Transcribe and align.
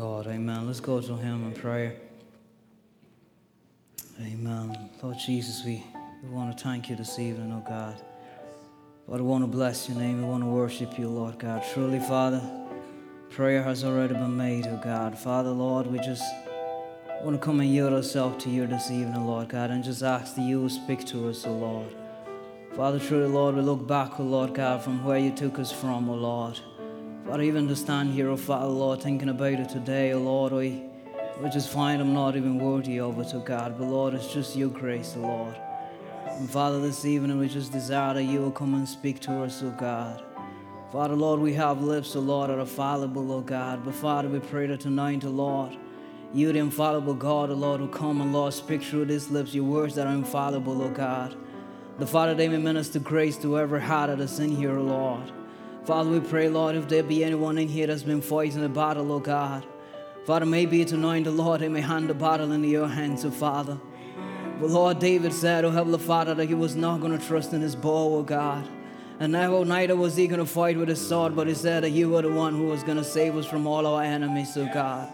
God. 0.00 0.28
Amen. 0.28 0.66
Let's 0.66 0.80
go 0.80 0.98
to 0.98 1.14
Him 1.14 1.44
in 1.44 1.52
prayer. 1.52 1.94
Amen. 4.18 4.88
Lord 5.02 5.18
Jesus, 5.18 5.62
we, 5.62 5.84
we 6.22 6.30
want 6.30 6.56
to 6.56 6.64
thank 6.64 6.88
you 6.88 6.96
this 6.96 7.18
evening, 7.18 7.52
oh 7.52 7.62
God. 7.68 8.00
Lord, 9.06 9.20
we 9.20 9.26
want 9.26 9.44
to 9.44 9.46
bless 9.46 9.90
your 9.90 9.98
name. 9.98 10.22
We 10.22 10.24
want 10.26 10.42
to 10.42 10.48
worship 10.48 10.98
you, 10.98 11.06
Lord 11.06 11.38
God. 11.38 11.62
Truly, 11.74 12.00
Father, 12.00 12.40
prayer 13.28 13.62
has 13.62 13.84
already 13.84 14.14
been 14.14 14.34
made, 14.34 14.66
oh 14.68 14.80
God. 14.82 15.18
Father, 15.18 15.50
Lord, 15.50 15.86
we 15.86 15.98
just 15.98 16.24
want 17.22 17.38
to 17.38 17.44
come 17.44 17.60
and 17.60 17.68
yield 17.68 17.92
ourselves 17.92 18.42
to 18.44 18.48
you 18.48 18.66
this 18.66 18.90
evening, 18.90 19.26
Lord 19.26 19.50
God, 19.50 19.70
and 19.70 19.84
just 19.84 20.02
ask 20.02 20.34
that 20.36 20.42
you 20.42 20.66
speak 20.70 21.04
to 21.08 21.28
us, 21.28 21.44
oh 21.46 21.52
Lord. 21.52 21.94
Father, 22.74 22.98
truly, 22.98 23.28
Lord, 23.28 23.54
we 23.54 23.60
look 23.60 23.86
back, 23.86 24.18
oh 24.18 24.22
Lord 24.22 24.54
God, 24.54 24.82
from 24.82 25.04
where 25.04 25.18
you 25.18 25.30
took 25.30 25.58
us 25.58 25.70
from, 25.70 26.08
oh 26.08 26.14
Lord. 26.14 26.58
Father, 27.26 27.42
even 27.42 27.68
to 27.68 27.76
stand 27.76 28.12
here, 28.12 28.28
oh 28.28 28.36
Father, 28.36 28.66
Lord, 28.66 29.02
thinking 29.02 29.28
about 29.28 29.52
it 29.52 29.68
today, 29.68 30.12
oh 30.12 30.18
Lord, 30.18 30.52
we 30.52 30.82
we 31.40 31.48
just 31.48 31.70
find 31.70 32.02
I'm 32.02 32.12
not 32.12 32.36
even 32.36 32.58
worthy 32.58 32.98
of 32.98 33.18
it, 33.20 33.32
oh 33.34 33.40
God. 33.40 33.78
But 33.78 33.88
Lord, 33.88 34.14
it's 34.14 34.32
just 34.32 34.56
your 34.56 34.68
grace, 34.68 35.14
oh 35.16 35.20
Lord. 35.20 35.56
And 36.26 36.50
Father, 36.50 36.80
this 36.80 37.04
evening 37.04 37.38
we 37.38 37.48
just 37.48 37.72
desire 37.72 38.14
that 38.14 38.24
you 38.24 38.40
will 38.40 38.50
come 38.50 38.74
and 38.74 38.88
speak 38.88 39.20
to 39.20 39.42
us, 39.42 39.62
oh 39.62 39.70
God. 39.78 40.24
Father, 40.90 41.14
Lord, 41.14 41.40
we 41.40 41.52
have 41.54 41.82
lips, 41.82 42.16
oh 42.16 42.20
Lord, 42.20 42.50
that 42.50 42.58
are 42.58 42.66
fallible, 42.66 43.30
oh 43.32 43.42
God. 43.42 43.84
But 43.84 43.94
Father, 43.94 44.28
we 44.28 44.40
pray 44.40 44.66
that 44.66 44.80
tonight, 44.80 45.24
oh 45.24 45.30
Lord, 45.30 45.76
you, 46.34 46.52
the 46.52 46.58
infallible 46.58 47.14
God, 47.14 47.50
oh 47.50 47.54
Lord, 47.54 47.80
will 47.80 47.88
come 47.88 48.20
and 48.20 48.32
Lord, 48.32 48.54
speak 48.54 48.82
through 48.82 49.04
these 49.04 49.30
lips 49.30 49.54
your 49.54 49.64
words 49.64 49.94
that 49.94 50.06
are 50.06 50.14
infallible, 50.14 50.82
oh 50.82 50.90
God. 50.90 51.36
The 51.98 52.06
Father, 52.06 52.34
they 52.34 52.48
may 52.48 52.58
minister 52.58 52.98
grace 52.98 53.36
to 53.38 53.58
every 53.58 53.82
heart 53.82 54.08
that 54.08 54.20
is 54.20 54.40
in 54.40 54.56
here, 54.56 54.76
oh 54.76 54.82
Lord. 54.82 55.32
Father, 55.90 56.08
we 56.08 56.20
pray, 56.20 56.48
Lord, 56.48 56.76
if 56.76 56.86
there 56.86 57.02
be 57.02 57.24
anyone 57.24 57.58
in 57.58 57.66
here 57.66 57.88
that's 57.88 58.04
been 58.04 58.22
fighting 58.22 58.64
a 58.64 58.68
battle, 58.68 59.10
oh 59.10 59.18
God. 59.18 59.66
Father, 60.24 60.46
maybe 60.46 60.80
it's 60.80 60.92
anointing 60.92 61.24
the 61.24 61.32
Lord, 61.32 61.62
He 61.62 61.68
may 61.68 61.80
hand 61.80 62.08
the 62.08 62.14
battle 62.14 62.52
into 62.52 62.68
your 62.68 62.86
hands, 62.86 63.24
oh 63.24 63.32
Father. 63.32 63.76
But 64.60 64.70
Lord, 64.70 65.00
David 65.00 65.32
said, 65.32 65.64
oh 65.64 65.72
Heavenly 65.72 65.98
Father, 65.98 66.32
that 66.34 66.46
he 66.46 66.54
was 66.54 66.76
not 66.76 67.00
going 67.00 67.18
to 67.18 67.26
trust 67.26 67.52
in 67.54 67.60
his 67.60 67.74
bow, 67.74 68.18
oh 68.18 68.22
God. 68.22 68.68
And 69.18 69.32
now, 69.32 69.52
oh, 69.52 69.64
neither 69.64 69.96
was 69.96 70.14
he 70.14 70.28
going 70.28 70.38
to 70.38 70.46
fight 70.46 70.76
with 70.76 70.88
his 70.88 71.04
sword, 71.04 71.34
but 71.34 71.48
he 71.48 71.54
said 71.54 71.82
that 71.82 71.90
you 71.90 72.10
were 72.10 72.22
the 72.22 72.30
one 72.30 72.54
who 72.54 72.66
was 72.66 72.84
going 72.84 72.98
to 72.98 73.02
save 73.02 73.36
us 73.36 73.46
from 73.46 73.66
all 73.66 73.84
our 73.84 74.00
enemies, 74.00 74.56
oh 74.56 74.70
God. 74.72 75.12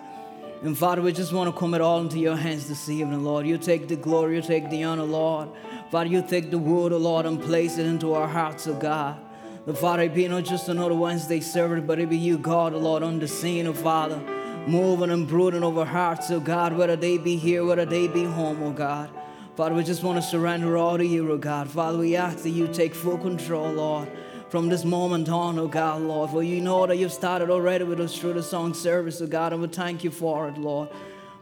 And 0.62 0.76
Father, 0.76 1.00
we 1.00 1.10
just 1.10 1.32
want 1.32 1.48
to 1.48 1.58
commit 1.58 1.80
all 1.80 2.02
into 2.02 2.18
your 2.18 2.36
hands 2.36 2.68
this 2.68 2.90
evening, 2.90 3.24
Lord. 3.24 3.46
You 3.46 3.56
take 3.56 3.88
the 3.88 3.96
glory, 3.96 4.36
you 4.36 4.42
take 4.42 4.68
the 4.68 4.84
honor, 4.84 5.04
Lord. 5.04 5.48
Father, 5.90 6.10
you 6.10 6.20
take 6.20 6.50
the 6.50 6.58
word, 6.58 6.92
oh 6.92 6.98
Lord, 6.98 7.24
and 7.24 7.40
place 7.40 7.78
it 7.78 7.86
into 7.86 8.12
our 8.12 8.28
hearts, 8.28 8.66
oh 8.66 8.74
God. 8.74 9.22
The 9.66 9.74
Father, 9.74 10.04
it 10.04 10.14
be 10.14 10.26
not 10.28 10.44
just 10.44 10.68
another 10.68 10.94
Wednesday 10.94 11.40
service, 11.40 11.84
but 11.86 11.98
it 11.98 12.08
be 12.08 12.16
you, 12.16 12.38
God, 12.38 12.72
oh 12.72 12.78
Lord, 12.78 13.02
on 13.02 13.18
the 13.18 13.28
scene, 13.28 13.66
oh 13.66 13.74
Father 13.74 14.22
moving 14.66 15.10
and 15.10 15.28
brooding 15.28 15.62
over 15.62 15.84
hearts, 15.84 16.30
oh 16.30 16.40
God, 16.40 16.76
whether 16.76 16.96
they 16.96 17.18
be 17.18 17.36
here, 17.36 17.64
whether 17.64 17.84
they 17.84 18.08
be 18.08 18.24
home, 18.24 18.62
oh 18.62 18.72
God. 18.72 19.10
Father, 19.56 19.74
we 19.74 19.84
just 19.84 20.02
want 20.02 20.22
to 20.22 20.22
surrender 20.22 20.76
all 20.76 20.98
to 20.98 21.06
you, 21.06 21.30
oh 21.30 21.38
God. 21.38 21.70
Father, 21.70 21.98
we 21.98 22.16
ask 22.16 22.38
that 22.38 22.50
you 22.50 22.66
take 22.68 22.94
full 22.94 23.18
control, 23.18 23.70
Lord, 23.72 24.10
from 24.48 24.68
this 24.68 24.84
moment 24.84 25.28
on, 25.28 25.58
oh 25.58 25.68
God, 25.68 26.02
Lord. 26.02 26.30
For 26.30 26.42
you 26.42 26.60
know 26.60 26.86
that 26.86 26.96
you've 26.96 27.12
started 27.12 27.48
already 27.48 27.84
with 27.84 28.00
us 28.00 28.18
through 28.18 28.34
the 28.34 28.42
song 28.42 28.74
service, 28.74 29.20
oh 29.20 29.26
God, 29.26 29.52
and 29.52 29.62
we 29.62 29.68
thank 29.68 30.02
you 30.02 30.10
for 30.10 30.48
it, 30.48 30.58
Lord. 30.58 30.88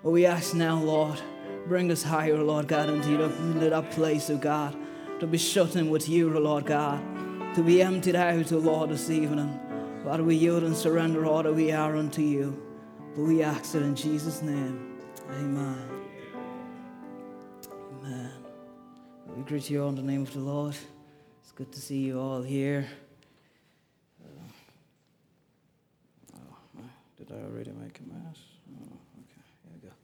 But 0.03 0.11
we 0.11 0.27
ask 0.27 0.55
now, 0.55 0.79
Lord, 0.79 1.21
bring 1.67 1.91
us 1.91 2.03
higher, 2.03 2.37
Lord 2.37 2.69
God, 2.69 2.91
into, 2.91 3.17
the, 3.17 3.25
into 3.25 3.71
that 3.71 3.91
place, 3.93 4.29
oh 4.29 4.37
God, 4.37 4.77
to 5.21 5.27
be 5.27 5.39
shut 5.39 5.77
in 5.77 5.89
with 5.89 6.09
you, 6.09 6.35
oh 6.37 6.41
Lord 6.41 6.67
God, 6.67 7.03
to 7.55 7.63
be 7.63 7.81
emptied 7.83 8.17
out, 8.17 8.53
oh 8.53 8.59
Lord, 8.59 8.91
this 8.91 9.11
evening. 9.11 9.61
Father, 10.03 10.25
we 10.25 10.35
yield 10.35 10.65
and 10.65 10.77
surrender 10.77 11.25
all 11.25 11.43
that 11.45 11.55
we 11.55 11.71
are 11.71 11.95
unto 11.95 12.21
you. 12.21 12.61
But 13.15 13.23
we 13.23 13.45
ask 13.45 13.77
it 13.77 13.83
in 13.83 13.95
Jesus' 13.95 14.43
name. 14.43 14.99
Amen. 15.31 15.89
Amen. 18.01 18.31
We 19.37 19.43
greet 19.45 19.71
you 19.71 19.85
all 19.85 19.91
in 19.91 19.95
the 19.95 20.03
name 20.03 20.23
of 20.23 20.33
the 20.33 20.41
Lord. 20.41 20.75
It's 21.43 21.53
good 21.53 21.71
to 21.71 21.81
see 21.81 21.99
you 21.99 22.19
all 22.19 22.43
here. 22.43 22.89
Oh, 26.35 26.83
did 27.17 27.31
I 27.31 27.37
already 27.37 27.71
make 27.71 28.01
a 28.01 28.15
mess? 28.15 28.39
Oh, 28.69 28.99
okay, 29.21 29.43
here 29.63 29.73
we 29.73 29.89
go. 29.89 29.95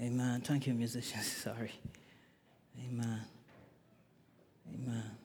Amen. 0.00 0.40
Thank 0.42 0.68
you, 0.68 0.74
musicians. 0.74 1.26
Sorry. 1.42 1.72
Amen. 2.88 3.20
Amen. 4.72 5.21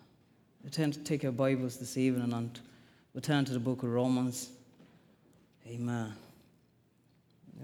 We 0.68 0.72
tend 0.72 0.96
to 0.96 1.00
take 1.00 1.24
our 1.24 1.32
Bibles 1.32 1.78
this 1.78 1.96
evening 1.96 2.34
and 2.34 2.60
we 3.14 3.22
turn 3.22 3.46
to 3.46 3.54
the 3.54 3.60
book 3.60 3.84
of 3.84 3.90
Romans. 3.90 4.50
Amen 5.66 6.14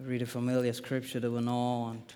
read 0.01 0.21
a 0.21 0.25
familiar 0.25 0.73
scripture 0.73 1.19
that 1.19 1.29
we 1.29 1.41
know 1.41 1.87
and 1.89 2.13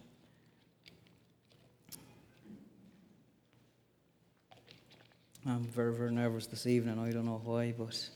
I'm 5.46 5.64
very, 5.64 5.94
very 5.94 6.12
nervous 6.12 6.48
this 6.48 6.66
evening. 6.66 7.00
I 7.00 7.12
don't 7.12 7.26
know 7.26 7.42
why, 7.44 7.74
but 7.78 8.10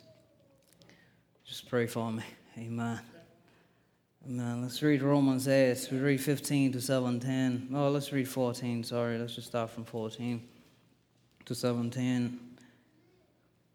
just 1.45 1.69
pray 1.69 1.87
for 1.87 2.11
me. 2.11 2.23
Amen. 2.57 2.99
Amen. 4.25 4.61
Let's 4.61 4.81
read 4.81 5.01
Romans 5.01 5.47
8. 5.47 5.89
We 5.91 5.99
read 5.99 6.21
15 6.21 6.73
to 6.73 6.81
17. 6.81 7.69
Oh, 7.73 7.89
let's 7.89 8.11
read 8.11 8.27
14. 8.27 8.83
Sorry, 8.83 9.17
let's 9.17 9.35
just 9.35 9.47
start 9.47 9.69
from 9.69 9.85
14 9.85 10.41
to 11.45 11.55
17. 11.55 12.50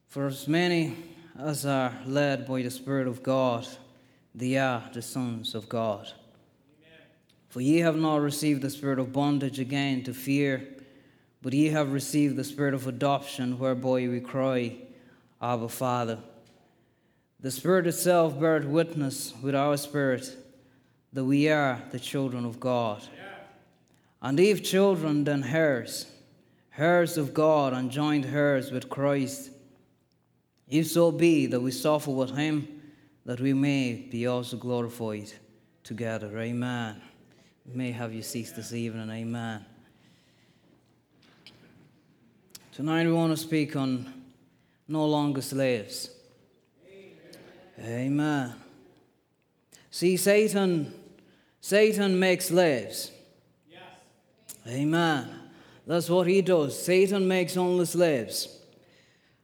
For 0.07 0.27
as 0.27 0.49
many 0.49 0.97
as 1.39 1.67
are 1.67 1.93
led 2.07 2.47
by 2.47 2.63
the 2.63 2.71
Spirit 2.71 3.07
of 3.07 3.23
God, 3.23 3.67
they 4.35 4.57
are 4.57 4.83
the 4.93 5.03
sons 5.03 5.55
of 5.55 5.69
God. 5.69 6.13
For 7.49 7.61
ye 7.63 7.79
have 7.79 7.97
not 7.97 8.21
received 8.21 8.61
the 8.61 8.69
spirit 8.69 8.99
of 8.99 9.15
bondage 9.15 9.59
again 9.59 10.03
to 10.05 10.13
fear, 10.13 10.63
but 11.41 11.55
ye 11.55 11.69
have 11.69 11.93
received 11.93 12.37
the 12.37 12.45
spirit 12.45 12.75
of 12.75 12.87
adoption, 12.87 13.59
whereby 13.59 14.09
we 14.09 14.21
cry, 14.21 14.77
Abba, 15.41 15.71
Father. 15.71 16.19
The 17.41 17.51
Spirit 17.51 17.87
itself 17.87 18.39
beareth 18.39 18.67
witness 18.67 19.33
with 19.41 19.55
our 19.55 19.77
spirit 19.77 20.37
that 21.13 21.25
we 21.25 21.49
are 21.49 21.83
the 21.93 21.99
children 21.99 22.45
of 22.45 22.61
God. 22.61 23.03
And 24.21 24.39
if 24.39 24.63
children, 24.63 25.25
then 25.25 25.45
heirs, 25.45 26.11
heirs 26.77 27.17
of 27.17 27.33
God, 27.33 27.73
and 27.73 27.91
joint 27.91 28.27
heirs 28.27 28.71
with 28.71 28.91
Christ, 28.91 29.51
if 30.69 30.89
so 30.89 31.13
be 31.13 31.47
that 31.47 31.61
we 31.61 31.71
suffer 31.71 32.11
with 32.11 32.37
him 32.37 32.77
that 33.25 33.41
we 33.41 33.53
may 33.53 33.95
be 33.95 34.27
also 34.27 34.57
glorified 34.57 35.33
together. 35.83 36.39
Amen. 36.39 37.01
We 37.67 37.75
may 37.77 37.93
have 37.93 38.13
you 38.13 38.23
cease 38.23 38.53
this 38.53 38.73
evening. 38.73 39.11
Amen. 39.11 39.65
Tonight 42.73 43.07
we 43.07 43.13
want 43.13 43.33
to 43.33 43.37
speak 43.37 43.75
on 43.75 44.13
no 44.87 45.07
longer 45.07 45.43
slaves. 45.43 46.11
Amen. 47.79 47.89
Amen. 47.89 48.55
See, 49.91 50.17
Satan, 50.17 50.93
Satan 51.61 52.19
makes 52.19 52.47
slaves. 52.47 53.11
Yes. 53.69 53.81
Amen. 54.69 55.29
That's 55.87 56.11
what 56.11 56.27
he 56.27 56.43
does. 56.43 56.81
Satan 56.81 57.27
makes 57.27 57.57
only 57.57 57.87
slaves. 57.87 58.57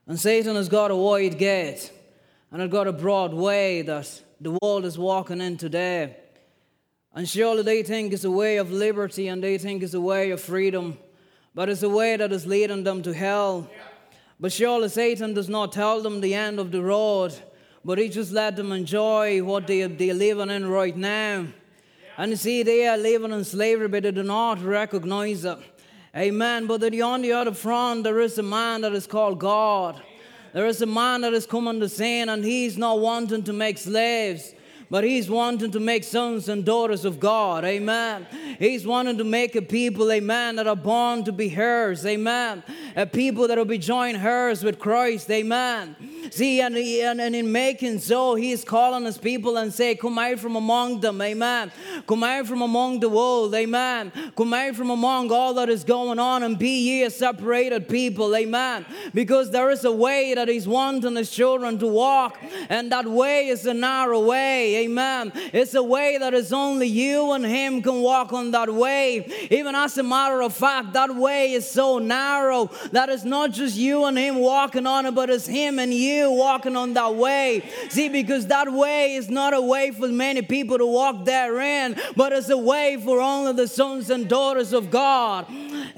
And 0.06 0.18
Satan 0.18 0.56
has 0.56 0.68
got 0.68 0.90
a 0.90 0.96
wide 0.96 1.38
gate 1.38 1.92
and 2.50 2.60
it 2.60 2.70
got 2.70 2.86
a 2.86 2.92
broad 2.92 3.32
way 3.32 3.82
that 3.82 4.22
the 4.40 4.58
world 4.60 4.84
is 4.84 4.98
walking 4.98 5.40
in 5.40 5.56
today. 5.56 6.16
And 7.14 7.28
surely 7.28 7.62
they 7.62 7.82
think 7.82 8.12
it's 8.12 8.24
a 8.24 8.30
way 8.30 8.56
of 8.56 8.72
liberty 8.72 9.28
and 9.28 9.42
they 9.42 9.58
think 9.58 9.82
it's 9.82 9.94
a 9.94 10.00
way 10.00 10.30
of 10.30 10.40
freedom, 10.40 10.98
but 11.54 11.68
it's 11.68 11.82
a 11.82 11.88
way 11.88 12.16
that 12.16 12.32
is 12.32 12.46
leading 12.46 12.84
them 12.84 13.02
to 13.02 13.12
hell. 13.12 13.70
But 14.40 14.52
surely 14.52 14.88
Satan 14.88 15.34
does 15.34 15.48
not 15.48 15.72
tell 15.72 16.02
them 16.02 16.20
the 16.20 16.34
end 16.34 16.58
of 16.58 16.72
the 16.72 16.82
road, 16.82 17.32
but 17.84 17.98
he 17.98 18.08
just 18.08 18.32
let 18.32 18.56
them 18.56 18.72
enjoy 18.72 19.42
what 19.42 19.66
they, 19.66 19.86
they're 19.86 20.14
living 20.14 20.50
in 20.50 20.66
right 20.66 20.96
now. 20.96 21.46
And 22.16 22.38
see, 22.38 22.62
they 22.62 22.86
are 22.88 22.98
living 22.98 23.32
in 23.32 23.44
slavery, 23.44 23.88
but 23.88 24.02
they 24.02 24.10
do 24.10 24.22
not 24.22 24.62
recognize 24.62 25.44
it. 25.44 25.58
Amen. 26.14 26.66
But 26.66 26.82
on 27.00 27.22
the 27.22 27.32
other 27.32 27.54
front, 27.54 28.04
there 28.04 28.20
is 28.20 28.36
a 28.36 28.42
man 28.42 28.82
that 28.82 28.92
is 28.92 29.06
called 29.06 29.38
God. 29.38 30.02
There 30.52 30.66
is 30.66 30.82
a 30.82 30.86
man 30.86 31.22
that 31.22 31.32
has 31.32 31.46
come 31.46 31.66
on 31.66 31.78
the 31.78 31.88
scene, 31.88 32.28
and 32.28 32.44
he's 32.44 32.76
not 32.76 33.00
wanting 33.00 33.42
to 33.44 33.52
make 33.54 33.78
slaves 33.78 34.54
but 34.92 35.04
he's 35.04 35.30
wanting 35.30 35.70
to 35.70 35.80
make 35.80 36.04
sons 36.04 36.50
and 36.50 36.66
daughters 36.66 37.06
of 37.06 37.18
God. 37.18 37.64
Amen. 37.64 38.26
He's 38.58 38.86
wanting 38.86 39.16
to 39.16 39.24
make 39.24 39.56
a 39.56 39.62
people, 39.62 40.12
amen, 40.12 40.56
that 40.56 40.66
are 40.66 40.76
born 40.76 41.24
to 41.24 41.32
be 41.32 41.48
hers. 41.48 42.04
Amen. 42.04 42.62
A 42.94 43.06
people 43.06 43.48
that 43.48 43.56
will 43.56 43.64
be 43.64 43.78
joined 43.78 44.18
hers 44.18 44.62
with 44.62 44.78
Christ. 44.78 45.30
Amen. 45.30 45.96
See, 46.30 46.60
and, 46.60 46.76
and, 46.76 47.20
and 47.20 47.34
in 47.34 47.52
making 47.52 48.00
so, 48.00 48.34
he 48.34 48.52
is 48.52 48.64
calling 48.64 49.04
his 49.04 49.18
people 49.18 49.56
and 49.56 49.72
say, 49.72 49.94
Come 49.94 50.18
out 50.18 50.38
from 50.38 50.56
among 50.56 51.00
them, 51.00 51.20
amen. 51.20 51.72
Come 52.06 52.22
out 52.22 52.46
from 52.46 52.62
among 52.62 53.00
the 53.00 53.08
world, 53.08 53.54
amen. 53.54 54.12
Come 54.36 54.54
out 54.54 54.74
from 54.74 54.90
among 54.90 55.30
all 55.32 55.54
that 55.54 55.68
is 55.68 55.84
going 55.84 56.18
on 56.18 56.42
and 56.42 56.58
be 56.58 56.88
ye 56.88 57.02
a 57.02 57.10
separated 57.10 57.88
people, 57.88 58.34
amen. 58.34 58.86
Because 59.12 59.50
there 59.50 59.70
is 59.70 59.84
a 59.84 59.92
way 59.92 60.32
that 60.34 60.48
he's 60.48 60.68
wanting 60.68 61.16
his 61.16 61.30
children 61.30 61.78
to 61.78 61.86
walk, 61.86 62.38
and 62.68 62.92
that 62.92 63.06
way 63.06 63.48
is 63.48 63.66
a 63.66 63.74
narrow 63.74 64.24
way, 64.24 64.81
amen. 64.84 65.32
It's 65.52 65.74
a 65.74 65.82
way 65.82 66.18
that 66.18 66.34
is 66.34 66.52
only 66.52 66.86
you 66.86 67.32
and 67.32 67.44
him 67.44 67.82
can 67.82 68.00
walk 68.02 68.32
on 68.32 68.50
that 68.52 68.72
way. 68.72 69.26
Even 69.50 69.74
as 69.74 69.96
a 69.98 70.02
matter 70.02 70.42
of 70.42 70.52
fact, 70.52 70.92
that 70.92 71.14
way 71.14 71.52
is 71.52 71.70
so 71.70 71.98
narrow 71.98 72.70
that 72.92 73.08
it's 73.08 73.24
not 73.24 73.52
just 73.52 73.76
you 73.76 74.04
and 74.04 74.16
him 74.16 74.36
walking 74.36 74.86
on 74.86 75.06
it, 75.06 75.14
but 75.14 75.30
it's 75.30 75.46
him 75.46 75.78
and 75.78 75.92
you 75.92 76.30
walking 76.30 76.76
on 76.76 76.94
that 76.94 77.14
way. 77.14 77.62
See, 77.88 78.08
because 78.08 78.46
that 78.48 78.72
way 78.72 79.14
is 79.14 79.30
not 79.30 79.54
a 79.54 79.60
way 79.60 79.90
for 79.90 80.08
many 80.08 80.42
people 80.42 80.78
to 80.78 80.86
walk 80.86 81.24
therein, 81.24 81.96
but 82.16 82.32
it's 82.32 82.48
a 82.48 82.58
way 82.58 82.98
for 83.02 83.20
only 83.20 83.52
the 83.52 83.68
sons 83.68 84.10
and 84.10 84.28
daughters 84.28 84.72
of 84.72 84.90
God. 84.90 85.46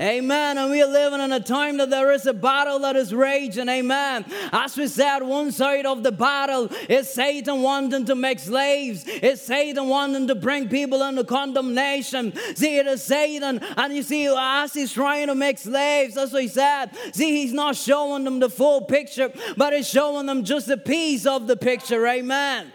Amen. 0.01 0.59
And 0.59 0.71
we're 0.71 0.87
living 0.87 1.21
in 1.21 1.33
a 1.33 1.41
time 1.41 1.77
that 1.79 1.91
there 1.91 2.13
is 2.13 2.27
a 2.27 2.35
battle 2.35 2.81
that 2.81 2.97
is 2.97 3.15
raging. 3.15 3.69
Amen. 3.69 4.25
As 4.53 4.77
we 4.77 4.89
said, 4.89 5.21
one 5.21 5.53
side 5.53 5.87
of 5.87 6.03
the 6.03 6.13
battle 6.13 6.69
is 6.89 7.13
Satan 7.13 7.63
wanting 7.63 8.05
to 8.07 8.15
make 8.15 8.39
slaves, 8.39 8.55
it's 8.75 9.43
Satan 9.43 9.89
wanting 9.89 10.27
to 10.29 10.35
bring 10.35 10.69
people 10.69 11.03
into 11.03 11.25
condemnation. 11.25 12.33
See, 12.55 12.79
it 12.79 12.87
is 12.87 13.03
Satan, 13.03 13.61
and 13.77 13.95
you 13.95 14.03
see, 14.03 14.27
as 14.27 14.75
he's 14.75 14.93
trying 14.93 15.29
to 15.29 15.35
make 15.35 15.59
slaves, 15.59 16.15
that's 16.15 16.33
what 16.33 16.43
he 16.43 16.49
said. 16.49 16.91
See, 17.13 17.43
he's 17.43 17.53
not 17.53 17.77
showing 17.77 18.25
them 18.25 18.41
the 18.41 18.51
full 18.51 18.83
picture, 18.83 19.33
but 19.57 19.73
he's 19.73 19.89
showing 19.89 20.27
them 20.27 20.45
just 20.45 20.69
a 20.69 20.77
piece 20.77 21.27
of 21.27 21.47
the 21.47 21.57
picture. 21.57 22.07
Amen. 22.07 22.73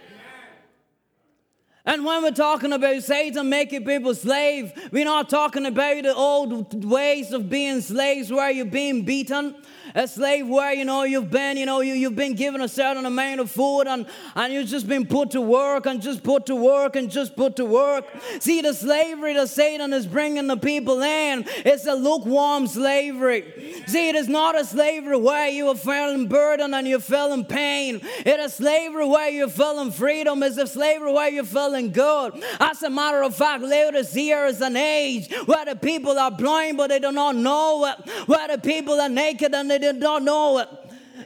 And 1.85 2.05
when 2.05 2.21
we're 2.21 2.31
talking 2.31 2.71
about 2.71 3.01
Satan 3.01 3.49
making 3.49 3.83
people 3.83 4.13
slave, 4.13 4.71
we're 4.91 5.05
not 5.05 5.27
talking 5.27 5.65
about 5.65 6.03
the 6.03 6.13
old 6.13 6.83
ways 6.83 7.31
of 7.31 7.49
being 7.49 7.81
slaves 7.81 8.31
where 8.31 8.51
you're 8.51 8.65
being 8.65 9.05
beaten 9.05 9.55
a 9.95 10.07
slave 10.07 10.47
where 10.47 10.73
you 10.73 10.85
know 10.85 11.03
you've 11.03 11.29
been, 11.31 11.57
you 11.57 11.65
know, 11.65 11.81
you, 11.81 11.93
you've 11.93 12.15
been 12.15 12.35
given 12.35 12.61
a 12.61 12.67
certain 12.67 13.05
amount 13.05 13.39
of 13.39 13.49
food 13.49 13.83
and, 13.83 14.05
and 14.35 14.53
you've 14.53 14.67
just 14.67 14.87
been 14.87 15.05
put 15.05 15.31
to 15.31 15.41
work 15.41 15.85
and 15.85 16.01
just 16.01 16.23
put 16.23 16.45
to 16.45 16.55
work 16.55 16.95
and 16.95 17.09
just 17.09 17.35
put 17.35 17.55
to 17.55 17.65
work. 17.65 18.05
See, 18.39 18.61
the 18.61 18.73
slavery 18.73 19.33
that 19.33 19.49
Satan 19.49 19.93
is 19.93 20.05
bringing 20.05 20.47
the 20.47 20.57
people 20.57 21.01
in, 21.01 21.45
it's 21.65 21.85
a 21.85 21.93
lukewarm 21.93 22.67
slavery. 22.67 23.83
See, 23.87 24.09
it 24.09 24.15
is 24.15 24.27
not 24.27 24.59
a 24.59 24.65
slavery 24.65 25.17
where 25.17 25.49
you 25.49 25.67
are 25.69 25.75
feeling 25.75 26.27
burden 26.27 26.73
and 26.73 26.87
you're 26.87 26.99
feeling 26.99 27.45
pain. 27.45 28.01
It 28.03 28.39
is 28.39 28.53
slavery 28.53 29.07
where 29.07 29.29
you're 29.29 29.49
feeling 29.49 29.91
freedom. 29.91 30.43
It's 30.43 30.57
a 30.57 30.67
slavery 30.67 31.11
where 31.11 31.29
you're 31.29 31.43
feeling 31.43 31.91
good. 31.91 32.43
As 32.59 32.83
a 32.83 32.89
matter 32.89 33.23
of 33.23 33.35
fact, 33.35 33.63
Laodicea 33.63 34.45
is 34.45 34.61
an 34.61 34.77
age 34.77 35.33
where 35.45 35.65
the 35.65 35.75
people 35.75 36.17
are 36.17 36.31
blind 36.31 36.77
but 36.77 36.89
they 36.89 36.99
do 36.99 37.11
not 37.11 37.35
know 37.35 37.85
it, 37.85 38.27
where 38.27 38.47
the 38.47 38.57
people 38.57 38.99
are 38.99 39.09
naked 39.09 39.53
and 39.53 39.69
they 39.69 39.78
did 39.79 39.97
not 39.97 40.23
know 40.23 40.59
it. 40.59 40.69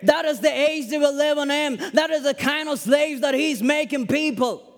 That 0.04 0.26
is 0.26 0.40
the 0.40 0.52
age 0.52 0.90
they 0.90 0.98
were 0.98 1.08
living 1.12 1.52
in. 1.52 1.78
That 1.94 2.10
is 2.10 2.24
the 2.24 2.34
kind 2.34 2.70
of 2.70 2.80
slaves 2.80 3.22
that 3.22 3.34
he's 3.34 3.62
making 3.62 4.08
people. 4.08 4.70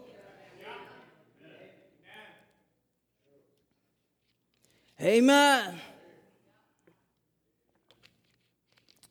Amen. 5.01 5.79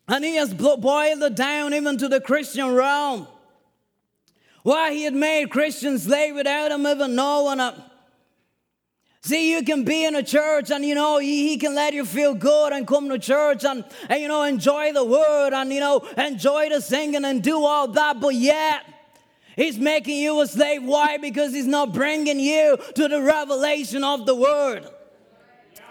And 0.08 0.24
he 0.24 0.36
has 0.36 0.52
boiled 0.52 1.22
it 1.22 1.34
down 1.34 1.72
even 1.74 1.96
to 1.98 2.08
the 2.08 2.20
Christian 2.20 2.74
realm. 2.74 3.26
Why 4.62 4.92
he 4.92 5.04
had 5.04 5.14
made 5.14 5.50
Christians 5.50 6.04
slave 6.04 6.34
without 6.34 6.70
them 6.70 6.86
even 6.86 7.14
knowing 7.14 7.60
it. 7.60 7.74
See, 9.24 9.52
you 9.52 9.62
can 9.62 9.84
be 9.84 10.04
in 10.04 10.14
a 10.16 10.22
church 10.22 10.70
and, 10.70 10.84
you 10.84 10.94
know, 10.94 11.16
he, 11.16 11.56
can 11.56 11.74
let 11.74 11.94
you 11.94 12.04
feel 12.04 12.34
good 12.34 12.74
and 12.74 12.86
come 12.86 13.08
to 13.08 13.18
church 13.18 13.64
and, 13.64 13.82
and, 14.10 14.20
you 14.20 14.28
know, 14.28 14.42
enjoy 14.42 14.92
the 14.92 15.02
word 15.02 15.54
and, 15.54 15.72
you 15.72 15.80
know, 15.80 16.00
enjoy 16.18 16.68
the 16.68 16.82
singing 16.82 17.24
and 17.24 17.42
do 17.42 17.64
all 17.64 17.88
that. 17.88 18.20
But 18.20 18.34
yet, 18.34 18.84
he's 19.56 19.78
making 19.78 20.18
you 20.18 20.42
a 20.42 20.46
slave. 20.46 20.84
Why? 20.84 21.16
Because 21.16 21.54
he's 21.54 21.66
not 21.66 21.94
bringing 21.94 22.38
you 22.38 22.76
to 22.96 23.08
the 23.08 23.22
revelation 23.22 24.04
of 24.04 24.26
the 24.26 24.34
word. 24.34 24.86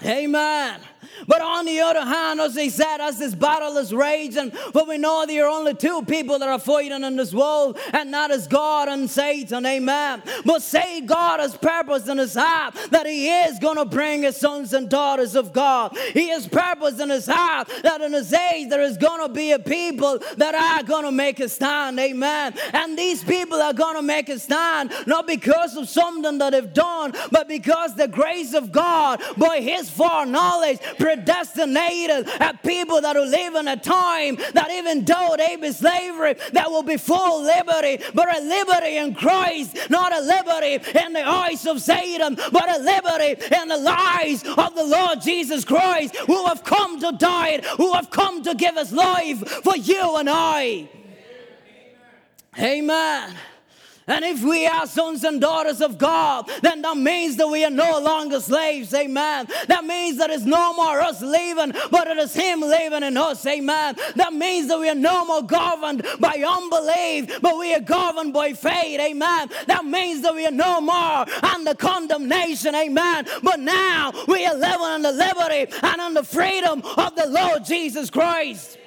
Amen. 0.06 0.80
But 1.28 1.42
on 1.42 1.66
the 1.66 1.80
other 1.82 2.06
hand, 2.06 2.40
as 2.40 2.56
he 2.56 2.70
said, 2.70 3.00
as 3.00 3.20
this 3.20 3.36
battle 3.36 3.78
is 3.78 3.94
raging, 3.94 4.52
but 4.74 4.88
we 4.88 4.98
know 4.98 5.26
there 5.26 5.46
are 5.46 5.50
only 5.50 5.74
two 5.74 6.04
people 6.04 6.40
that 6.40 6.50
are 6.50 6.60
fighting 6.60 7.04
in 7.04 7.16
this 7.16 7.34
world, 7.34 7.78
and 7.94 8.14
that 8.14 8.32
is 8.32 8.48
God 8.48 8.88
and 8.88 9.10
Satan. 9.10 9.66
Amen. 9.66 10.22
But 10.46 10.62
say 10.62 11.02
God 11.02 11.40
has 11.40 11.56
purpose 11.58 12.08
in 12.08 12.18
his 12.18 12.36
heart 12.36 12.76
that 12.92 13.06
he 13.06 13.30
is 13.30 13.60
going 13.60 13.78
to 13.78 13.86
bring 13.86 14.24
his 14.24 14.38
sons 14.38 14.74
and 14.74 14.90
daughters 14.90 15.36
of 15.36 15.54
God. 15.54 15.96
He 16.14 16.30
has 16.30 16.48
purpose 16.48 17.00
in 17.00 17.10
his 17.10 17.28
heart 17.28 17.70
that 17.84 18.02
in 18.02 18.14
his 18.14 18.32
age 18.34 18.70
there 18.70 18.82
is 18.82 18.98
going 18.98 19.22
to 19.22 19.34
be 19.34 19.52
a 19.52 19.60
people 19.60 20.20
that 20.38 20.56
are 20.56 20.84
going 20.84 21.06
to 21.06 21.12
make 21.12 21.40
a 21.40 21.50
stand. 21.50 22.00
Amen. 22.00 22.54
And 22.74 22.98
these 22.98 23.24
people 23.24 23.62
are 23.62 23.74
going 23.74 23.96
to 23.96 24.02
make 24.02 24.30
a 24.30 24.40
stand 24.40 24.92
not 25.08 25.28
because 25.28 25.76
of 25.76 25.88
something 25.90 26.38
that 26.38 26.52
they've 26.52 26.74
done, 26.74 27.14
but 27.32 27.48
because 27.48 27.96
the 27.96 28.08
grace 28.08 28.54
of 28.54 28.72
God 28.72 29.22
by 29.38 29.60
his 29.60 29.90
foreknowledge 29.90 30.80
predestinated 30.98 32.28
a 32.40 32.58
people 32.64 33.02
that 33.02 33.16
will 33.16 33.28
live 33.28 33.56
in 33.56 33.68
a 33.68 33.78
time 33.78 34.38
that 34.54 34.72
even 34.72 35.06
though 35.06 35.36
they 35.38 35.56
be 35.56 35.72
slavery, 35.72 36.36
there 36.52 36.70
will 36.70 36.84
be 36.84 36.98
full 36.98 37.44
liberty, 37.44 38.04
but 38.14 38.36
a 38.36 38.42
liberty 38.42 38.98
in 38.98 39.14
Christ, 39.16 39.90
not 39.90 40.14
a 40.14 40.22
liberty 40.22 41.00
in 41.00 41.14
the 41.14 41.24
eyes 41.26 41.66
of 41.66 41.82
Satan, 41.82 42.36
but 42.36 42.70
a 42.70 42.80
liberty 42.80 43.46
in 43.56 43.68
the 43.68 43.78
lives 43.78 44.44
of 44.44 44.76
the 44.76 44.84
Lord 44.84 45.22
Jesus 45.22 45.66
Christ, 45.66 46.16
who 46.16 46.46
have 46.48 46.64
come 46.64 47.00
to 47.00 47.12
die, 47.14 47.62
who 47.78 47.94
have 47.94 48.10
come 48.10 48.44
to 48.44 48.56
give 48.56 48.78
us 48.78 48.92
life 48.92 49.40
for 49.64 49.76
you 49.78 50.18
and 50.18 50.30
I. 50.30 50.90
Amen. 52.60 53.36
And 54.08 54.26
if 54.26 54.44
we 54.44 54.68
are 54.68 54.86
sons 54.86 55.24
and 55.24 55.40
daughters 55.40 55.82
of 55.82 55.98
God, 55.98 56.50
then 56.62 56.82
that 56.82 56.98
means 56.98 57.38
that 57.38 57.48
we 57.48 57.64
are 57.64 57.70
no 57.70 58.00
longer 58.00 58.40
slaves. 58.40 58.94
Amen. 58.94 59.48
That 59.68 59.86
means 59.86 60.18
that 60.18 60.30
it's 60.30 60.44
no 60.44 60.74
more 60.74 61.00
us 61.00 61.22
living, 61.22 61.74
but 61.90 62.08
it 62.08 62.18
is 62.18 62.34
Him 62.34 62.62
living 62.62 63.04
in 63.04 63.16
us. 63.18 63.46
Amen. 63.46 63.96
That 64.16 64.34
means 64.34 64.68
that 64.68 64.80
we 64.80 64.90
are 64.90 64.96
no 64.96 65.26
more 65.26 65.44
governed 65.44 66.06
by 66.20 66.44
unbelief, 66.46 67.42
but 67.42 67.58
we 67.58 67.74
are 67.74 67.80
governed 67.80 68.34
by 68.34 68.54
faith. 68.54 69.00
Amen. 69.00 69.50
That 69.68 69.86
means 69.86 70.22
that 70.22 70.36
we 70.36 70.46
are 70.46 70.52
no 70.52 70.82
more 70.82 71.26
under 71.44 71.74
condemnation. 71.74 72.76
Amen. 72.76 73.26
But 73.42 73.60
now 73.60 74.12
we 74.28 74.46
are 74.46 74.56
living 74.56 74.96
in 74.96 75.02
the 75.02 75.12
liberty 75.12 75.74
and 75.82 76.16
the 76.16 76.24
freedom 76.24 76.82
of 76.98 77.16
the 77.16 77.28
Lord 77.28 77.66
Jesus 77.66 78.10
Christ. 78.10 78.78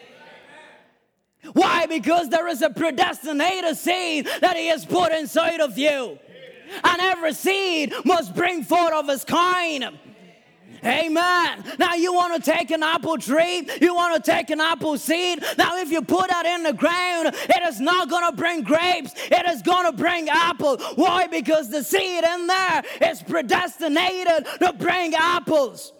Why? 1.52 1.86
Because 1.86 2.28
there 2.28 2.48
is 2.48 2.62
a 2.62 2.70
predestinated 2.70 3.76
seed 3.76 4.28
that 4.40 4.56
He 4.56 4.68
has 4.68 4.84
put 4.84 5.12
inside 5.12 5.60
of 5.60 5.78
you. 5.78 6.18
And 6.82 7.00
every 7.00 7.32
seed 7.32 7.94
must 8.04 8.34
bring 8.34 8.64
forth 8.64 8.92
of 8.92 9.08
its 9.08 9.24
kind. 9.24 9.98
Amen. 10.84 11.64
Now 11.78 11.94
you 11.94 12.12
want 12.12 12.42
to 12.42 12.50
take 12.50 12.70
an 12.70 12.82
apple 12.82 13.18
tree, 13.18 13.68
you 13.80 13.94
want 13.94 14.22
to 14.22 14.30
take 14.30 14.50
an 14.50 14.60
apple 14.60 14.98
seed. 14.98 15.42
Now, 15.58 15.78
if 15.78 15.90
you 15.90 16.02
put 16.02 16.28
that 16.28 16.46
in 16.46 16.62
the 16.62 16.72
ground, 16.72 17.34
it 17.34 17.62
is 17.68 17.80
not 17.80 18.08
going 18.08 18.30
to 18.30 18.36
bring 18.36 18.62
grapes, 18.62 19.12
it 19.16 19.46
is 19.46 19.62
going 19.62 19.86
to 19.86 19.92
bring 19.92 20.28
apple. 20.28 20.78
Why? 20.94 21.26
Because 21.26 21.70
the 21.70 21.82
seed 21.82 22.24
in 22.24 22.46
there 22.46 22.82
is 23.02 23.22
predestinated 23.22 24.46
to 24.60 24.72
bring 24.78 25.14
apples. 25.14 25.92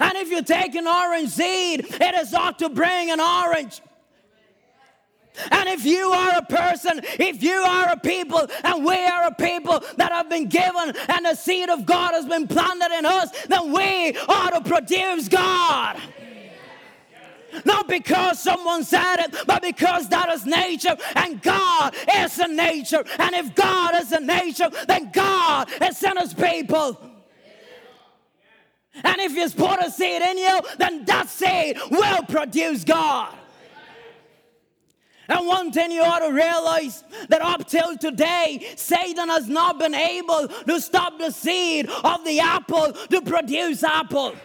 And 0.00 0.16
if 0.16 0.30
you 0.30 0.42
take 0.42 0.74
an 0.74 0.86
orange 0.86 1.30
seed, 1.30 1.86
it 1.88 2.14
is 2.14 2.34
ought 2.34 2.58
to 2.60 2.68
bring 2.68 3.10
an 3.10 3.20
orange. 3.20 3.80
And 5.50 5.68
if 5.68 5.84
you 5.84 6.08
are 6.08 6.38
a 6.38 6.42
person, 6.42 7.00
if 7.18 7.42
you 7.42 7.52
are 7.52 7.90
a 7.90 7.96
people, 7.98 8.46
and 8.64 8.84
we 8.84 8.96
are 8.96 9.26
a 9.26 9.34
people 9.34 9.82
that 9.96 10.12
have 10.12 10.28
been 10.28 10.48
given, 10.48 10.96
and 11.08 11.26
the 11.26 11.34
seed 11.34 11.68
of 11.68 11.84
God 11.84 12.12
has 12.12 12.26
been 12.26 12.48
planted 12.48 12.96
in 12.96 13.04
us, 13.04 13.30
then 13.46 13.72
we 13.72 14.16
ought 14.28 14.50
to 14.50 14.60
produce 14.62 15.28
God. 15.28 16.00
Not 17.64 17.88
because 17.88 18.38
someone 18.38 18.84
said 18.84 19.16
it, 19.16 19.34
but 19.46 19.62
because 19.62 20.08
that 20.08 20.28
is 20.30 20.44
nature, 20.44 20.96
and 21.14 21.40
God 21.42 21.94
is 22.14 22.38
a 22.38 22.48
nature. 22.48 23.04
And 23.18 23.34
if 23.34 23.54
God 23.54 23.94
is 24.02 24.12
a 24.12 24.20
nature, 24.20 24.70
then 24.86 25.10
God 25.12 25.70
is 25.82 26.02
in 26.02 26.16
his 26.18 26.34
people. 26.34 27.15
And 29.04 29.20
if 29.20 29.32
you 29.32 29.48
put 29.50 29.82
a 29.82 29.90
seed 29.90 30.22
in 30.22 30.38
you, 30.38 30.60
then 30.78 31.04
that 31.04 31.28
seed 31.28 31.78
will 31.90 32.22
produce 32.24 32.84
God. 32.84 33.34
And 35.28 35.46
one 35.46 35.72
thing 35.72 35.90
you 35.90 36.02
ought 36.02 36.20
to 36.20 36.32
realize 36.32 37.02
that 37.28 37.42
up 37.42 37.66
till 37.66 37.96
today, 37.98 38.72
Satan 38.76 39.28
has 39.28 39.48
not 39.48 39.78
been 39.78 39.94
able 39.94 40.48
to 40.48 40.80
stop 40.80 41.18
the 41.18 41.30
seed 41.30 41.88
of 41.88 42.24
the 42.24 42.38
apple 42.40 42.92
to 42.92 43.20
produce 43.22 43.82
apple. 43.82 44.36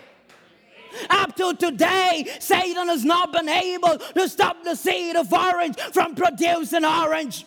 Up 1.10 1.36
to 1.38 1.54
today, 1.56 2.28
Satan 2.40 2.88
has 2.88 3.06
not 3.06 3.32
been 3.32 3.48
able 3.48 3.98
to 3.98 4.28
stop 4.28 4.64
the 4.64 4.76
seed 4.76 5.16
of 5.16 5.32
orange 5.32 5.80
from 5.94 6.16
producing 6.16 6.84
orange. 6.84 7.46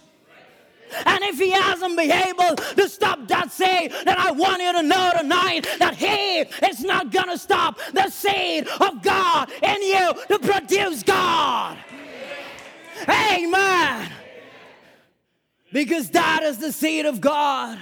And 1.06 1.24
if 1.24 1.38
he 1.38 1.50
hasn't 1.50 1.96
been 1.96 2.10
able 2.10 2.56
to 2.56 2.88
stop 2.88 3.26
that 3.28 3.50
seed, 3.50 3.92
then 4.04 4.16
I 4.16 4.30
want 4.30 4.62
you 4.62 4.72
to 4.72 4.82
know 4.82 5.12
tonight 5.18 5.66
that 5.78 5.94
he 5.94 6.40
is 6.66 6.82
not 6.82 7.10
going 7.10 7.28
to 7.28 7.38
stop 7.38 7.78
the 7.92 8.08
seed 8.10 8.66
of 8.80 9.02
God 9.02 9.50
in 9.62 9.82
you 9.82 10.14
to 10.28 10.38
produce 10.38 11.02
God. 11.02 11.78
Amen. 13.08 14.10
Because 15.72 16.10
that 16.10 16.42
is 16.44 16.58
the 16.58 16.72
seed 16.72 17.06
of 17.06 17.20
God. 17.20 17.78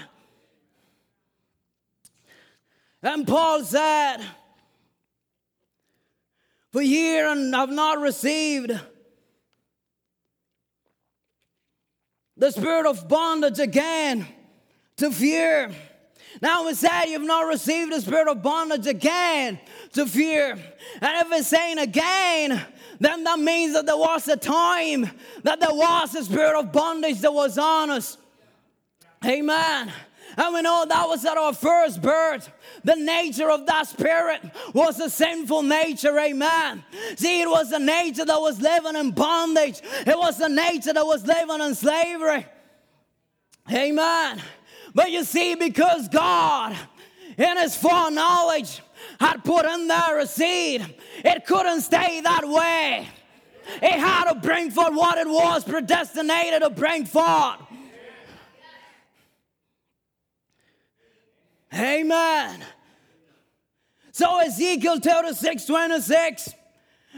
And 3.03 3.27
Paul 3.27 3.65
said, 3.65 4.19
For 6.71 6.81
and 6.81 7.55
have 7.55 7.71
not 7.71 7.99
received 7.99 8.81
the 12.43 12.51
spirit 12.51 12.87
of 12.87 13.07
bondage 13.07 13.61
again 13.61 14.27
to 14.97 15.13
fear. 15.13 15.71
Now 16.41 16.67
we 16.67 16.75
said 16.75 17.05
you've 17.05 17.23
not 17.23 17.47
received 17.47 17.93
the 17.93 18.01
spirit 18.01 18.27
of 18.27 18.43
bondage 18.43 18.89
again 18.89 19.61
to 19.93 20.07
fear. 20.07 20.51
And 21.01 21.27
if 21.27 21.39
it's 21.39 21.47
saying 21.47 21.79
again, 21.79 22.61
then 22.99 23.23
that 23.23 23.39
means 23.39 23.75
that 23.75 23.87
there 23.87 23.97
was 23.97 24.27
a 24.27 24.37
time 24.37 25.09
that 25.45 25.61
there 25.61 25.73
was 25.73 26.17
a 26.17 26.25
spirit 26.25 26.59
of 26.59 26.73
bondage 26.73 27.21
that 27.21 27.33
was 27.33 27.59
on 27.59 27.91
us. 27.91 28.19
Amen. 29.25 29.93
And 30.37 30.55
we 30.55 30.63
know 30.63 30.85
that 30.89 31.09
was 31.09 31.25
at 31.25 31.37
our 31.37 31.53
first 31.53 32.01
birth. 32.01 32.51
The 32.85 32.95
nature 32.95 33.51
of 33.51 33.67
that 33.67 33.87
spirit 33.87 34.43
was 34.73 34.99
a 35.01 35.11
sinful 35.11 35.63
nature, 35.63 36.19
amen. 36.19 36.85
See, 37.17 37.43
it 37.43 37.49
was 37.49 37.71
a 37.73 37.79
nature 37.79 38.25
that 38.25 38.41
was 38.41 38.61
living 38.61 38.97
in 38.97 39.11
bondage, 39.11 39.81
it 39.83 40.17
was 40.17 40.41
a 40.41 40.49
nature 40.49 40.93
that 40.93 41.07
was 41.07 41.27
living 41.27 41.61
in 41.61 41.75
slavery, 41.75 42.47
amen. 43.71 44.41
But 44.95 45.11
you 45.11 45.25
see, 45.25 45.55
because 45.55 46.09
God, 46.09 46.77
in 47.37 47.57
His 47.59 47.77
foreknowledge, 47.77 48.81
had 49.21 49.45
put 49.45 49.65
in 49.65 49.89
there 49.89 50.19
a 50.19 50.27
seed, 50.27 50.95
it 51.25 51.47
couldn't 51.47 51.83
stay 51.83 52.21
that 52.21 52.49
way. 52.49 53.09
It 53.81 53.93
had 53.93 54.33
to 54.33 54.41
bring 54.41 54.71
forth 54.71 54.95
what 54.95 55.19
it 55.19 55.29
was 55.29 55.65
predestinated 55.65 56.63
to 56.63 56.71
bring 56.71 57.05
forth. 57.05 57.61
Amen. 61.75 62.63
So 64.13 64.39
Ezekiel 64.39 65.01
36 65.01 65.65
26, 65.65 66.55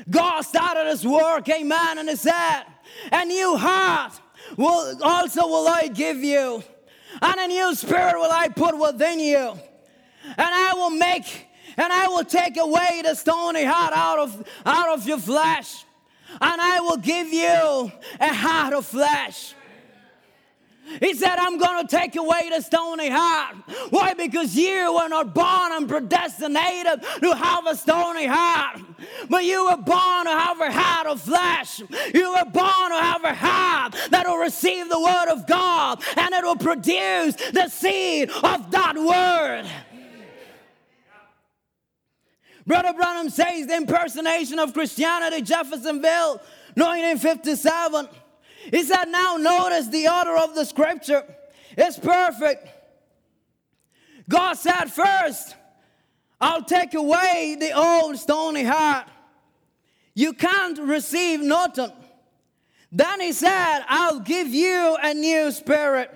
God 0.09 0.43
started 0.43 0.89
his 0.89 1.07
work, 1.07 1.49
amen, 1.49 1.99
and 1.99 2.09
he 2.09 2.17
said, 2.17 2.63
A 3.11 3.25
new 3.25 3.57
heart 3.57 4.13
will 4.57 5.03
also 5.03 5.47
will 5.47 5.67
I 5.67 5.89
give 5.89 6.19
you, 6.19 6.63
and 7.21 7.41
a 7.41 7.49
new 7.49 7.75
spirit 7.75 8.15
will 8.15 8.31
I 8.31 8.49
put 8.49 8.79
within 8.79 9.19
you, 9.19 9.59
and 10.25 10.35
I 10.39 10.73
will 10.75 10.91
make 10.91 11.49
and 11.77 11.93
I 11.93 12.07
will 12.07 12.25
take 12.25 12.57
away 12.57 13.03
the 13.03 13.15
stony 13.15 13.65
heart 13.65 13.93
out 13.95 14.19
of 14.19 14.49
out 14.65 14.97
of 14.97 15.07
your 15.07 15.19
flesh, 15.19 15.85
and 16.41 16.61
I 16.61 16.81
will 16.81 16.99
give 16.99 17.33
you 17.33 17.91
a 18.21 18.33
heart 18.33 18.75
of 18.75 18.87
flesh. 18.87 19.55
He 21.01 21.15
said, 21.15 21.37
I'm 21.39 21.59
going 21.59 21.87
to 21.87 21.97
take 21.97 22.15
away 22.17 22.51
the 22.51 22.61
stony 22.61 23.09
heart. 23.09 23.57
Why? 23.91 24.15
Because 24.15 24.55
you 24.55 24.95
were 24.95 25.09
not 25.09 25.35
born 25.35 25.73
and 25.73 25.89
predestinated 25.89 27.03
to 27.21 27.35
have 27.35 27.67
a 27.67 27.75
stony 27.75 28.27
heart. 28.27 28.81
But 29.29 29.45
you 29.45 29.65
were 29.65 29.77
born 29.77 30.25
to 30.25 30.31
have 30.31 30.61
a 30.61 30.71
heart 30.71 31.07
of 31.07 31.21
flesh. 31.21 31.81
You 32.15 32.33
were 32.33 32.45
born 32.45 32.91
to 32.91 33.01
have 33.01 33.25
a 33.25 33.35
heart 33.35 33.95
that 34.11 34.27
will 34.27 34.39
receive 34.39 34.89
the 34.89 35.01
word 35.01 35.33
of 35.33 35.47
God 35.47 36.03
and 36.17 36.35
it 36.35 36.45
will 36.45 36.57
produce 36.57 37.35
the 37.53 37.69
seed 37.69 38.31
of 38.31 38.71
that 38.71 38.95
word. 38.97 39.67
Brother 42.67 42.93
Branham 42.95 43.29
says 43.29 43.67
the 43.67 43.77
impersonation 43.77 44.59
of 44.59 44.73
Christianity, 44.73 45.43
Jeffersonville, 45.43 46.41
1957. 46.75 48.09
He 48.71 48.83
said, 48.83 49.07
Now 49.07 49.37
notice 49.37 49.89
the 49.89 50.09
order 50.09 50.37
of 50.37 50.55
the 50.55 50.65
scripture 50.65 51.25
is 51.77 51.99
perfect. 51.99 52.69
God 54.29 54.55
said, 54.55 54.87
First, 54.87 55.55
I'll 56.41 56.65
take 56.65 56.95
away 56.95 57.57
the 57.59 57.73
old 57.73 58.19
stony 58.19 58.65
heart. 58.65 59.07
You 60.15 60.33
can't 60.33 60.79
receive 60.79 61.41
nothing. 61.41 61.93
Then 62.93 63.21
he 63.21 63.33
said, 63.33 63.81
I'll 63.89 64.21
give 64.21 64.49
you 64.49 64.97
a 65.03 65.13
new 65.15 65.51
spirit. 65.51 66.11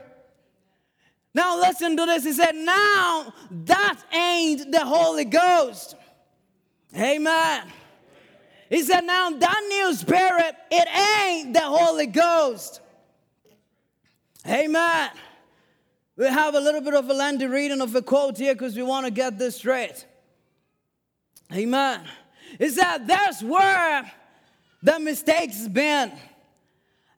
Now 1.35 1.59
listen 1.59 1.97
to 1.97 2.07
this. 2.07 2.25
He 2.25 2.33
said, 2.33 2.55
Now 2.55 3.33
that 3.51 4.01
ain't 4.13 4.71
the 4.71 4.85
Holy 4.85 5.25
Ghost. 5.25 5.97
Amen. 6.97 7.63
He 8.69 8.83
said, 8.83 9.03
Now 9.03 9.31
that 9.31 9.65
new 9.69 9.95
spirit, 9.95 10.55
it 10.71 10.89
ain't 10.89 11.55
the 11.55 11.61
Holy 11.61 12.07
Ghost. 12.07 12.81
Amen. 14.47 15.11
We 16.17 16.27
have 16.27 16.55
a 16.55 16.61
little 16.61 16.81
bit 16.81 16.95
of 16.95 17.09
a 17.09 17.15
lengthy 17.15 17.47
reading 17.47 17.81
of 17.81 17.95
a 17.95 18.03
quote 18.03 18.39
here 18.39 18.55
because 18.55 18.77
we 18.77 18.83
want 18.83 19.07
to 19.07 19.13
get 19.13 19.39
this 19.39 19.57
straight. 19.57 20.05
Amen. 21.53 22.03
He 22.59 22.69
that 22.71 23.07
That's 23.07 23.43
where 23.43 24.11
the 24.83 24.99
mistakes 24.99 25.67
been. 25.69 26.13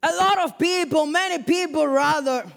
A 0.03 0.15
lot 0.17 0.39
of 0.39 0.59
people, 0.59 1.07
many 1.07 1.43
people 1.43 1.87
rather, 1.87 2.51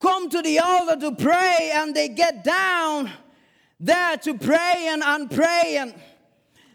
come 0.00 0.28
to 0.30 0.42
the 0.42 0.58
altar 0.58 0.96
to 1.00 1.12
pray 1.12 1.70
and 1.74 1.94
they 1.94 2.08
get 2.08 2.44
down 2.44 3.10
there 3.78 4.16
to 4.18 4.34
praying 4.34 5.00
and 5.02 5.30
praying 5.30 5.94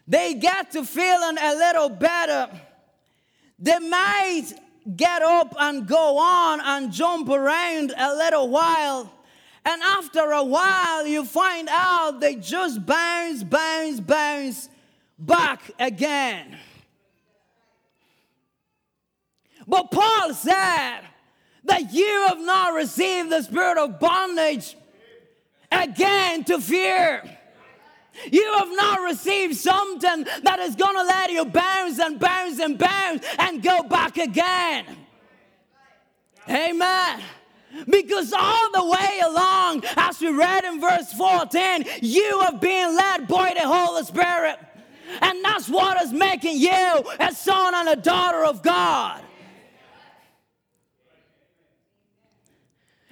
they 0.07 0.35
get 0.35 0.71
to 0.71 0.83
feeling 0.83 1.37
a 1.41 1.55
little 1.55 1.89
better. 1.89 2.49
They 3.57 3.79
might 3.79 4.53
get 4.95 5.21
up 5.21 5.55
and 5.59 5.87
go 5.87 6.17
on 6.17 6.61
and 6.61 6.91
jump 6.91 7.29
around 7.29 7.93
a 7.97 8.15
little 8.15 8.49
while. 8.49 9.11
And 9.65 9.81
after 9.81 10.31
a 10.31 10.43
while, 10.43 11.07
you 11.07 11.25
find 11.25 11.67
out 11.71 12.19
they 12.19 12.35
just 12.35 12.85
bounce, 12.85 13.43
bounce, 13.43 13.99
bounce 13.99 14.69
back 15.17 15.71
again. 15.79 16.55
But 19.67 19.89
Paul 19.89 20.33
said 20.35 20.99
that 21.63 21.91
you 21.91 22.25
have 22.27 22.39
not 22.39 22.73
received 22.75 23.31
the 23.31 23.41
spirit 23.41 23.79
of 23.79 23.99
bondage 23.99 24.75
again 25.71 26.43
to 26.43 26.59
fear. 26.59 27.23
You 28.31 28.53
have 28.53 28.69
not 28.71 29.01
received 29.01 29.55
something 29.55 30.25
that 30.43 30.59
is 30.59 30.75
going 30.75 30.95
to 30.95 31.03
let 31.03 31.31
you 31.31 31.45
bounce 31.45 31.99
and 31.99 32.19
bounce 32.19 32.59
and 32.59 32.77
bounce 32.77 33.25
and 33.37 33.61
go 33.61 33.83
back 33.83 34.17
again. 34.17 34.85
Amen. 36.49 37.21
Because 37.89 38.31
all 38.31 38.71
the 38.71 38.85
way 38.85 39.19
along, 39.25 39.83
as 39.97 40.21
we 40.21 40.29
read 40.29 40.63
in 40.63 40.79
verse 40.79 41.11
14, 41.13 41.85
you 42.01 42.39
have 42.41 42.61
been 42.61 42.95
led 42.95 43.27
by 43.27 43.53
the 43.53 43.67
Holy 43.67 44.03
Spirit. 44.03 44.57
And 45.21 45.43
that's 45.43 45.69
what 45.69 46.01
is 46.01 46.13
making 46.13 46.57
you 46.57 47.03
a 47.19 47.33
son 47.33 47.73
and 47.75 47.89
a 47.89 47.95
daughter 47.95 48.43
of 48.45 48.63
God. 48.63 49.21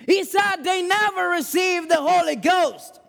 He 0.06 0.24
said 0.24 0.58
they 0.64 0.82
never 0.82 1.30
received 1.30 1.90
the 1.90 2.02
Holy 2.02 2.36
Ghost. 2.36 3.00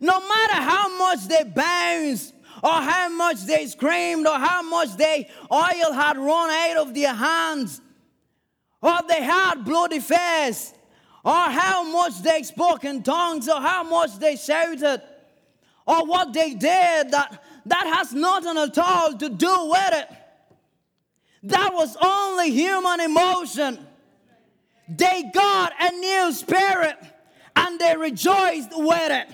No 0.00 0.20
matter 0.20 0.54
how 0.54 0.96
much 0.96 1.26
they 1.26 1.44
bounced, 1.44 2.34
or 2.62 2.72
how 2.72 3.08
much 3.10 3.42
they 3.42 3.66
screamed, 3.66 4.26
or 4.26 4.38
how 4.38 4.62
much 4.62 4.96
they 4.96 5.28
oil 5.52 5.92
had 5.92 6.16
run 6.16 6.50
out 6.50 6.76
of 6.78 6.94
their 6.94 7.12
hands, 7.12 7.80
or 8.80 8.98
they 9.08 9.22
had 9.22 9.64
bloody 9.64 10.00
face, 10.00 10.72
or 11.24 11.32
how 11.32 11.82
much 11.82 12.20
they 12.22 12.42
spoke 12.42 12.84
in 12.84 13.02
tongues, 13.02 13.48
or 13.48 13.60
how 13.60 13.82
much 13.82 14.18
they 14.18 14.36
shouted, 14.36 15.02
or 15.86 16.06
what 16.06 16.32
they 16.32 16.50
did, 16.54 17.10
that, 17.10 17.42
that 17.66 17.86
has 17.96 18.12
nothing 18.12 18.56
at 18.58 18.76
all 18.78 19.16
to 19.16 19.28
do 19.28 19.70
with 19.70 19.92
it. 19.92 20.08
That 21.44 21.74
was 21.74 21.96
only 22.02 22.50
human 22.50 23.00
emotion. 23.00 23.78
They 24.88 25.30
got 25.32 25.72
a 25.78 25.90
new 25.92 26.32
spirit 26.32 26.96
and 27.56 27.78
they 27.78 27.96
rejoiced 27.96 28.70
with 28.72 29.10
it. 29.12 29.28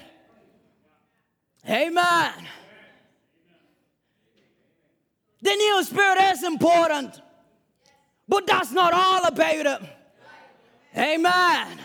Amen. 1.71 2.33
The 5.43 5.55
new 5.55 5.85
spirit 5.85 6.21
is 6.33 6.43
important, 6.43 7.21
but 8.29 8.47
that's 8.47 8.73
not 8.73 8.93
all 8.93 9.25
about 9.25 9.67
it. 9.67 9.89
Amen. 10.97 11.79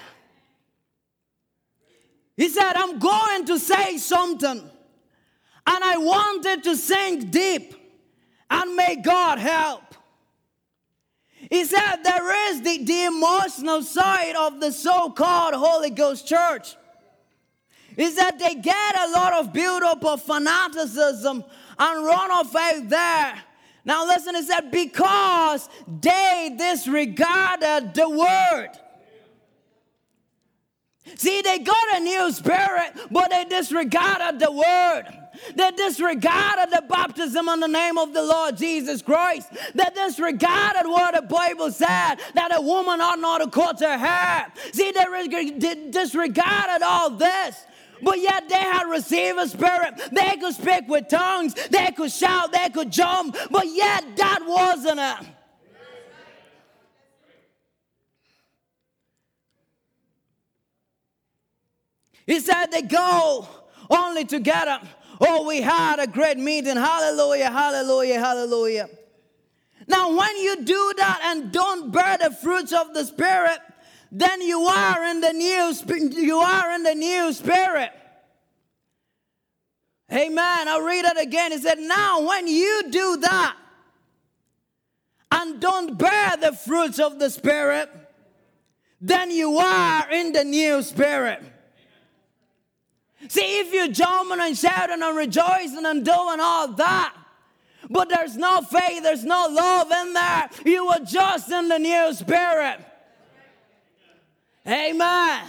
He 2.36 2.50
said, 2.50 2.74
I'm 2.76 3.00
going 3.00 3.46
to 3.46 3.60
say 3.60 3.98
something. 3.98 4.70
And 5.68 5.84
I 5.84 5.98
wanted 5.98 6.64
to 6.64 6.76
sink 6.76 7.32
deep 7.32 7.76
and 8.50 8.76
may 8.76 8.98
God 8.98 9.40
help. 9.40 9.82
He 11.50 11.64
said 11.64 11.98
there 12.04 12.50
is 12.52 12.62
the, 12.62 12.84
the 12.84 13.04
emotional 13.06 13.84
side 13.84 14.36
of 14.36 14.60
the 14.60 14.72
so 14.72 15.12
called 15.12 15.54
Holy 15.54 15.92
Ghost 15.92 16.28
church. 16.28 16.76
Is 17.98 18.16
that 18.16 18.40
they 18.40 18.56
get 18.56 18.96
a 18.98 19.12
lot 19.12 19.34
of 19.34 19.54
build 19.54 19.84
up 19.84 20.04
of 20.04 20.22
fanaticism 20.22 21.44
and 21.80 22.06
run 22.06 22.32
off 22.32 22.56
out 22.56 22.90
there. 22.90 23.36
Now, 23.86 24.06
listen, 24.08 24.36
it 24.36 24.46
said 24.46 24.72
because 24.72 25.70
they 26.02 26.56
disregarded 26.58 27.94
the 27.94 28.10
word. 28.10 28.72
See, 31.16 31.42
they 31.44 31.60
got 31.60 31.98
a 31.98 32.00
new 32.00 32.32
spirit, 32.32 32.94
but 33.12 33.30
they 33.30 33.46
disregarded 33.46 34.40
the 34.40 34.52
word. 34.52 35.04
They 35.56 35.70
disregarded 35.72 36.72
the 36.72 36.84
baptism 36.90 37.48
in 37.48 37.60
the 37.60 37.68
name 37.68 37.98
of 37.98 38.14
the 38.14 38.24
Lord 38.24 38.58
Jesus 38.58 39.02
Christ. 39.04 39.50
They 39.76 39.86
disregarded 39.94 40.90
what 40.90 41.14
the 41.14 41.22
Bible 41.22 41.72
said 41.72 42.16
that 42.34 42.56
a 42.56 42.62
woman 42.62 43.02
ought 43.02 43.20
not 43.20 43.40
to 43.40 43.50
cut 43.50 43.80
her 43.82 43.98
hair. 43.98 44.52
See, 44.72 44.92
they 44.92 45.90
disregarded 45.92 46.82
all 46.82 47.12
this. 47.12 47.66
But 48.06 48.22
yet 48.22 48.48
they 48.48 48.56
had 48.56 48.84
received 48.84 49.40
a 49.40 49.48
spirit. 49.48 49.96
They 50.12 50.38
could 50.38 50.54
speak 50.54 50.88
with 50.88 51.08
tongues. 51.08 51.56
They 51.56 51.92
could 51.92 52.12
shout. 52.12 52.52
They 52.52 52.70
could 52.70 52.92
jump. 52.92 53.36
But 53.50 53.66
yet 53.66 54.16
that 54.16 54.42
wasn't 54.46 55.00
it. 55.00 55.28
He 62.28 62.40
said 62.40 62.68
they 62.68 62.84
go 62.84 63.48
only 63.90 64.26
together. 64.26 64.80
Oh, 65.20 65.48
we 65.48 65.62
had 65.62 65.98
a 66.00 66.06
great 66.06 66.38
meeting. 66.38 66.76
Hallelujah, 66.76 67.50
hallelujah, 67.50 68.20
hallelujah. 68.20 68.90
Now, 69.88 70.16
when 70.16 70.38
you 70.38 70.64
do 70.64 70.94
that 70.98 71.22
and 71.24 71.52
don't 71.52 71.92
bear 71.92 72.20
the 72.20 72.30
fruits 72.30 72.72
of 72.72 72.94
the 72.94 73.04
Spirit, 73.04 73.58
then 74.12 74.42
you 74.42 74.62
are 74.62 75.04
in 75.06 75.22
the 75.22 75.34
new 75.34 75.74
you 76.22 76.38
are 76.38 76.72
in 76.72 76.84
the 76.84 76.96
new 76.96 77.34
spirit. 77.34 77.92
Amen. 80.12 80.68
I'll 80.68 80.82
read 80.82 81.06
it 81.06 81.20
again. 81.20 81.52
He 81.52 81.58
said, 81.58 81.80
Now 81.80 82.22
when 82.26 82.48
you 82.48 82.84
do 82.92 83.18
that 83.18 83.58
and 85.32 85.60
don't 85.60 85.98
bear 85.98 86.38
the 86.38 86.54
fruits 86.54 87.00
of 87.00 87.20
the 87.20 87.30
Spirit, 87.30 87.90
then 89.02 89.32
you 89.32 89.58
are 89.58 90.10
in 90.12 90.32
the 90.32 90.44
new 90.44 90.82
spirit. 90.82 91.44
See, 93.28 93.60
if 93.60 93.74
you're 93.74 93.88
jumping 93.88 94.40
and 94.40 94.58
shouting 94.58 95.02
and 95.02 95.18
rejoicing 95.18 95.86
and 95.86 96.06
doing 96.06 96.40
all 96.40 96.68
that, 96.74 97.16
but 97.90 98.10
there's 98.10 98.38
no 98.38 98.62
faith, 98.62 99.04
there's 99.04 99.24
no 99.24 99.48
love 99.50 99.92
in 99.92 100.14
there, 100.14 100.50
you 100.66 100.88
are 100.88 101.00
just 101.00 101.52
in 101.52 101.68
the 101.68 101.80
new 101.80 102.14
spirit. 102.14 102.80
Amen. 104.68 105.46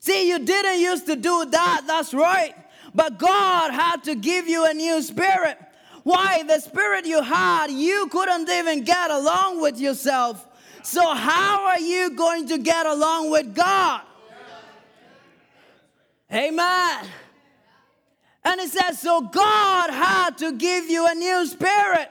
See, 0.00 0.28
you 0.28 0.38
didn't 0.38 0.80
used 0.80 1.06
to 1.06 1.16
do 1.16 1.46
that, 1.46 1.84
that's 1.86 2.12
right. 2.12 2.54
But 2.94 3.18
God 3.18 3.72
had 3.72 4.04
to 4.04 4.14
give 4.14 4.46
you 4.46 4.66
a 4.66 4.74
new 4.74 5.00
spirit. 5.00 5.58
Why? 6.02 6.42
The 6.42 6.60
spirit 6.60 7.06
you 7.06 7.22
had, 7.22 7.70
you 7.70 8.08
couldn't 8.08 8.48
even 8.50 8.84
get 8.84 9.10
along 9.10 9.62
with 9.62 9.80
yourself. 9.80 10.46
So, 10.82 11.14
how 11.14 11.64
are 11.64 11.80
you 11.80 12.10
going 12.10 12.46
to 12.48 12.58
get 12.58 12.84
along 12.84 13.30
with 13.30 13.54
God? 13.54 14.02
Amen. 16.30 17.06
And 18.44 18.60
it 18.60 18.70
says, 18.70 19.00
so 19.00 19.22
God 19.22 19.90
had 19.90 20.36
to 20.38 20.52
give 20.52 20.86
you 20.90 21.06
a 21.06 21.14
new 21.14 21.46
spirit, 21.46 22.10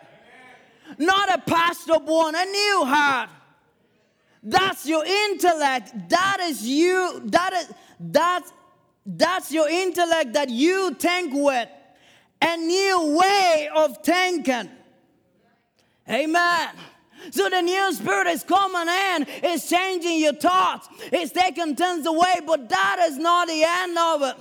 not 0.97 1.33
a 1.33 1.37
pastor 1.39 1.99
born, 1.99 2.33
a 2.35 2.45
new 2.45 2.85
heart. 2.85 3.29
That's 4.41 4.85
your 4.85 5.05
intellect. 5.05 6.09
That 6.09 6.39
is 6.41 6.63
you. 6.67 7.21
That 7.25 7.53
is 7.53 7.73
that's 7.99 8.51
that's 9.05 9.51
your 9.51 9.69
intellect 9.69 10.33
that 10.33 10.49
you 10.49 10.93
think 10.95 11.33
with. 11.33 11.69
A 12.41 12.57
new 12.57 13.17
way 13.17 13.69
of 13.73 14.03
thinking. 14.03 14.69
Amen. 16.09 16.69
So 17.31 17.49
the 17.49 17.61
new 17.61 17.93
spirit 17.93 18.27
is 18.27 18.43
coming 18.43 18.93
in, 18.93 19.25
it's 19.43 19.69
changing 19.69 20.19
your 20.19 20.33
thoughts, 20.33 20.89
it's 21.03 21.31
taking 21.31 21.73
things 21.73 22.05
away, 22.05 22.41
but 22.45 22.67
that 22.67 23.07
is 23.09 23.17
not 23.17 23.47
the 23.47 23.63
end 23.65 23.97
of 23.97 24.21
it. 24.23 24.35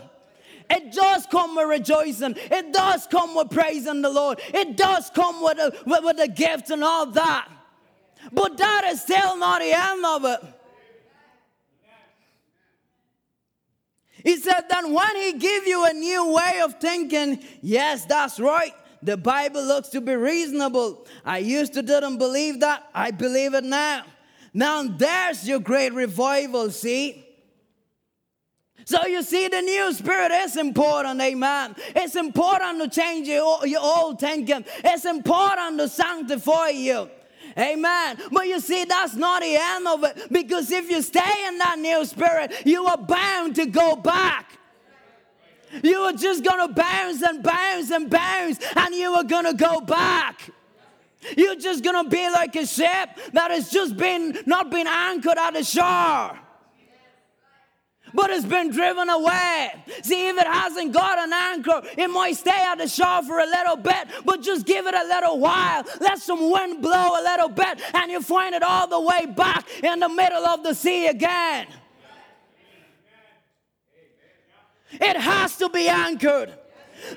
It 0.75 0.91
does 0.93 1.27
come 1.27 1.55
with 1.55 1.69
rejoicing. 1.69 2.35
It 2.37 2.73
does 2.73 3.07
come 3.07 3.35
with 3.35 3.51
praising 3.51 4.01
the 4.01 4.09
Lord. 4.09 4.41
It 4.55 4.75
does 4.77 5.11
come 5.11 5.43
with, 5.43 5.59
a, 5.59 5.73
with, 5.85 6.03
with 6.03 6.17
the 6.17 6.29
gifts 6.29 6.71
and 6.71 6.83
all 6.83 7.07
that. 7.07 7.49
But 8.33 8.57
that 8.57 8.85
is 8.87 9.03
still 9.03 9.37
not 9.37 9.61
the 9.61 9.73
end 9.73 10.05
of 10.07 10.25
it. 10.25 10.41
He 14.25 14.37
said 14.39 14.63
that 14.69 14.89
when 14.89 15.17
he 15.17 15.33
give 15.35 15.67
you 15.67 15.85
a 15.85 15.93
new 15.93 16.33
way 16.33 16.61
of 16.65 16.81
thinking, 16.81 17.43
yes, 17.61 18.07
that's 18.07 18.41
right. 18.41 18.73
The 19.03 19.17
Bible 19.17 19.65
looks 19.65 19.89
to 19.91 20.01
be 20.01 20.15
reasonable. 20.15 21.07
I 21.25 21.39
used 21.39 21.75
to 21.75 21.83
didn't 21.83 22.19
believe 22.19 22.61
that. 22.61 22.89
I 22.95 23.11
believe 23.11 23.53
it 23.53 23.65
now. 23.65 24.05
Now 24.55 24.85
there's 24.85 25.47
your 25.47 25.59
great 25.59 25.93
revival, 25.93 26.71
see? 26.71 27.27
So 28.85 29.07
you 29.07 29.23
see, 29.23 29.49
the 29.49 29.61
new 29.61 29.93
spirit 29.93 30.33
is 30.33 30.57
important, 30.57 31.21
amen. 31.21 31.77
It's 31.95 32.17
important 32.17 32.83
to 32.83 33.01
change 33.01 33.29
your, 33.29 33.67
your 33.67 33.81
old 33.81 34.19
thinking. 34.21 34.65
It's 34.85 35.05
important 35.05 35.79
to 35.79 35.89
sanctify 35.89 36.71
you. 36.71 37.09
Amen. 37.57 38.19
But 38.31 38.47
you 38.47 38.61
see, 38.61 38.85
that's 38.85 39.15
not 39.15 39.43
the 39.43 39.57
end 39.57 39.87
of 39.87 40.05
it. 40.05 40.33
Because 40.33 40.71
if 40.71 40.91
you 40.91 41.03
stay 41.03 41.47
in 41.47 41.59
that 41.59 41.79
new 41.79 42.05
spirit, 42.05 42.53
you 42.65 42.87
are 42.87 42.97
bound 42.97 43.57
to 43.57 43.67
go 43.67 43.97
back. 43.97 44.59
You 45.83 45.99
are 46.01 46.13
just 46.13 46.45
going 46.45 46.67
to 46.67 46.75
bounce 46.75 47.23
and 47.23 47.43
bounce 47.43 47.91
and 47.91 48.11
bounce, 48.11 48.59
and 48.77 48.95
you 48.95 49.13
are 49.15 49.25
going 49.25 49.47
to 49.47 49.55
go 49.55 49.81
back. 49.81 50.51
You're 51.37 51.57
just 51.57 51.83
going 51.83 52.05
to 52.05 52.11
be 52.11 52.29
like 52.31 52.55
a 52.57 52.67
ship 52.67 53.09
that 53.33 53.51
has 53.51 53.71
just 53.71 53.97
been 53.97 54.39
not 54.45 54.71
been 54.71 54.87
anchored 54.87 55.39
at 55.39 55.55
the 55.55 55.63
shore 55.63 56.39
but 58.15 58.31
it's 58.31 58.45
been 58.45 58.71
driven 58.71 59.09
away. 59.09 59.71
See, 60.03 60.29
if 60.29 60.37
it 60.37 60.47
hasn't 60.47 60.93
got 60.93 61.19
an 61.19 61.33
anchor, 61.33 61.83
it 61.97 62.09
might 62.09 62.37
stay 62.37 62.51
at 62.51 62.77
the 62.77 62.89
shore 62.89 63.23
for 63.23 63.39
a 63.41 63.47
little 63.47 63.77
bit, 63.77 64.09
but 64.25 64.43
just 64.43 64.67
give 64.67 64.87
it 64.87 64.95
a 64.95 65.05
little 65.05 65.39
while. 65.39 65.85
Let 66.01 66.19
some 66.19 66.51
wind 66.51 66.83
blow 66.83 67.21
a 67.21 67.23
little 67.23 67.49
bit, 67.49 67.81
and 67.95 68.11
you 68.11 68.21
find 68.21 68.55
it 68.55 68.63
all 68.63 68.87
the 68.87 69.01
way 69.01 69.27
back 69.27 69.67
in 69.83 70.01
the 70.01 70.09
middle 70.09 70.47
of 70.47 70.63
the 70.63 70.75
sea 70.75 71.07
again. 71.07 71.67
It 74.93 75.17
has 75.17 75.57
to 75.57 75.69
be 75.69 75.89
anchored. 75.89 76.53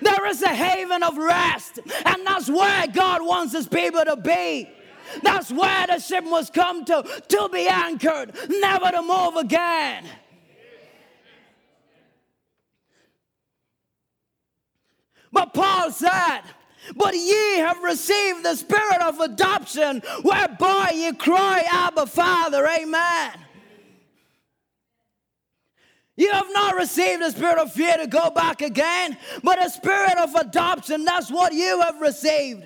There 0.01 0.25
is 0.27 0.41
a 0.41 0.49
haven 0.49 1.03
of 1.03 1.17
rest, 1.17 1.79
and 2.05 2.25
that's 2.25 2.49
where 2.49 2.87
God 2.87 3.21
wants 3.21 3.53
his 3.53 3.67
people 3.67 4.03
to 4.05 4.15
be. 4.15 4.69
That's 5.21 5.51
where 5.51 5.87
the 5.87 5.99
ship 5.99 6.23
must 6.23 6.53
come 6.53 6.83
to, 6.85 7.03
to 7.27 7.49
be 7.51 7.67
anchored, 7.67 8.35
never 8.49 8.91
to 8.91 9.01
move 9.01 9.35
again. 9.35 10.05
But 15.35 15.53
Paul 15.53 15.91
said, 15.91 16.43
but 16.95 17.13
ye 17.13 17.57
have 17.57 17.83
received 17.83 18.45
the 18.45 18.55
spirit 18.55 19.01
of 19.01 19.19
adoption, 19.19 20.01
whereby 20.21 20.93
ye 20.95 21.11
cry, 21.11 21.61
Abba, 21.69 22.05
Father. 22.05 22.65
Amen. 22.65 23.31
You 26.15 26.31
have 26.31 26.47
not 26.53 26.75
received 26.75 27.21
the 27.21 27.31
spirit 27.31 27.57
of 27.57 27.73
fear 27.73 27.97
to 27.97 28.07
go 28.07 28.29
back 28.29 28.61
again, 28.61 29.17
but 29.43 29.63
a 29.63 29.69
spirit 29.69 30.17
of 30.17 30.33
adoption. 30.35 31.03
That's 31.03 31.29
what 31.29 31.51
you 31.51 31.81
have 31.81 31.99
received. 31.99 32.63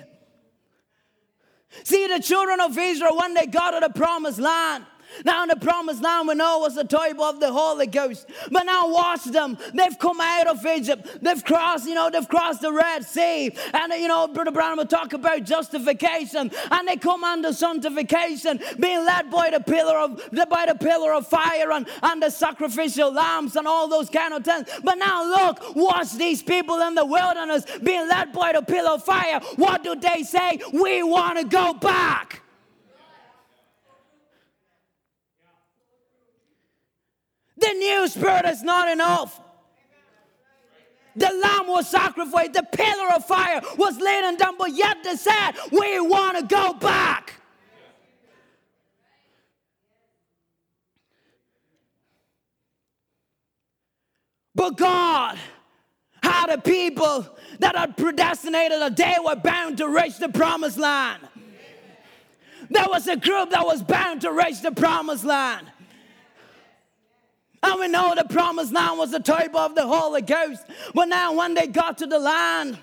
See, 1.82 2.06
the 2.06 2.20
children 2.20 2.60
of 2.60 2.78
Israel, 2.78 3.16
when 3.16 3.34
they 3.34 3.46
got 3.46 3.72
to 3.72 3.80
the 3.80 3.92
promised 3.92 4.38
land, 4.38 4.86
now 5.24 5.42
in 5.42 5.48
the 5.48 5.56
promised 5.56 6.02
land 6.02 6.28
we 6.28 6.34
know 6.34 6.60
was 6.60 6.74
the 6.74 6.84
type 6.84 7.18
of 7.18 7.40
the 7.40 7.52
Holy 7.52 7.86
Ghost. 7.86 8.28
But 8.50 8.64
now 8.64 8.88
watch 8.90 9.24
them. 9.24 9.58
They've 9.74 9.98
come 9.98 10.20
out 10.20 10.46
of 10.46 10.64
Egypt. 10.64 11.18
They've 11.22 11.44
crossed, 11.44 11.86
you 11.86 11.94
know, 11.94 12.10
they've 12.10 12.28
crossed 12.28 12.60
the 12.60 12.72
Red 12.72 13.04
Sea. 13.04 13.52
And 13.74 13.92
you 13.94 14.08
know, 14.08 14.28
Brother 14.28 14.50
Brown 14.50 14.76
will 14.78 14.86
talk 14.86 15.12
about 15.12 15.44
justification. 15.44 16.50
And 16.70 16.88
they 16.88 16.96
come 16.96 17.24
under 17.24 17.52
sanctification, 17.52 18.60
being 18.78 19.04
led 19.04 19.30
by 19.30 19.50
the 19.50 19.60
pillar 19.60 19.96
of 19.96 20.20
by 20.48 20.66
the 20.66 20.74
pillar 20.74 21.12
of 21.12 21.26
fire 21.26 21.72
and, 21.72 21.86
and 22.02 22.22
the 22.22 22.30
sacrificial 22.30 23.12
lambs 23.12 23.56
and 23.56 23.66
all 23.66 23.88
those 23.88 24.10
kind 24.10 24.34
of 24.34 24.44
things. 24.44 24.68
But 24.82 24.96
now 24.96 25.24
look, 25.24 25.74
watch 25.76 26.12
these 26.12 26.42
people 26.42 26.80
in 26.82 26.94
the 26.94 27.04
wilderness 27.04 27.64
being 27.82 28.08
led 28.08 28.32
by 28.32 28.52
the 28.52 28.62
pillar 28.62 28.92
of 28.92 29.04
fire. 29.04 29.40
What 29.56 29.82
do 29.82 29.94
they 29.94 30.22
say? 30.22 30.60
We 30.72 31.02
want 31.02 31.38
to 31.38 31.44
go 31.44 31.74
back. 31.74 32.42
The 37.60 37.72
new 37.74 38.08
spirit 38.08 38.46
is 38.46 38.62
not 38.62 38.88
enough. 38.88 39.40
The 41.16 41.30
lamb 41.42 41.66
was 41.66 41.88
sacrificed, 41.88 42.52
the 42.52 42.62
pillar 42.62 43.12
of 43.14 43.26
fire 43.26 43.60
was 43.76 43.98
laid 44.00 44.38
down, 44.38 44.56
but 44.56 44.72
yet 44.72 44.98
they 45.02 45.16
said, 45.16 45.52
We 45.70 46.00
want 46.00 46.38
to 46.38 46.44
go 46.46 46.72
back. 46.74 47.34
But 54.54 54.76
God 54.76 55.38
had 56.22 56.50
a 56.50 56.58
people 56.58 57.26
that 57.60 57.76
had 57.76 57.96
predestinated 57.96 58.80
that 58.80 58.96
they 58.96 59.16
were 59.24 59.36
bound 59.36 59.78
to 59.78 59.88
reach 59.88 60.18
the 60.18 60.28
promised 60.28 60.78
land. 60.78 61.22
There 62.68 62.86
was 62.88 63.08
a 63.08 63.16
group 63.16 63.50
that 63.50 63.64
was 63.64 63.82
bound 63.82 64.20
to 64.20 64.32
reach 64.32 64.60
the 64.60 64.70
promised 64.70 65.24
land. 65.24 65.66
And 67.62 67.80
we 67.80 67.88
know 67.88 68.14
the 68.14 68.24
promised 68.24 68.72
land 68.72 68.98
was 68.98 69.10
the 69.10 69.20
type 69.20 69.54
of 69.54 69.74
the 69.74 69.86
Holy 69.86 70.22
Ghost. 70.22 70.64
But 70.94 71.08
now, 71.08 71.34
when 71.34 71.54
they 71.54 71.66
got 71.66 71.98
to 71.98 72.06
the 72.06 72.18
land, 72.18 72.78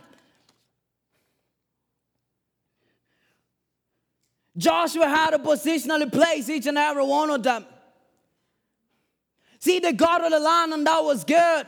Joshua 4.57 5.07
had 5.07 5.31
to 5.31 5.39
positionally 5.39 6.11
place 6.11 6.49
each 6.49 6.65
and 6.65 6.77
every 6.77 7.03
one 7.03 7.29
of 7.29 7.43
them. 7.43 7.65
See, 9.59 9.79
they 9.79 9.93
got 9.93 10.19
to 10.19 10.29
the 10.29 10.39
land 10.39 10.73
and 10.73 10.85
that 10.85 11.03
was 11.03 11.23
good. 11.23 11.65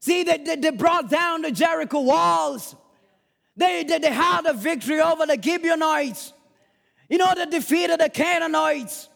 See, 0.00 0.22
they, 0.22 0.38
they, 0.38 0.56
they 0.56 0.70
brought 0.70 1.08
down 1.08 1.42
the 1.42 1.50
Jericho 1.50 2.00
walls. 2.00 2.76
They, 3.56 3.84
they, 3.84 3.98
they 3.98 4.12
had 4.12 4.46
a 4.46 4.52
victory 4.52 5.00
over 5.00 5.26
the 5.26 5.40
Gibeonites. 5.40 6.32
You 7.08 7.18
know, 7.18 7.32
they 7.34 7.46
defeated 7.46 8.00
the 8.00 8.10
Canaanites. 8.10 9.08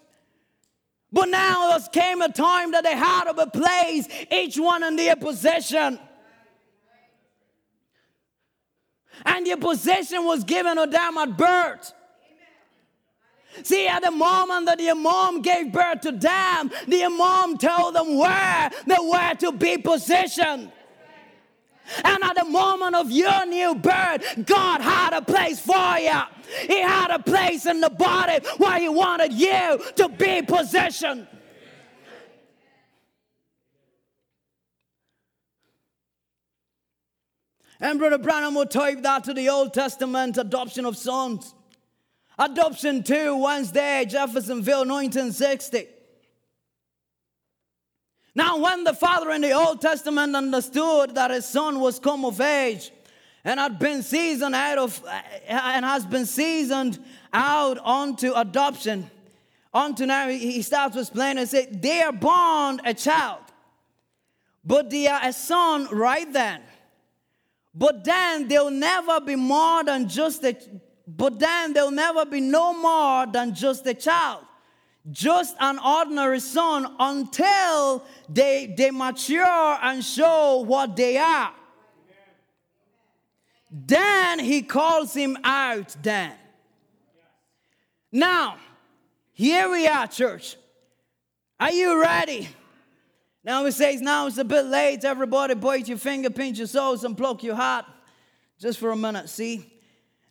But 1.12 1.28
now 1.28 1.70
there 1.70 1.88
came 1.90 2.20
a 2.20 2.30
time 2.30 2.72
that 2.72 2.84
they 2.84 2.96
had 2.96 3.32
to 3.32 3.46
place 3.46 4.06
each 4.30 4.58
one 4.58 4.82
in 4.82 4.96
their 4.96 5.16
position. 5.16 5.98
And 9.24 9.46
their 9.46 9.56
position 9.56 10.24
was 10.24 10.44
given 10.44 10.76
to 10.76 10.86
them 10.86 11.18
at 11.18 11.36
birth. 11.36 11.92
See, 13.62 13.88
at 13.88 14.02
the 14.02 14.10
moment 14.10 14.66
that 14.66 14.78
the 14.78 14.94
mom 14.94 15.42
gave 15.42 15.72
birth 15.72 16.02
to 16.02 16.12
them, 16.12 16.70
the 16.86 17.08
mom 17.08 17.56
told 17.58 17.94
them 17.94 18.16
where 18.16 18.70
they 18.86 18.96
were 19.00 19.34
to 19.40 19.52
be 19.52 19.78
positioned. 19.78 20.70
And 22.04 22.22
at 22.22 22.36
the 22.36 22.44
moment 22.44 22.94
of 22.94 23.10
your 23.10 23.46
new 23.46 23.74
birth, 23.74 24.46
God 24.46 24.80
had 24.80 25.12
a 25.12 25.22
place 25.22 25.60
for 25.60 25.98
you. 25.98 26.20
He 26.66 26.80
had 26.80 27.10
a 27.10 27.18
place 27.18 27.66
in 27.66 27.80
the 27.80 27.90
body 27.90 28.44
where 28.58 28.78
He 28.78 28.88
wanted 28.88 29.32
you 29.32 29.80
to 29.96 30.08
be 30.08 30.42
positioned. 30.42 31.26
And 37.80 37.98
Brother 37.98 38.18
Branham 38.18 38.54
will 38.54 38.66
type 38.66 39.02
that 39.02 39.24
to 39.24 39.34
the 39.34 39.48
Old 39.48 39.72
Testament 39.72 40.36
adoption 40.36 40.84
of 40.84 40.96
sons. 40.96 41.54
Adoption 42.38 43.02
2, 43.02 43.36
Wednesday, 43.36 44.04
Jeffersonville, 44.08 44.84
1960. 44.84 45.86
Now, 48.38 48.56
when 48.56 48.84
the 48.84 48.94
father 48.94 49.32
in 49.32 49.40
the 49.40 49.50
Old 49.50 49.80
Testament 49.80 50.36
understood 50.36 51.16
that 51.16 51.32
his 51.32 51.44
son 51.44 51.80
was 51.80 51.98
come 51.98 52.24
of 52.24 52.40
age 52.40 52.92
and 53.42 53.58
had 53.58 53.80
been 53.80 54.00
seasoned 54.00 54.54
out 54.54 54.78
of 54.78 55.04
eh, 55.08 55.60
and 55.74 55.84
has 55.84 56.06
been 56.06 56.24
seasoned 56.24 57.00
out 57.32 57.78
onto 57.78 58.32
adoption, 58.34 59.10
onto 59.74 60.06
now 60.06 60.28
he 60.28 60.62
starts 60.62 60.94
to 60.94 61.00
explain 61.00 61.36
and 61.38 61.48
say, 61.48 61.66
they 61.66 62.00
are 62.00 62.12
born 62.12 62.80
a 62.84 62.94
child, 62.94 63.40
but 64.64 64.88
they 64.88 65.08
are 65.08 65.20
a 65.24 65.32
son 65.32 65.88
right 65.90 66.32
then. 66.32 66.60
But 67.74 68.04
then 68.04 68.46
they'll 68.46 68.70
never 68.70 69.20
be 69.20 69.34
more 69.34 69.82
than 69.82 70.08
just 70.08 70.44
a 70.44 70.56
but 71.08 71.40
then 71.40 71.72
they'll 71.72 71.90
never 71.90 72.24
be 72.24 72.40
no 72.40 72.72
more 72.72 73.26
than 73.26 73.52
just 73.52 73.84
a 73.88 73.94
child 73.94 74.44
just 75.10 75.56
an 75.60 75.78
ordinary 75.78 76.40
son 76.40 76.94
until 76.98 78.04
they, 78.28 78.74
they 78.76 78.90
mature 78.90 79.78
and 79.82 80.04
show 80.04 80.64
what 80.66 80.96
they 80.96 81.16
are. 81.16 81.52
Then 83.70 84.38
he 84.38 84.62
calls 84.62 85.14
him 85.14 85.36
out 85.44 85.96
then. 86.02 86.32
Now, 88.10 88.56
here 89.32 89.70
we 89.70 89.86
are, 89.86 90.06
church. 90.06 90.56
Are 91.60 91.72
you 91.72 92.00
ready? 92.00 92.48
Now 93.44 93.64
he 93.64 93.70
says, 93.70 94.00
now 94.00 94.26
it's 94.26 94.38
a 94.38 94.44
bit 94.44 94.66
late. 94.66 95.04
Everybody 95.04 95.54
point 95.54 95.88
your 95.88 95.98
finger, 95.98 96.30
pinch 96.30 96.58
your 96.58 96.68
toes, 96.68 97.04
and 97.04 97.16
pluck 97.16 97.42
your 97.42 97.54
heart. 97.54 97.84
Just 98.58 98.78
for 98.78 98.90
a 98.90 98.96
minute, 98.96 99.28
see? 99.28 99.72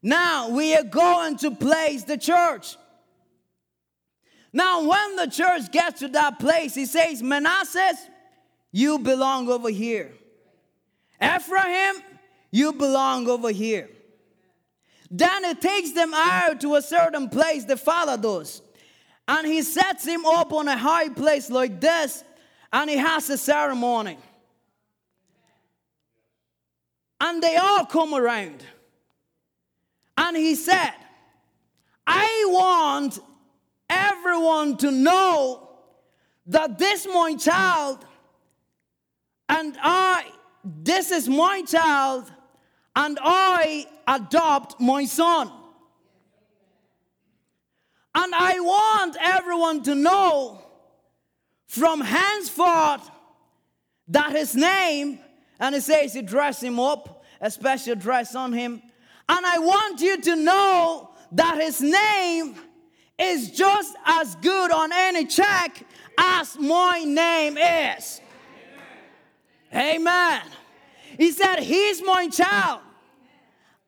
Now 0.02 0.50
we 0.50 0.76
are 0.76 0.84
going 0.84 1.38
to 1.38 1.52
place 1.52 2.04
the 2.04 2.18
church. 2.18 2.76
Now, 4.54 4.88
when 4.88 5.16
the 5.18 5.28
church 5.28 5.72
gets 5.72 6.00
to 6.00 6.08
that 6.10 6.40
place, 6.40 6.74
he 6.74 6.86
says, 6.86 7.22
Manasseh, 7.22 7.98
you 8.72 9.00
belong 9.00 9.50
over 9.50 9.70
here. 9.70 10.14
Ephraim, 11.22 11.96
you 12.52 12.74
belong 12.74 13.28
over 13.28 13.52
here. 13.52 13.90
Then 15.10 15.44
he 15.44 15.54
takes 15.56 15.92
them 15.92 16.14
out 16.14 16.62
to 16.62 16.76
a 16.76 16.82
certain 16.82 17.30
place, 17.30 17.66
the 17.66 17.78
father 17.78 18.18
does. 18.18 18.62
And 19.28 19.46
he 19.46 19.62
sets 19.62 20.06
him 20.06 20.26
up 20.26 20.54
on 20.54 20.68
a 20.68 20.78
high 20.78 21.10
place 21.10 21.50
like 21.50 21.82
this, 21.82 22.24
and 22.72 22.90
he 22.90 22.98
has 22.98 23.30
a 23.30 23.38
ceremony. 23.38 24.18
And 27.20 27.42
they 27.42 27.58
all 27.58 27.86
come 27.86 28.14
around. 28.14 28.64
And 30.18 30.38
he 30.38 30.56
said, 30.56 30.94
I 32.06 32.46
want 32.48 33.20
everyone 34.28 34.78
to 34.78 34.92
know 34.92 35.70
that 36.48 36.78
this 36.78 37.08
my 37.08 37.36
child 37.36 38.06
and 39.50 39.78
I, 39.82 40.26
this 40.64 41.12
is 41.12 41.30
my 41.30 41.62
child, 41.64 42.32
and 42.96 43.18
I 43.22 43.86
adopt 44.08 44.80
my 44.80 45.06
son. 45.06 45.52
And 48.14 48.36
I 48.36 48.60
want 48.60 49.16
everyone 49.22 49.84
to 49.84 49.96
know 49.96 50.62
from 51.68 52.02
henceforth 52.02 53.10
that 54.10 54.32
his 54.32 54.56
name, 54.56 55.20
and 55.60 55.76
he 55.76 55.82
says 55.82 56.14
he 56.14 56.22
dress 56.22 56.62
him 56.62 56.80
up, 56.80 57.24
a 57.40 57.52
special 57.52 57.96
dress 57.96 58.36
on 58.36 58.52
him. 58.52 58.82
And 59.30 59.46
I 59.46 59.60
want 59.60 60.02
you 60.02 60.20
to 60.22 60.36
know 60.36 61.12
that 61.34 61.62
his 61.62 61.82
name 61.82 62.56
is 63.20 63.52
just 63.52 63.96
as 64.06 64.36
good 64.36 64.72
on 64.72 64.92
any 64.94 65.26
check 65.26 65.84
as 66.18 66.58
my 66.58 67.04
name 67.04 67.58
is. 67.58 68.22
Amen. 69.74 70.42
He 71.18 71.32
said, 71.32 71.60
He's 71.60 72.02
my 72.04 72.30
child. 72.30 72.82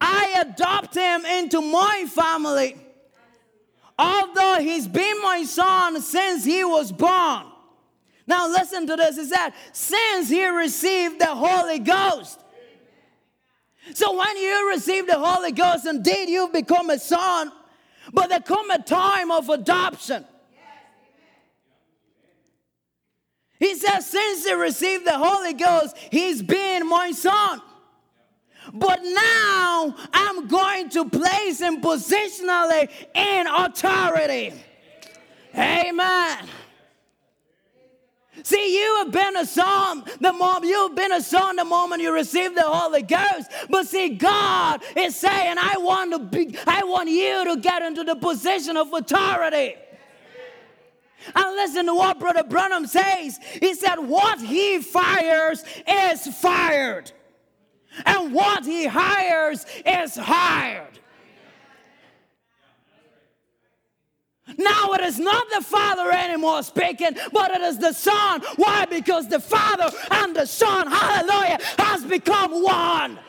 I 0.02 0.44
adopt 0.48 0.96
him 0.96 1.26
into 1.26 1.62
my 1.62 2.06
family. 2.08 2.76
Although 3.98 4.58
he's 4.62 4.88
been 4.88 5.22
my 5.22 5.44
son 5.44 6.02
since 6.02 6.46
he 6.46 6.64
was 6.64 6.92
born. 6.92 7.46
Now, 8.26 8.48
listen 8.48 8.88
to 8.88 8.96
this. 8.96 9.18
He 9.18 9.26
said, 9.26 9.50
Since 9.74 10.30
he 10.30 10.46
received 10.46 11.20
the 11.20 11.28
Holy 11.28 11.80
Ghost. 11.80 12.40
So, 13.94 14.18
when 14.18 14.38
you 14.38 14.70
receive 14.70 15.08
the 15.08 15.18
Holy 15.18 15.52
Ghost, 15.52 15.86
indeed 15.86 16.30
you've 16.30 16.54
become 16.54 16.90
a 16.92 17.00
son 17.00 17.52
but 18.14 18.30
there 18.30 18.40
come 18.40 18.70
a 18.72 18.82
time 18.82 19.32
of 19.32 19.50
adoption. 19.50 20.26
He 23.60 23.76
says, 23.76 24.06
since 24.08 24.46
he 24.46 24.54
received 24.54 25.06
the 25.06 25.18
Holy 25.18 25.54
Ghost, 25.54 25.98
he's 26.12 26.42
been 26.42 26.88
my 26.88 27.12
son. 27.12 27.62
But 28.74 29.02
now 29.04 29.96
I'm 30.14 30.48
going 30.48 30.90
to 30.90 31.10
place 31.10 31.60
him 31.60 31.82
positionally 31.82 32.90
in 33.14 33.48
authority. 33.48 34.54
Amen. 35.56 36.48
See, 38.44 38.80
you 38.80 38.96
have 38.98 39.12
been 39.12 39.38
a 39.38 39.46
son 39.46 40.04
the 40.20 40.34
moment 40.34 40.66
you've 40.66 40.96
been 40.96 41.12
a 41.12 41.22
son 41.22 41.56
the 41.56 41.66
moment 41.66 42.02
you 42.02 42.14
received 42.14 42.56
the 42.56 42.64
Holy 42.64 43.02
Ghost. 43.02 43.52
But 43.70 43.88
see, 43.88 44.10
God 44.10 44.82
is 44.96 45.16
saying, 45.16 45.58
I 45.58 45.76
want 45.78 46.12
to 46.14 46.20
be, 46.20 46.58
I 46.66 46.84
want 46.84 47.10
you 47.10 47.46
to 47.46 47.60
get 47.60 47.82
into 47.82 48.04
the 48.04 48.16
position 48.16 48.78
of 48.78 48.94
authority. 48.94 49.76
And 51.36 51.56
listen 51.56 51.86
to 51.86 51.94
what 51.94 52.20
Brother 52.20 52.44
Branham 52.44 52.88
says. 52.88 53.40
He 53.60 53.74
said, 53.74 53.96
What 53.98 54.40
he 54.40 54.80
fires 54.80 55.64
is 55.88 56.28
fired, 56.38 57.12
and 58.06 58.34
what 58.34 58.66
he 58.66 58.88
hires 58.88 59.66
is 59.86 60.16
hired. 60.16 60.99
Now 64.58 64.94
it 64.94 65.02
is 65.02 65.20
not 65.20 65.46
the 65.54 65.62
Father 65.62 66.12
anymore 66.12 66.64
speaking, 66.64 67.16
but 67.32 67.52
it 67.52 67.62
is 67.62 67.78
the 67.78 67.94
Son. 67.94 68.42
Why? 68.56 68.86
Because 68.86 69.28
the 69.28 69.40
Father 69.40 69.90
and 70.12 70.36
the 70.36 70.46
Son, 70.46 70.88
hallelujah, 70.88 71.60
has 71.78 72.04
become 72.04 72.64
one. 72.64 73.20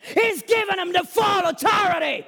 He's 0.00 0.42
given 0.42 0.78
him 0.78 0.92
the 0.92 1.04
full 1.04 1.24
authority. 1.24 2.26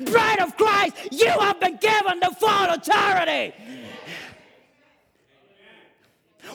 Bride 0.00 0.40
of 0.40 0.56
Christ, 0.56 0.96
you 1.12 1.28
have 1.28 1.60
been 1.60 1.76
given 1.76 2.20
the 2.20 2.34
full 2.38 2.48
authority. 2.48 3.54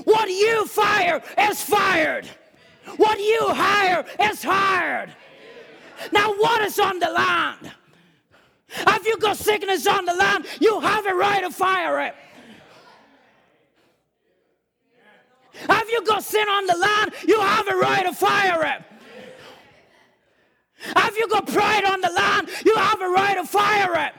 What 0.04 0.30
you 0.30 0.66
fire 0.66 1.22
is 1.38 1.62
fired. 1.62 2.30
What 2.98 3.20
you 3.20 3.48
hire 3.50 4.06
is 4.22 4.44
hired. 4.44 5.14
Now, 6.12 6.34
what 6.34 6.62
is 6.64 6.80
on 6.80 7.00
the 7.00 7.10
land? 7.10 7.72
If 8.74 9.06
you 9.06 9.18
got 9.18 9.38
sickness 9.38 9.86
on 9.88 10.06
the 10.06 10.14
land, 10.14 10.46
you 10.60 10.80
have 10.80 11.06
a 11.06 11.14
right 11.14 11.42
to 11.42 11.52
fire 11.52 12.00
it. 12.02 12.16
If 15.54 15.92
you 15.92 16.04
got 16.06 16.24
sin 16.24 16.48
on 16.48 16.66
the 16.66 16.78
land, 16.78 17.14
you 17.28 17.40
have 17.40 17.68
a 17.68 17.76
right 17.76 18.06
to 18.06 18.14
fire 18.14 18.64
it. 18.64 18.84
If 20.84 21.18
you 21.18 21.28
got 21.28 21.48
pride 21.48 21.86
on 21.86 22.02
the 22.02 22.10
land, 22.10 22.50
you 22.66 22.76
have 22.76 23.02
a 23.02 23.10
right 23.10 23.36
to 23.36 23.46
fire 23.46 24.08
it. 24.08 24.14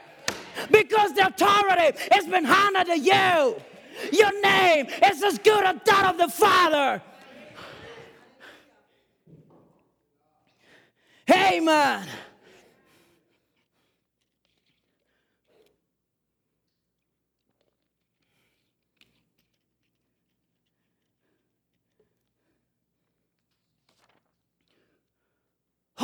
Because 0.71 1.13
the 1.15 1.27
authority 1.27 1.99
has 2.13 2.27
been 2.27 2.45
handed 2.45 2.87
to 2.87 2.99
you. 2.99 3.57
Your 4.13 4.43
name 4.43 4.87
is 5.11 5.23
as 5.23 5.39
good 5.39 5.65
as 5.65 5.77
that 5.85 6.11
of 6.11 6.19
the 6.19 6.29
Father. 6.29 7.03
Amen. 11.31 12.07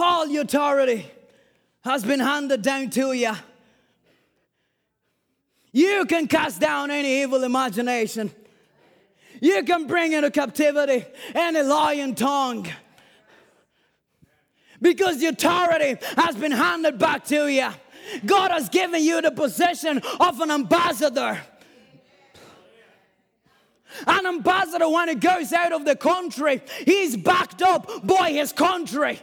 All 0.00 0.38
authority 0.38 1.06
has 1.82 2.04
been 2.04 2.20
handed 2.20 2.62
down 2.62 2.90
to 2.90 3.12
you. 3.12 3.32
You 5.72 6.06
can 6.06 6.28
cast 6.28 6.60
down 6.60 6.90
any 6.90 7.22
evil 7.22 7.44
imagination. 7.44 8.30
You 9.40 9.62
can 9.64 9.86
bring 9.86 10.12
into 10.12 10.30
captivity 10.30 11.04
any 11.34 11.62
lying 11.62 12.14
tongue. 12.14 12.66
Because 14.80 15.18
the 15.20 15.26
authority 15.26 15.96
has 16.16 16.36
been 16.36 16.52
handed 16.52 16.98
back 16.98 17.24
to 17.26 17.48
you. 17.48 17.68
God 18.24 18.50
has 18.50 18.68
given 18.68 19.02
you 19.02 19.20
the 19.20 19.30
position 19.30 20.00
of 20.20 20.40
an 20.40 20.50
ambassador. 20.50 21.40
An 24.06 24.26
ambassador, 24.26 24.88
when 24.88 25.08
he 25.08 25.14
goes 25.16 25.52
out 25.52 25.72
of 25.72 25.84
the 25.84 25.96
country, 25.96 26.62
he's 26.84 27.16
backed 27.16 27.62
up 27.62 28.06
by 28.06 28.30
his 28.30 28.52
country. 28.52 29.20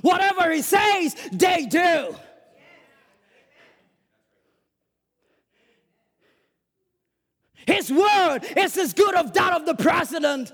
Whatever 0.00 0.50
he 0.50 0.62
says, 0.62 1.14
they 1.32 1.66
do. 1.66 2.14
His 7.66 7.92
word 7.92 8.40
is 8.56 8.78
as 8.78 8.94
good 8.94 9.14
as 9.14 9.30
that 9.32 9.52
of 9.52 9.66
the 9.66 9.74
president. 9.74 10.52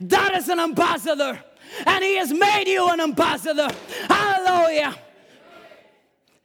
That 0.00 0.34
is 0.34 0.48
an 0.48 0.58
ambassador. 0.58 1.38
And 1.86 2.04
he 2.04 2.16
has 2.16 2.32
made 2.32 2.64
you 2.66 2.88
an 2.88 3.00
ambassador. 3.00 3.68
Hallelujah. 4.08 4.96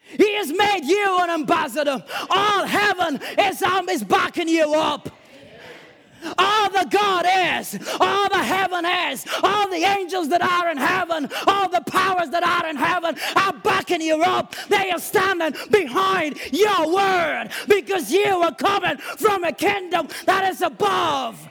He 0.04 0.36
has 0.36 0.52
made 0.52 0.84
you 0.84 1.20
an 1.22 1.30
ambassador. 1.30 2.04
All 2.30 2.66
heaven 2.66 3.20
is, 3.40 3.62
um, 3.64 3.88
is 3.88 4.04
backing 4.04 4.50
you 4.50 4.74
up. 4.74 5.10
All 6.38 6.70
the 6.70 6.88
God 6.90 7.26
is, 7.60 7.80
all 8.00 8.30
the 8.30 8.44
heaven 8.44 8.86
is, 8.86 9.26
all 9.44 9.70
the 9.70 9.84
angels 9.84 10.30
that 10.30 10.42
are 10.42 10.70
in 10.70 10.78
heaven, 10.78 11.30
all 11.48 11.70
the 11.70 11.82
powers 11.82 12.30
that 12.30 12.44
are 12.44 12.70
in 12.70 12.76
heaven 12.76 13.16
are 13.36 13.54
backing 13.54 14.02
you 14.02 14.22
up. 14.22 14.56
They 14.70 14.92
are 14.92 15.00
standing 15.00 15.54
behind 15.72 16.38
your 16.52 16.94
word 16.94 17.50
because 17.68 18.12
you 18.12 18.26
are 18.26 18.54
coming 18.54 18.98
from 18.98 19.44
a 19.44 19.52
kingdom 19.52 20.08
that 20.26 20.52
is 20.52 20.62
above. 20.62 21.48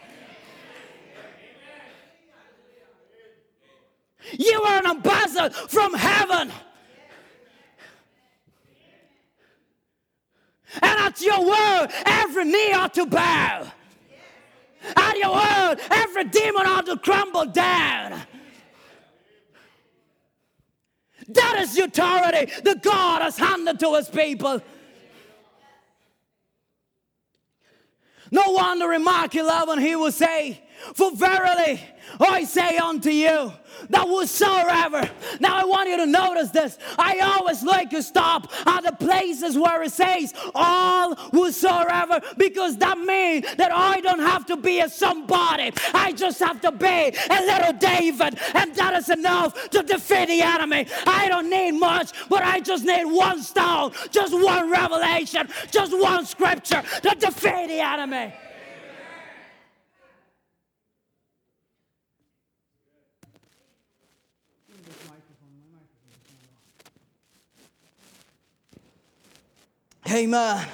You 4.39 4.63
are 4.63 4.79
an 4.79 4.87
ambassador 4.87 5.51
from 5.51 5.95
heaven. 5.95 6.53
And 10.83 11.01
at 11.01 11.21
your 11.21 11.45
word, 11.45 11.89
every 12.07 12.45
knee 12.45 12.73
ought 12.73 12.95
to 12.95 13.07
bow. 13.07 13.67
At 14.97 15.17
your 15.19 15.33
word, 15.33 15.77
every 15.91 16.25
demon 16.25 16.67
ought 16.67 16.87
to 16.87 16.97
crumble 16.97 17.47
down. 17.47 18.23
That 21.29 21.59
is 21.61 21.75
the 21.75 21.85
authority 21.85 22.53
that 22.63 22.83
God 22.83 23.23
has 23.23 23.39
handed 23.39 23.79
to 23.81 23.95
his 23.95 24.09
people. 24.09 24.61
No 28.33 28.51
wonder 28.51 28.93
in 28.93 29.05
Mark 29.05 29.35
11 29.35 29.81
he 29.81 29.97
will 29.97 30.13
say, 30.13 30.63
For 30.95 31.15
verily 31.15 31.81
I 32.19 32.45
say 32.45 32.77
unto 32.79 33.11
you, 33.11 33.53
that 33.91 34.09
whatsoever. 34.09 35.09
Now 35.39 35.59
I 35.59 35.65
want 35.65 35.89
you 35.89 35.97
to 35.99 36.07
notice 36.07 36.51
this. 36.51 36.79
I 36.99 37.19
always 37.21 37.63
like 37.63 37.91
to 37.91 38.03
stop 38.03 38.51
at 38.67 38.83
the 38.83 38.93
places 38.93 39.57
where 39.57 39.83
it 39.83 39.93
says 39.93 40.35
all 40.55 41.15
whatsoever 41.31 42.21
because 42.37 42.77
that 42.79 42.99
means 42.99 43.47
that 43.57 43.71
I 43.73 44.01
don't 44.01 44.21
have 44.21 44.47
to 44.47 44.57
be 44.57 44.81
a 44.81 44.89
somebody. 44.89 45.73
I 45.95 46.13
just 46.13 46.39
have 46.41 46.61
to 46.63 46.73
be 46.73 46.87
a 46.87 47.41
little 47.41 47.73
David, 47.75 48.39
and 48.55 48.75
that 48.75 48.95
is 48.95 49.09
enough 49.09 49.71
to 49.71 49.83
defeat 49.83 50.27
the 50.27 50.43
enemy. 50.43 50.87
I 51.07 51.29
don't 51.29 51.49
need 51.49 51.73
much, 51.73 52.13
but 52.29 52.43
I 52.43 52.61
just 52.61 52.85
need 52.85 53.05
one 53.05 53.43
stone, 53.43 53.93
just 54.11 54.35
one 54.35 54.71
revelation, 54.71 55.49
just 55.71 55.97
one 55.97 56.27
scripture 56.27 56.83
to 57.03 57.17
defeat 57.19 57.69
the 57.69 57.81
enemy. 57.81 58.33
Amen. 70.11 70.67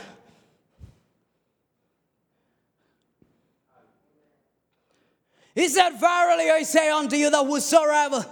He 5.54 5.68
said, 5.68 5.90
Verily 5.98 6.50
I 6.50 6.62
say 6.62 6.90
unto 6.90 7.16
you 7.16 7.30
that 7.30 7.44
whosoever 7.44 8.24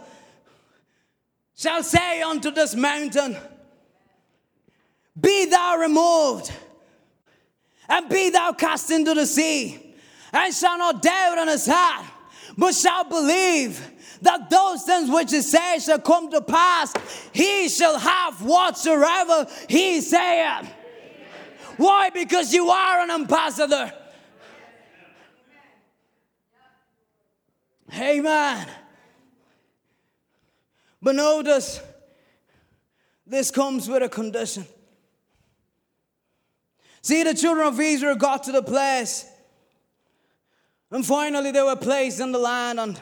shall 1.57 1.83
say 1.83 2.23
unto 2.23 2.51
this 2.51 2.75
mountain, 2.75 3.37
Be 5.19 5.47
thou 5.47 5.79
removed, 5.79 6.53
and 7.88 8.09
be 8.09 8.31
thou 8.31 8.53
cast 8.53 8.90
into 8.90 9.14
the 9.14 9.27
sea, 9.27 9.95
and 10.33 10.55
shall 10.55 10.79
not 10.79 11.03
doubt 11.03 11.38
in 11.38 11.49
his 11.49 11.67
heart, 11.67 12.07
but 12.59 12.75
shall 12.75 13.05
believe 13.05 13.90
that 14.21 14.51
those 14.51 14.83
things 14.85 15.11
which 15.11 15.31
he 15.31 15.43
says 15.43 15.85
shall 15.85 15.99
come 15.99 16.31
to 16.31 16.40
pass, 16.40 16.93
he 17.33 17.69
shall 17.69 17.99
have 17.99 18.43
whatsoever 18.43 19.47
he 19.69 20.01
saith. 20.01 20.73
Why? 21.76 22.10
Because 22.10 22.52
you 22.52 22.68
are 22.68 23.00
an 23.00 23.10
ambassador. 23.10 23.92
Amen. 27.98 28.66
But 31.00 31.14
notice, 31.14 31.80
this 33.26 33.50
comes 33.50 33.88
with 33.88 34.02
a 34.02 34.08
condition. 34.08 34.66
See, 37.02 37.22
the 37.22 37.34
children 37.34 37.66
of 37.66 37.78
Israel 37.78 38.16
got 38.16 38.44
to 38.44 38.52
the 38.52 38.62
place, 38.62 39.26
and 40.90 41.04
finally 41.04 41.50
they 41.50 41.62
were 41.62 41.76
placed 41.76 42.20
in 42.20 42.32
the 42.32 42.38
land, 42.38 42.80
and 42.80 43.00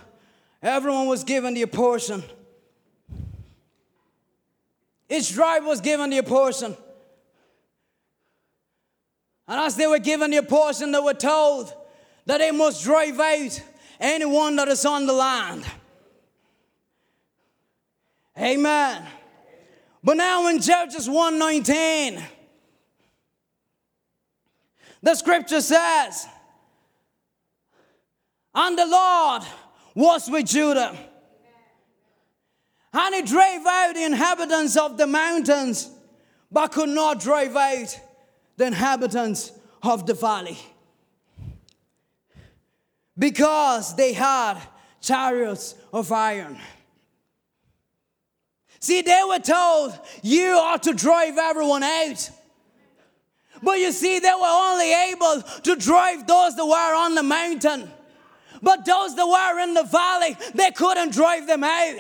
everyone 0.61 1.07
was 1.07 1.23
given 1.23 1.55
the 1.55 1.67
portion. 1.67 2.23
Each 5.09 5.33
tribe 5.33 5.65
was 5.65 5.81
given 5.81 6.11
the 6.11 6.23
portion. 6.23 6.77
And 9.53 9.61
as 9.61 9.77
they 9.77 9.87
were 9.87 9.99
given 9.99 10.31
their 10.31 10.43
portion, 10.43 10.93
they 10.93 10.99
were 10.99 11.13
told 11.13 11.75
that 12.25 12.39
they 12.39 12.51
must 12.53 12.83
drive 12.83 13.21
out 13.21 13.63
anyone 14.01 14.57
that 14.57 14.67
is 14.69 14.87
on 14.87 15.05
the 15.05 15.13
land. 15.13 15.63
Amen. 18.39 19.07
But 20.03 20.17
now 20.17 20.47
in 20.47 20.59
Judges 20.59 21.07
119, 21.07 22.25
the 25.03 25.15
scripture 25.15 25.61
says, 25.61 26.27
And 28.55 28.79
the 28.79 28.87
Lord 28.87 29.43
was 29.95 30.31
with 30.31 30.47
Judah, 30.47 30.97
And 32.95 33.15
he 33.15 33.21
drove 33.21 33.67
out 33.67 33.93
the 33.93 34.05
inhabitants 34.05 34.79
of 34.79 34.97
the 34.97 35.07
mountains, 35.07 35.91
but 36.51 36.73
could 36.73 36.89
not 36.89 37.21
drive 37.21 37.55
out 37.55 38.01
the 38.63 38.69
inhabitants 38.69 39.51
of 39.83 40.07
the 40.07 40.15
valley. 40.15 40.57
Because 43.19 43.97
they 43.97 44.13
had 44.13 44.57
chariots 45.01 45.75
of 45.93 46.13
iron. 46.13 46.57
See, 48.79 49.03
they 49.03 49.21
were 49.29 49.41
told, 49.41 49.99
you 50.23 50.53
ought 50.53 50.85
to 50.85 50.95
drive 50.95 51.39
everyone 51.39 51.83
out. 51.83 52.31
But 53.65 53.81
you 53.81 53.91
see, 53.91 54.21
they 54.21 54.29
were 54.29 54.47
only 54.47 54.93
able 55.11 55.43
to 55.65 55.75
drive 55.75 56.29
those 56.29 56.55
that 56.55 56.65
were 56.65 56.95
on 56.95 57.17
the 57.17 57.25
mountain. 57.25 57.91
But 58.63 58.85
those 58.85 59.17
that 59.17 59.27
were 59.27 59.61
in 59.61 59.75
the 59.75 59.83
valley, 59.83 60.37
they 60.55 60.71
couldn't 60.71 61.13
drive 61.13 61.49
them 61.49 61.65
out. 61.65 61.99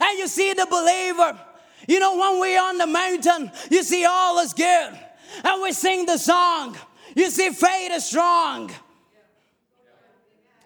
And 0.00 0.18
you 0.18 0.26
see, 0.26 0.52
the 0.54 0.66
believer, 0.68 1.38
you 1.88 1.98
know, 1.98 2.16
when 2.16 2.40
we're 2.40 2.60
on 2.60 2.78
the 2.78 2.86
mountain, 2.86 3.50
you 3.70 3.82
see, 3.82 4.04
all 4.04 4.38
is 4.40 4.52
good. 4.52 4.98
And 5.44 5.62
we 5.62 5.72
sing 5.72 6.06
the 6.06 6.18
song, 6.18 6.76
you 7.14 7.30
see, 7.30 7.50
faith 7.50 7.92
is 7.92 8.04
strong. 8.06 8.70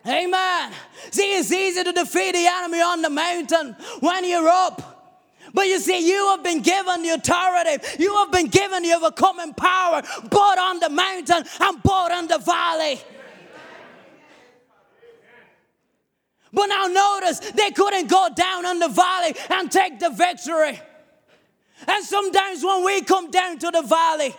Amen. 0.07 0.73
See, 1.11 1.39
it's 1.39 1.51
easy 1.51 1.83
to 1.83 1.93
defeat 1.93 2.33
the 2.33 2.47
enemy 2.47 2.83
on 2.83 3.01
the 3.01 3.09
mountain 3.09 3.75
when 4.01 4.29
you're 4.29 4.49
up. 4.49 4.95
But 5.55 5.67
you 5.67 5.79
see, 5.79 6.07
you 6.07 6.29
have 6.29 6.43
been 6.43 6.61
given 6.61 7.03
the 7.03 7.11
authority, 7.11 7.83
you 7.99 8.15
have 8.17 8.33
been 8.33 8.49
given 8.49 8.83
the 8.83 8.93
overcoming 8.93 9.55
power, 9.55 10.03
both 10.29 10.59
on 10.59 10.81
the 10.81 10.91
mountain 10.91 11.45
and 11.61 11.83
both 11.83 12.11
in 12.11 12.27
the 12.27 12.39
valley. 12.39 13.01
But 16.53 16.67
now 16.67 16.87
notice 16.87 17.39
they 17.39 17.71
couldn't 17.71 18.09
go 18.09 18.29
down 18.35 18.67
in 18.67 18.79
the 18.79 18.89
valley 18.89 19.35
and 19.51 19.71
take 19.71 19.99
the 19.99 20.11
victory. 20.11 20.81
And 21.87 22.05
sometimes 22.05 22.65
when 22.65 22.85
we 22.85 23.03
come 23.03 23.31
down 23.31 23.59
to 23.59 23.71
the 23.71 23.83
valley 23.83 24.35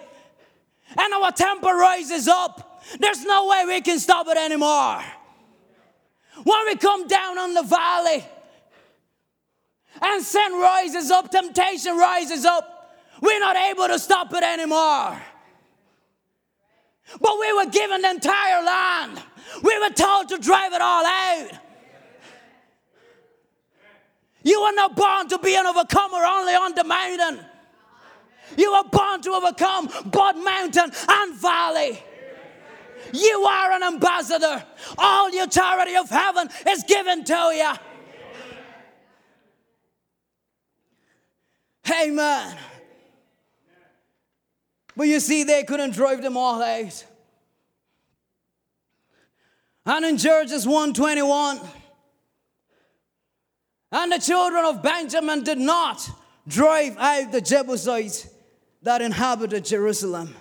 and 0.97 1.13
our 1.13 1.31
temper 1.31 1.75
rises 1.75 2.27
up, 2.27 2.83
there's 2.99 3.23
no 3.25 3.47
way 3.47 3.65
we 3.65 3.81
can 3.81 3.99
stop 3.99 4.27
it 4.27 4.37
anymore. 4.37 5.01
When 6.43 6.65
we 6.65 6.75
come 6.75 7.07
down 7.07 7.37
on 7.37 7.53
the 7.53 7.63
valley 7.63 8.25
and 10.01 10.23
sin 10.23 10.53
rises 10.53 11.11
up, 11.11 11.31
temptation 11.31 11.97
rises 11.97 12.45
up, 12.45 12.71
we're 13.21 13.39
not 13.39 13.55
able 13.55 13.87
to 13.87 13.99
stop 13.99 14.33
it 14.33 14.43
anymore. 14.43 15.21
But 17.21 17.39
we 17.39 17.53
were 17.53 17.69
given 17.69 18.01
the 18.01 18.09
entire 18.09 18.63
land. 18.63 19.21
We 19.63 19.79
were 19.79 19.89
told 19.89 20.29
to 20.29 20.37
drive 20.37 20.73
it 20.73 20.81
all 20.81 21.05
out. 21.05 21.51
You 24.45 24.61
were 24.61 24.73
not 24.73 24.95
born 24.95 25.27
to 25.29 25.39
be 25.39 25.55
an 25.55 25.65
overcomer 25.65 26.23
only 26.23 26.53
on 26.53 26.75
the 26.75 26.83
mountain. 26.83 27.43
You 28.55 28.71
were 28.73 28.87
born 28.91 29.19
to 29.23 29.31
overcome 29.31 29.89
both 30.05 30.35
mountain 30.35 30.91
and 31.09 31.35
valley. 31.35 32.01
You 33.11 33.43
are 33.43 33.71
an 33.71 33.81
ambassador. 33.81 34.63
All 34.99 35.31
the 35.31 35.39
authority 35.39 35.95
of 35.95 36.09
heaven 36.11 36.47
is 36.69 36.83
given 36.83 37.23
to 37.23 37.33
you. 37.33 37.73
Amen. 41.91 42.57
But 44.95 45.07
you 45.07 45.19
see, 45.19 45.43
they 45.43 45.63
couldn't 45.63 45.91
drive 45.91 46.21
them 46.21 46.37
all 46.37 46.61
out. 46.61 47.05
And 49.87 50.05
in 50.05 50.17
Judges 50.17 50.67
121, 50.67 51.59
and 53.91 54.11
the 54.11 54.19
children 54.19 54.65
of 54.65 54.81
Benjamin 54.81 55.43
did 55.43 55.57
not 55.57 56.09
drive 56.47 56.97
out 56.97 57.31
the 57.31 57.41
Jebusites 57.41 58.27
that 58.81 59.01
inhabited 59.01 59.65
Jerusalem. 59.65 60.35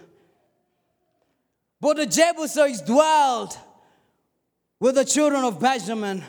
But 1.81 1.97
the 1.97 2.07
Jebusites 2.07 2.83
dwelled 2.83 3.57
with 4.81 4.95
the 4.97 5.05
children 5.05 5.45
of 5.45 5.61
Benjamin 5.61 6.23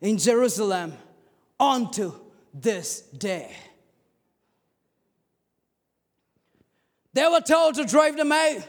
in 0.00 0.18
Jerusalem 0.18 0.94
unto 1.58 2.12
this 2.54 3.02
day. 3.02 3.54
They 7.12 7.26
were 7.26 7.40
told 7.40 7.74
to 7.74 7.84
drive 7.84 8.16
them 8.16 8.32
out, 8.32 8.66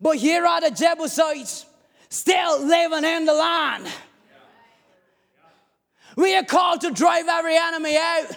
but 0.00 0.16
here 0.16 0.44
are 0.46 0.60
the 0.60 0.70
Jebusites 0.70 1.66
still 2.08 2.64
living 2.64 3.04
in 3.04 3.24
the 3.24 3.34
land. 3.34 3.86
We 6.18 6.34
are 6.34 6.42
called 6.42 6.80
to 6.80 6.90
drive 6.90 7.28
every 7.28 7.56
enemy 7.56 7.96
out. 7.96 8.36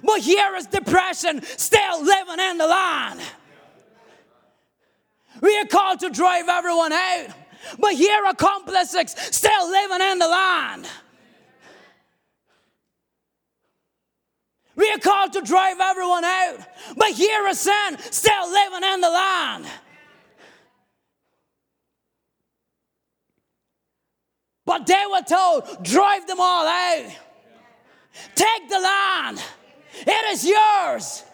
But 0.00 0.20
here 0.20 0.54
is 0.54 0.66
depression 0.66 1.42
still 1.42 2.04
living 2.04 2.38
in 2.38 2.56
the 2.56 2.68
land. 2.68 3.20
We 5.40 5.58
are 5.58 5.66
called 5.66 5.98
to 6.00 6.10
drive 6.10 6.48
everyone 6.48 6.92
out. 6.92 7.26
But 7.80 7.94
here 7.94 8.24
are 8.24 8.34
complexes 8.34 9.12
still 9.32 9.68
living 9.68 10.00
in 10.00 10.20
the 10.20 10.28
land. 10.28 10.86
We 14.76 14.88
are 14.92 14.98
called 14.98 15.32
to 15.32 15.40
drive 15.40 15.80
everyone 15.80 16.22
out. 16.24 16.58
But 16.96 17.08
here 17.08 17.44
is 17.48 17.58
sin 17.58 17.98
still 17.98 18.52
living 18.52 18.88
in 18.88 19.00
the 19.00 19.10
land. 19.10 19.66
But 24.66 24.86
they 24.86 25.04
were 25.10 25.22
told, 25.22 25.82
drive 25.84 26.26
them 26.26 26.40
all 26.40 26.66
out. 26.66 27.10
Take 28.34 28.68
the 28.68 28.80
land. 28.80 29.42
It 30.00 30.32
is 30.32 30.44
yours. 30.44 31.24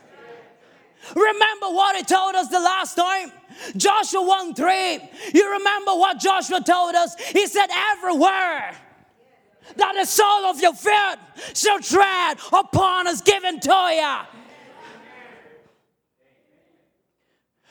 Remember 1.16 1.66
what 1.66 1.96
he 1.96 2.04
told 2.04 2.34
us 2.36 2.48
the 2.48 2.60
last 2.60 2.94
time? 2.94 3.32
Joshua 3.76 4.22
1 4.22 4.54
3. 4.54 5.00
You 5.34 5.52
remember 5.52 5.92
what 5.92 6.20
Joshua 6.20 6.60
told 6.60 6.94
us? 6.94 7.16
He 7.20 7.46
said, 7.46 7.66
Everywhere 7.94 8.76
that 9.76 9.94
the 9.94 10.04
sole 10.04 10.46
of 10.46 10.60
your 10.60 10.74
foot 10.74 11.18
shall 11.54 11.80
tread 11.80 12.38
upon 12.52 13.06
is 13.06 13.22
given 13.22 13.58
to 13.60 13.68
you. 13.68 14.42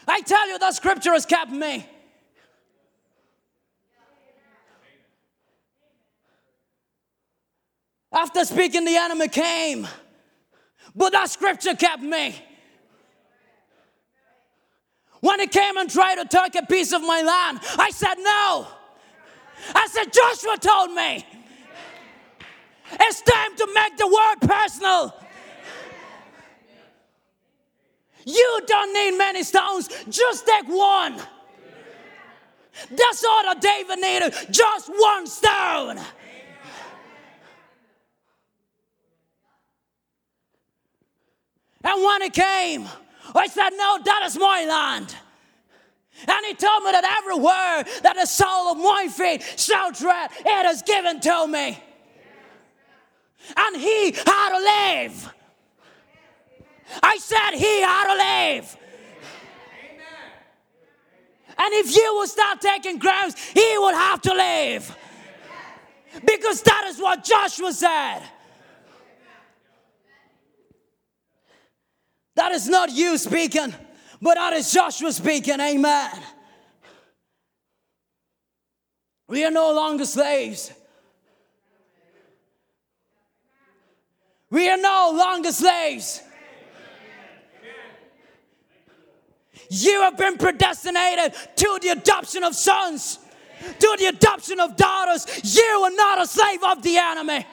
I 0.08 0.22
tell 0.22 0.50
you, 0.50 0.58
that 0.60 0.74
scripture 0.74 1.14
has 1.14 1.26
kept 1.26 1.52
me. 1.52 1.86
After 8.12 8.44
speaking, 8.44 8.86
the 8.86 8.96
enemy 8.96 9.30
came, 9.30 9.88
but 10.96 11.14
that 11.14 11.30
scripture 11.30 11.76
kept 11.76 12.04
me. 12.04 12.36
When 15.22 15.40
he 15.40 15.48
came 15.48 15.78
and 15.78 15.90
tried 15.90 16.16
to 16.16 16.26
take 16.26 16.56
a 16.56 16.66
piece 16.66 16.92
of 16.94 17.02
my 17.02 17.22
land, 17.22 17.60
I 17.78 17.92
said 17.92 18.16
no. 18.18 18.68
I 19.76 19.88
said, 19.88 20.12
Joshua 20.12 20.58
told 20.58 20.94
me. 20.94 21.26
It's 23.00 23.22
time 23.22 23.56
to 23.56 23.68
make 23.74 23.98
the 23.98 24.08
word 24.08 24.50
personal. 24.50 25.16
You 28.26 28.62
don't 28.68 28.94
need 28.94 29.18
many 29.18 29.44
stones, 29.44 29.88
just 30.10 30.46
take 30.46 30.68
one. 30.68 31.20
That's 32.90 33.24
all 33.24 33.44
that 33.44 33.62
David 33.62 34.00
needed, 34.00 34.34
just 34.52 34.90
one 34.90 35.28
stone. 35.28 36.00
And 41.84 42.04
when 42.04 42.22
he 42.22 42.30
came, 42.30 42.88
I 43.34 43.48
said, 43.48 43.70
No, 43.72 44.00
that 44.04 44.24
is 44.26 44.38
my 44.38 44.66
land. 44.66 45.16
And 46.28 46.46
he 46.46 46.54
told 46.54 46.84
me 46.84 46.92
that 46.92 47.18
every 47.20 47.36
word 47.36 48.02
that 48.04 48.16
the 48.16 48.26
sole 48.26 48.72
of 48.72 48.78
my 48.78 49.08
feet 49.08 49.42
shall 49.58 49.92
tread, 49.92 50.30
it 50.46 50.66
is 50.68 50.84
given 50.84 51.20
to 51.22 51.48
me. 51.48 51.80
And 53.58 53.76
he 53.76 54.12
had 54.12 54.50
to 54.50 54.60
live. 54.60 55.34
I 57.02 57.18
said 57.18 57.52
he 57.54 57.82
had 57.82 58.14
to 58.14 58.18
live. 58.18 58.78
And 61.58 61.74
if 61.74 61.96
you 61.96 62.14
will 62.16 62.28
start 62.28 62.62
taking 62.62 62.98
grounds, 62.98 63.36
he 63.54 63.78
would 63.80 63.96
have 63.96 64.22
to 64.24 64.34
leave. 64.34 64.96
Because 66.26 66.62
that 66.64 66.86
is 66.88 67.00
what 67.00 67.24
Joshua 67.24 67.72
said. 67.72 68.22
That 72.36 72.52
is 72.52 72.68
not 72.68 72.92
you 72.92 73.18
speaking, 73.18 73.74
but 74.22 74.36
that 74.36 74.54
is 74.54 74.72
Joshua 74.72 75.12
speaking. 75.12 75.60
Amen. 75.60 76.12
We 79.28 79.46
are 79.46 79.52
no 79.52 79.74
longer 79.74 80.06
slaves. 80.06 80.72
We 84.50 84.70
are 84.70 84.78
no 84.78 85.14
longer 85.16 85.52
slaves. 85.52 86.22
You 89.70 90.02
have 90.02 90.18
been 90.18 90.38
predestinated 90.38 91.34
to 91.56 91.80
the 91.82 91.90
adoption 91.90 92.44
of 92.44 92.54
sons, 92.56 93.20
to 93.80 93.96
the 93.98 94.08
adoption 94.08 94.60
of 94.60 94.76
daughters. 94.76 95.26
You 95.56 95.64
are 95.64 95.92
not 95.92 96.22
a 96.22 96.28
slave 96.28 96.62
of 96.64 96.84
the 96.84 96.98
enemy. 96.98 97.46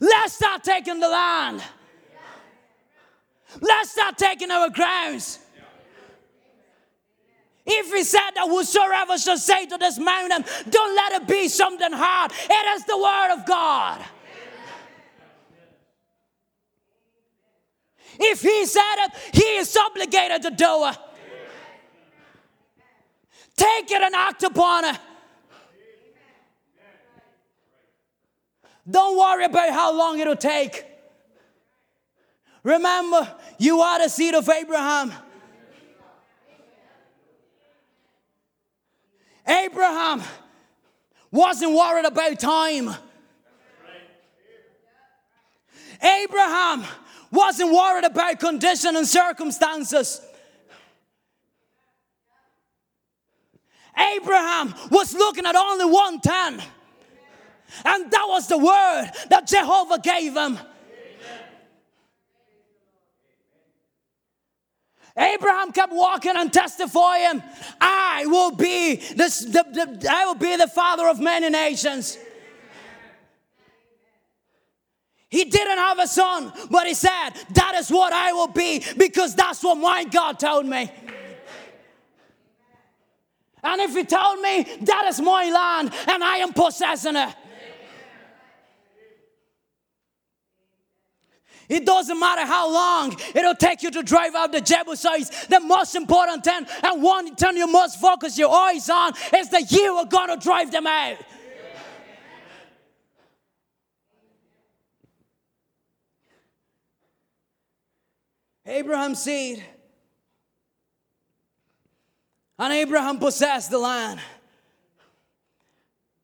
Let's 0.00 0.34
start 0.34 0.64
taking 0.64 1.00
the 1.00 1.08
land. 1.08 1.62
Let's 3.60 3.90
start 3.90 4.18
taking 4.18 4.50
our 4.50 4.70
grounds. 4.70 5.38
If 7.66 7.92
he 7.92 8.04
said 8.04 8.30
that 8.34 8.46
whosoever 8.46 9.16
shall 9.18 9.38
say 9.38 9.66
to 9.66 9.78
this 9.78 9.98
mountain, 9.98 10.44
don't 10.68 10.94
let 10.94 11.22
it 11.22 11.28
be 11.28 11.48
something 11.48 11.92
hard, 11.92 12.32
it 12.32 12.76
is 12.76 12.84
the 12.84 12.98
word 12.98 13.32
of 13.32 13.46
God. 13.46 14.04
If 18.18 18.42
he 18.42 18.66
said 18.66 19.06
it, 19.06 19.12
he 19.32 19.56
is 19.56 19.76
obligated 19.76 20.42
to 20.42 20.50
do 20.50 20.86
it. 20.86 20.96
Take 23.56 23.90
it 23.90 24.02
and 24.02 24.14
act 24.14 24.42
upon 24.42 24.84
it. 24.84 24.98
Don't 28.88 29.18
worry 29.18 29.44
about 29.44 29.70
how 29.70 29.96
long 29.96 30.18
it'll 30.18 30.36
take. 30.36 30.84
Remember, 32.62 33.30
you 33.58 33.80
are 33.80 33.98
the 33.98 34.08
seed 34.08 34.34
of 34.34 34.48
Abraham. 34.48 35.12
Abraham 39.46 40.22
wasn't 41.30 41.72
worried 41.72 42.06
about 42.06 42.38
time. 42.38 42.94
Abraham 46.02 46.84
wasn't 47.30 47.72
worried 47.72 48.04
about 48.04 48.38
condition 48.38 48.96
and 48.96 49.06
circumstances. 49.06 50.20
Abraham 53.96 54.74
was 54.90 55.14
looking 55.14 55.46
at 55.46 55.54
only 55.54 55.84
one 55.84 56.20
ten, 56.20 56.62
and 57.84 58.10
that 58.10 58.26
was 58.28 58.46
the 58.48 58.58
word 58.58 59.10
that 59.30 59.46
Jehovah 59.46 59.98
gave 59.98 60.34
him. 60.34 60.58
Abraham 65.16 65.70
kept 65.70 65.92
walking 65.92 66.32
and 66.36 66.52
testifying, 66.52 67.42
I 67.80 68.26
will 68.26 68.50
be 68.50 68.96
this, 68.96 69.40
the, 69.40 69.64
the, 69.70 70.08
I 70.10 70.24
will 70.24 70.34
be 70.34 70.56
the 70.56 70.66
father 70.66 71.08
of 71.08 71.20
many 71.20 71.50
nations. 71.50 72.18
He 75.28 75.44
didn't 75.44 75.78
have 75.78 75.98
a 75.98 76.06
son, 76.06 76.52
but 76.70 76.86
he 76.86 76.94
said, 76.94 77.30
That 77.54 77.74
is 77.76 77.90
what 77.90 78.12
I 78.12 78.32
will 78.32 78.48
be 78.48 78.84
because 78.96 79.34
that's 79.34 79.62
what 79.62 79.76
my 79.76 80.04
God 80.04 80.38
told 80.38 80.66
me. 80.66 80.90
And 83.62 83.80
if 83.80 83.96
he 83.96 84.04
told 84.04 84.40
me, 84.40 84.62
That 84.82 85.06
is 85.08 85.20
my 85.20 85.50
land 85.50 85.92
and 86.08 86.22
I 86.22 86.36
am 86.36 86.52
possessing 86.52 87.16
it. 87.16 87.34
It 91.68 91.86
doesn't 91.86 92.18
matter 92.18 92.44
how 92.44 92.72
long 92.72 93.16
it'll 93.34 93.54
take 93.54 93.82
you 93.82 93.90
to 93.92 94.02
drive 94.02 94.34
out 94.34 94.52
the 94.52 94.60
Jebusites. 94.60 95.46
The 95.46 95.60
most 95.60 95.94
important 95.94 96.44
thing 96.44 96.66
and 96.82 97.02
one 97.02 97.34
thing 97.34 97.56
you 97.56 97.66
must 97.66 98.00
focus 98.00 98.38
your 98.38 98.54
eyes 98.54 98.88
on 98.90 99.12
is 99.36 99.50
that 99.50 99.70
you 99.72 99.94
are 99.96 100.06
going 100.06 100.28
to 100.28 100.36
drive 100.36 100.70
them 100.70 100.86
out. 100.86 101.16
Abraham's 108.66 109.22
seed. 109.22 109.62
And 112.58 112.72
Abraham 112.72 113.18
possessed 113.18 113.70
the 113.70 113.78
land. 113.78 114.20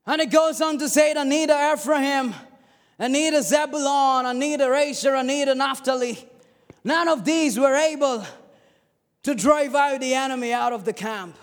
And 0.05 0.21
it 0.21 0.31
goes 0.31 0.59
on 0.61 0.79
to 0.79 0.89
say 0.89 1.13
that 1.13 1.27
neither 1.27 1.53
Ephraim 1.73 2.33
and 3.01 3.15
a 3.15 3.41
Zebulon, 3.41 4.27
and 4.27 4.37
neither 4.37 4.75
Asher, 4.75 5.23
need 5.23 5.27
neither 5.27 5.55
Naphtali. 5.55 6.19
None 6.83 7.07
of 7.07 7.25
these 7.25 7.57
were 7.57 7.73
able 7.73 8.23
to 9.23 9.33
drive 9.33 9.73
out 9.73 9.99
the 9.99 10.13
enemy 10.13 10.53
out 10.53 10.71
of 10.71 10.85
the 10.85 10.93
camp. 10.93 11.35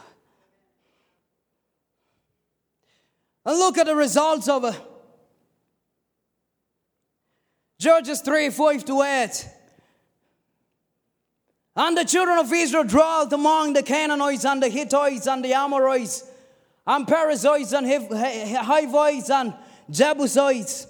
And 3.45 3.59
look 3.59 3.77
at 3.77 3.87
the 3.87 3.97
results 3.97 4.49
of 4.49 4.67
it. 4.67 4.81
Judges 7.81 8.21
3 8.21 8.51
5 8.51 8.85
to 8.85 9.03
8. 9.03 9.49
And 11.75 11.99
the 11.99 12.05
children 12.05 12.39
of 12.39 12.53
Israel 12.53 12.85
dwelt 12.85 13.33
among 13.33 13.73
the 13.73 13.83
Canaanites 13.83 14.45
and 14.45 14.63
the 14.63 14.69
Hittites 14.69 15.27
and 15.27 15.45
the 15.45 15.55
Amorites 15.55 16.25
and 16.87 17.07
Perizzites 17.07 17.73
and 17.73 17.85
Hivites 17.85 19.31
and 19.31 19.55
Jebusites. 19.91 20.87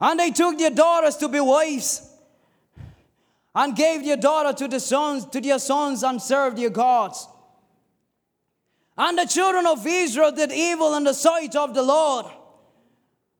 And 0.00 0.20
they 0.20 0.30
took 0.30 0.58
their 0.58 0.70
daughters 0.70 1.16
to 1.16 1.28
be 1.28 1.40
wives, 1.40 2.10
and 3.54 3.74
gave 3.74 4.04
their 4.04 4.18
daughter 4.18 4.52
to 4.52 4.68
the 4.68 4.78
sons 4.78 5.24
to 5.26 5.40
their 5.40 5.58
sons 5.58 6.02
and 6.02 6.20
served 6.20 6.58
their 6.58 6.68
gods. 6.68 7.26
And 8.98 9.18
the 9.18 9.24
children 9.24 9.66
of 9.66 9.86
Israel 9.86 10.32
did 10.32 10.52
evil 10.52 10.94
in 10.94 11.04
the 11.04 11.14
sight 11.14 11.56
of 11.56 11.74
the 11.74 11.82
Lord, 11.82 12.26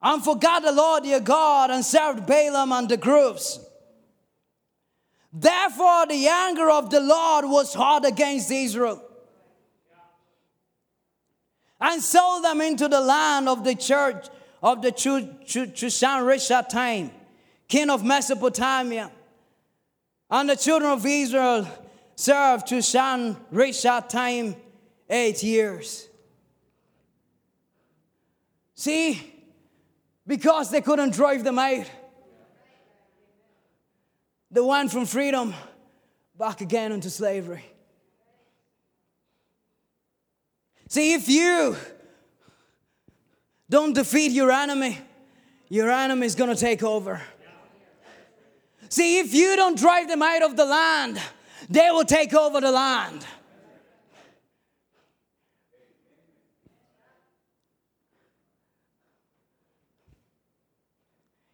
and 0.00 0.24
forgot 0.24 0.62
the 0.62 0.72
Lord 0.72 1.04
their 1.04 1.20
God, 1.20 1.70
and 1.70 1.84
served 1.84 2.26
Baalim 2.26 2.72
and 2.72 2.88
the 2.88 2.96
groves. 2.96 3.60
Therefore, 5.32 6.06
the 6.06 6.28
anger 6.28 6.70
of 6.70 6.88
the 6.88 7.00
Lord 7.00 7.44
was 7.44 7.74
hot 7.74 8.06
against 8.06 8.50
Israel, 8.50 9.02
and 11.78 12.02
sold 12.02 12.42
them 12.42 12.62
into 12.62 12.88
the 12.88 13.02
land 13.02 13.50
of 13.50 13.64
the 13.64 13.74
church 13.74 14.28
of 14.66 14.82
the 14.82 14.90
Chushan 14.90 16.68
time, 16.68 17.12
king 17.68 17.88
of 17.88 18.04
Mesopotamia. 18.04 19.12
And 20.28 20.50
the 20.50 20.56
children 20.56 20.90
of 20.90 21.06
Israel 21.06 21.68
served 22.16 22.66
Chushan 22.66 23.36
time 24.08 24.56
eight 25.08 25.40
years. 25.44 26.08
See, 28.74 29.34
because 30.26 30.72
they 30.72 30.80
couldn't 30.80 31.14
drive 31.14 31.44
them 31.44 31.60
out, 31.60 31.88
they 34.50 34.60
went 34.60 34.90
from 34.90 35.06
freedom 35.06 35.54
back 36.36 36.60
again 36.60 36.90
into 36.90 37.08
slavery. 37.08 37.64
See, 40.88 41.14
if 41.14 41.28
you 41.28 41.76
don't 43.68 43.92
defeat 43.92 44.32
your 44.32 44.50
enemy, 44.50 44.98
your 45.68 45.90
enemy 45.90 46.26
is 46.26 46.34
going 46.34 46.50
to 46.50 46.56
take 46.56 46.82
over. 46.82 47.20
See, 48.88 49.18
if 49.18 49.34
you 49.34 49.56
don't 49.56 49.76
drive 49.76 50.08
them 50.08 50.22
out 50.22 50.42
of 50.42 50.56
the 50.56 50.64
land, 50.64 51.20
they 51.68 51.90
will 51.90 52.04
take 52.04 52.32
over 52.34 52.60
the 52.60 52.70
land. 52.70 53.26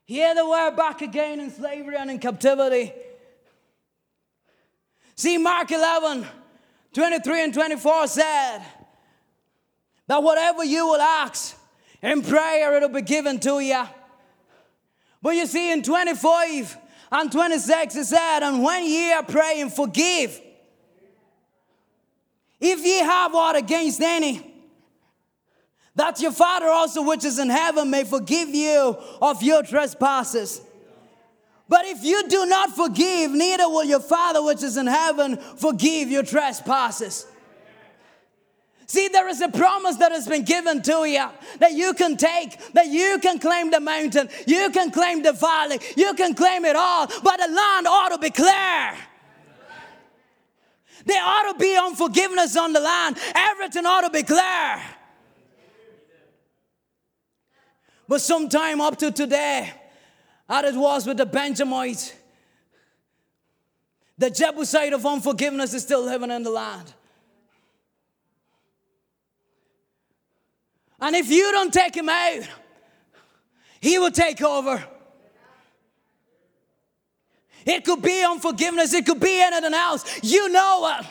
Here 0.04 0.34
they 0.34 0.42
were 0.42 0.70
back 0.72 1.00
again 1.00 1.40
in 1.40 1.50
slavery 1.50 1.96
and 1.96 2.10
in 2.10 2.18
captivity. 2.18 2.92
See, 5.14 5.38
Mark 5.38 5.70
11, 5.70 6.26
23 6.92 7.44
and 7.44 7.54
24 7.54 8.06
said 8.08 8.58
that 10.08 10.22
whatever 10.22 10.64
you 10.64 10.86
will 10.86 11.00
ask, 11.00 11.56
in 12.02 12.22
prayer, 12.22 12.76
it'll 12.76 12.88
be 12.88 13.02
given 13.02 13.38
to 13.40 13.60
you. 13.60 13.82
But 15.22 15.36
you 15.36 15.46
see, 15.46 15.70
in 15.70 15.82
25 15.82 16.76
and 17.12 17.30
26, 17.30 17.96
it 17.96 18.04
said, 18.06 18.40
And 18.40 18.62
when 18.62 18.84
ye 18.84 19.12
are 19.12 19.22
praying, 19.22 19.70
forgive. 19.70 20.40
If 22.60 22.84
ye 22.84 22.98
have 22.98 23.34
aught 23.34 23.56
against 23.56 24.00
any, 24.00 24.52
that 25.94 26.20
your 26.20 26.32
Father 26.32 26.68
also 26.68 27.02
which 27.02 27.24
is 27.24 27.38
in 27.38 27.50
heaven 27.50 27.90
may 27.90 28.04
forgive 28.04 28.48
you 28.48 28.96
of 29.20 29.42
your 29.42 29.62
trespasses. 29.62 30.60
But 31.68 31.86
if 31.86 32.04
you 32.04 32.28
do 32.28 32.46
not 32.46 32.70
forgive, 32.70 33.30
neither 33.30 33.68
will 33.68 33.84
your 33.84 34.00
Father 34.00 34.42
which 34.42 34.62
is 34.62 34.76
in 34.76 34.86
heaven 34.86 35.36
forgive 35.36 36.10
your 36.10 36.22
trespasses. 36.22 37.26
See, 38.86 39.08
there 39.08 39.28
is 39.28 39.40
a 39.40 39.48
promise 39.48 39.96
that 39.96 40.12
has 40.12 40.28
been 40.28 40.44
given 40.44 40.82
to 40.82 41.04
you 41.04 41.26
that 41.58 41.72
you 41.72 41.94
can 41.94 42.16
take, 42.16 42.58
that 42.74 42.88
you 42.88 43.18
can 43.20 43.38
claim 43.38 43.70
the 43.70 43.80
mountain, 43.80 44.28
you 44.46 44.70
can 44.70 44.90
claim 44.90 45.22
the 45.22 45.32
valley, 45.32 45.78
you 45.96 46.14
can 46.14 46.34
claim 46.34 46.64
it 46.64 46.76
all, 46.76 47.06
but 47.06 47.36
the 47.38 47.52
land 47.52 47.86
ought 47.86 48.10
to 48.10 48.18
be 48.18 48.30
clear. 48.30 48.94
There 51.04 51.22
ought 51.22 51.52
to 51.52 51.58
be 51.58 51.76
unforgiveness 51.76 52.56
on 52.56 52.72
the 52.72 52.80
land. 52.80 53.18
Everything 53.34 53.86
ought 53.86 54.02
to 54.02 54.10
be 54.10 54.22
clear. 54.22 54.80
But 58.08 58.20
sometime 58.20 58.80
up 58.80 58.98
to 58.98 59.10
today, 59.10 59.72
as 60.48 60.74
it 60.74 60.78
was 60.78 61.06
with 61.06 61.16
the 61.16 61.26
Benjamites, 61.26 62.12
the 64.18 64.30
Jebusite 64.30 64.92
of 64.92 65.04
unforgiveness 65.06 65.74
is 65.74 65.82
still 65.82 66.04
living 66.04 66.30
in 66.30 66.42
the 66.42 66.50
land. 66.50 66.92
And 71.02 71.16
if 71.16 71.28
you 71.28 71.50
don't 71.50 71.74
take 71.74 71.96
him 71.96 72.08
out, 72.08 72.48
He 73.80 73.98
will 73.98 74.12
take 74.12 74.40
over. 74.40 74.82
It 77.66 77.84
could 77.84 78.00
be 78.00 78.24
unforgiveness, 78.24 78.94
it 78.94 79.04
could 79.04 79.20
be 79.20 79.40
anything 79.40 79.74
else. 79.74 80.20
You 80.22 80.48
know 80.48 80.96
it. 80.98 81.06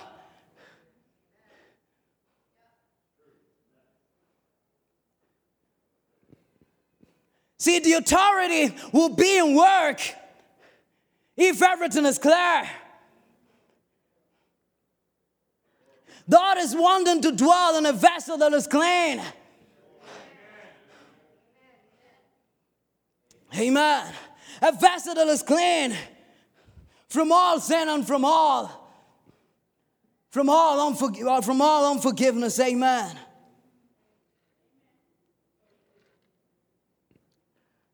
See, 7.58 7.80
the 7.80 7.94
authority 7.94 8.74
will 8.92 9.10
be 9.10 9.38
in 9.38 9.56
work 9.56 10.02
if 11.38 11.62
everything 11.62 12.06
is 12.06 12.18
clear. 12.18 12.68
God 16.30 16.58
is 16.58 16.74
wanting 16.76 17.22
to 17.22 17.34
dwell 17.34 17.78
in 17.78 17.86
a 17.86 17.94
vessel 17.94 18.38
that 18.38 18.54
is 18.54 18.68
clean. 18.68 19.22
Amen. 23.58 24.14
A 24.62 24.72
vessel 24.72 25.18
is 25.18 25.44
clean 25.44 25.96
from 27.10 27.32
all 27.32 27.60
sin 27.60 27.90
and 27.90 28.06
from 28.06 28.24
all 28.24 28.82
from 30.32 30.50
all, 30.50 30.92
unforg- 30.92 31.44
from 31.44 31.62
all 31.62 31.92
unforgiveness. 31.92 32.60
Amen. 32.60 33.20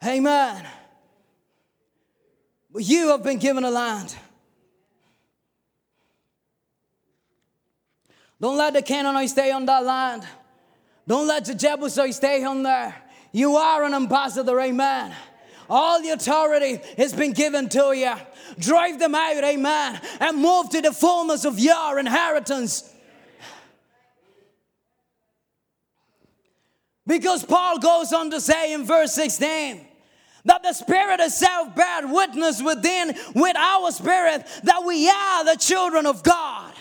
Amen. 0.05 0.67
But 2.71 2.83
you 2.87 3.09
have 3.09 3.23
been 3.23 3.39
given 3.39 3.63
a 3.63 3.71
land. 3.71 4.15
Don't 8.39 8.57
let 8.57 8.73
the 8.73 8.83
Canaanite 8.83 9.31
stay 9.31 9.51
on 9.51 9.65
that 9.65 9.83
land. 9.83 10.23
Don't 11.07 11.27
let 11.27 11.45
the 11.45 11.55
Jebusite 11.55 12.13
stay 12.13 12.43
on 12.43 12.61
there. 12.61 12.93
You 13.31 13.55
are 13.55 13.83
an 13.83 13.95
ambassador, 13.95 14.59
amen. 14.59 15.11
All 15.69 16.01
the 16.01 16.09
authority 16.09 16.79
has 16.97 17.13
been 17.13 17.33
given 17.33 17.69
to 17.69 17.93
you. 17.93 18.13
Drive 18.59 18.99
them 18.99 19.15
out, 19.15 19.43
amen, 19.43 20.01
and 20.19 20.37
move 20.37 20.69
to 20.69 20.81
the 20.81 20.93
fullness 20.93 21.45
of 21.45 21.59
your 21.59 21.99
inheritance. 21.99 22.93
Because 27.05 27.43
Paul 27.45 27.79
goes 27.79 28.11
on 28.11 28.31
to 28.31 28.41
say 28.41 28.73
in 28.73 28.85
verse 28.85 29.13
16 29.13 29.85
that 30.45 30.63
the 30.63 30.73
Spirit 30.73 31.19
itself 31.19 31.73
bear 31.75 32.07
witness 32.07 32.61
within 32.61 33.15
with 33.33 33.55
our 33.55 33.91
spirit 33.91 34.45
that 34.63 34.83
we 34.85 35.09
are 35.09 35.45
the 35.45 35.55
children 35.55 36.05
of 36.05 36.23
God. 36.23 36.73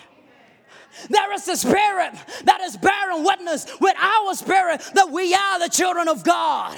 There 1.11 1.33
is 1.35 1.47
a 1.49 1.57
spirit 1.57 2.13
that 2.45 2.61
is 2.63 2.77
bearing 2.77 3.25
witness 3.25 3.67
with 3.81 3.95
our 3.99 4.35
spirit 4.35 4.81
that 4.95 5.11
we 5.11 5.35
are 5.35 5.59
the 5.59 5.69
children 5.69 6.09
of 6.09 6.25
God. 6.25 6.77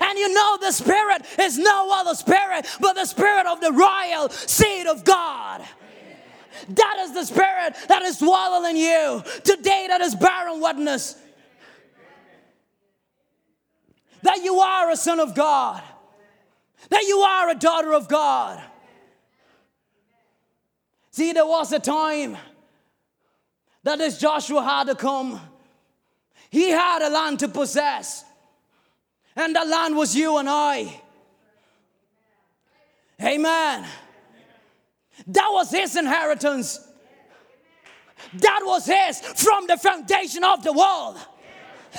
And 0.00 0.18
you 0.18 0.32
know, 0.32 0.58
the 0.60 0.72
Spirit 0.72 1.22
is 1.38 1.58
no 1.58 1.90
other 1.92 2.14
Spirit 2.14 2.66
but 2.80 2.94
the 2.94 3.06
Spirit 3.06 3.46
of 3.46 3.60
the 3.60 3.72
royal 3.72 4.28
seed 4.28 4.86
of 4.86 5.04
God. 5.04 5.62
That 6.68 6.96
is 7.00 7.14
the 7.14 7.24
Spirit 7.24 7.76
that 7.88 8.02
is 8.02 8.18
dwelling 8.18 8.70
in 8.70 8.76
you 8.76 9.22
today, 9.44 9.86
that 9.88 10.00
is 10.00 10.14
bearing 10.14 10.60
witness 10.60 11.16
that 14.22 14.42
you 14.42 14.58
are 14.58 14.90
a 14.90 14.96
son 14.96 15.20
of 15.20 15.34
God, 15.34 15.82
that 16.90 17.04
you 17.04 17.18
are 17.18 17.50
a 17.50 17.54
daughter 17.54 17.94
of 17.94 18.08
God. 18.08 18.62
See, 21.10 21.32
there 21.32 21.46
was 21.46 21.72
a 21.72 21.78
time 21.78 22.36
that 23.82 23.98
this 23.98 24.18
Joshua 24.18 24.62
had 24.62 24.84
to 24.88 24.94
come. 24.94 25.40
He 26.50 26.70
had 26.70 27.02
a 27.02 27.10
land 27.10 27.40
to 27.40 27.48
possess, 27.48 28.24
and 29.38 29.54
the 29.54 29.64
land 29.64 29.96
was 29.96 30.16
you 30.16 30.36
and 30.38 30.48
I. 30.48 31.00
Amen. 33.22 33.86
That 35.28 35.48
was 35.52 35.70
his 35.70 35.96
inheritance. 35.96 36.80
That 38.34 38.60
was 38.64 38.84
his 38.84 39.20
from 39.20 39.66
the 39.68 39.76
foundation 39.76 40.42
of 40.42 40.64
the 40.64 40.72
world. 40.72 41.16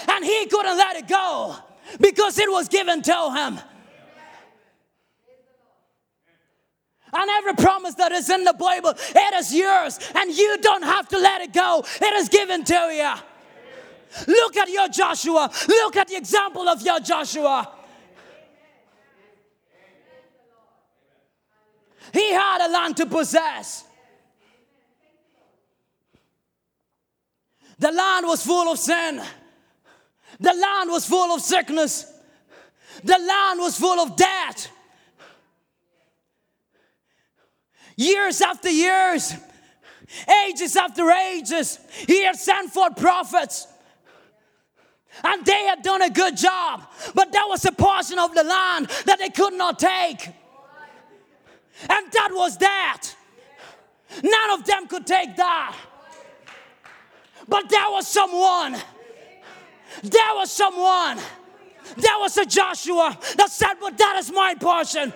And 0.08 0.24
he 0.24 0.46
couldn't 0.48 0.78
let 0.78 0.98
it 0.98 1.08
go 1.08 1.56
because 2.00 2.38
it 2.38 2.52
was 2.52 2.68
given 2.68 3.02
to 3.04 3.34
him. 3.34 3.60
And 7.12 7.30
every 7.30 7.54
promise 7.56 7.96
that 7.96 8.12
is 8.12 8.30
in 8.30 8.44
the 8.44 8.54
Bible, 8.54 8.92
it 8.92 9.34
is 9.36 9.54
yours, 9.56 9.98
and 10.14 10.30
you 10.30 10.58
don't 10.62 10.84
have 10.84 11.08
to 11.08 11.18
let 11.18 11.42
it 11.42 11.54
go. 11.54 11.84
It 12.00 12.14
is 12.14 12.30
given 12.30 12.64
to 12.66 12.76
you. 12.76 13.14
Look 14.28 14.58
at 14.58 14.70
your 14.70 14.88
Joshua. 14.90 15.52
Look 15.68 15.96
at 15.96 16.08
the 16.08 16.16
example 16.16 16.68
of 16.68 16.82
your 16.82 17.00
Joshua. 17.00 17.72
He 22.12 22.32
had 22.32 22.68
a 22.68 22.72
land 22.72 22.98
to 22.98 23.06
possess. 23.06 23.86
The 27.78 27.92
land 27.92 28.26
was 28.26 28.46
full 28.46 28.72
of 28.72 28.80
sin. 28.80 29.22
The 30.40 30.54
land 30.54 30.90
was 30.90 31.06
full 31.06 31.34
of 31.34 31.42
sickness. 31.42 32.12
The 33.04 33.18
land 33.18 33.60
was 33.60 33.78
full 33.78 34.00
of 34.00 34.16
debt. 34.16 34.72
years 38.00 38.40
after 38.40 38.70
years, 38.70 39.36
ages 40.48 40.78
after 40.78 41.12
ages, 41.12 41.80
he 42.08 42.24
had 42.24 42.38
sent 42.38 42.72
forth 42.72 42.96
prophets. 42.96 43.68
And 45.24 45.46
they 45.46 45.66
had 45.66 45.82
done 45.82 46.02
a 46.02 46.10
good 46.10 46.38
job, 46.38 46.84
but 47.14 47.32
that 47.32 47.46
was 47.48 47.66
a 47.66 47.72
portion 47.72 48.20
of 48.20 48.34
the 48.34 48.44
land 48.44 48.88
that 49.06 49.20
they 49.20 49.30
could 49.30 49.54
not 49.54 49.80
take. 49.80 50.28
And 51.90 52.12
that 52.12 52.30
was 52.32 52.58
that. 52.58 53.10
None 54.24 54.52
of 54.52 54.66
them 54.66 54.88
could 54.88 55.06
take 55.06 55.36
that. 55.36 55.76
But 57.48 57.70
there 57.70 57.90
was 57.90 58.08
someone, 58.08 58.74
there 60.04 60.36
was 60.36 60.52
someone, 60.52 61.18
there 61.98 62.20
was 62.20 62.38
a 62.38 62.46
Joshua 62.46 63.18
that 63.38 63.50
said, 63.50 63.76
But 63.80 63.98
that 63.98 64.18
is 64.20 64.32
my 64.32 64.56
portion. 64.56 65.14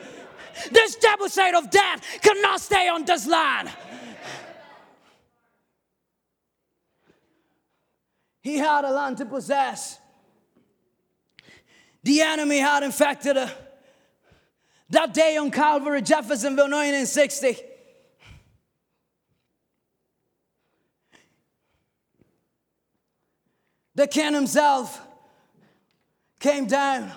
This 0.71 0.95
deposit 0.95 1.55
of 1.55 1.69
death 1.69 2.01
cannot 2.21 2.61
stay 2.61 2.87
on 2.87 3.05
this 3.05 3.27
land. 3.27 3.69
He 8.43 8.57
had 8.57 8.85
a 8.85 8.91
land 8.91 9.17
to 9.17 9.25
possess. 9.25 9.97
The 12.03 12.21
enemy 12.21 12.59
had 12.59 12.83
infected 12.83 13.37
her. 13.37 13.51
That 14.91 15.15
day 15.15 15.37
on 15.37 15.49
Calvary, 15.49 16.03
Jeffersonville, 16.03 16.65
1960. 16.65 17.57
The 23.95 24.07
king 24.07 24.33
himself 24.33 25.01
came 26.39 26.67
down 26.67 27.11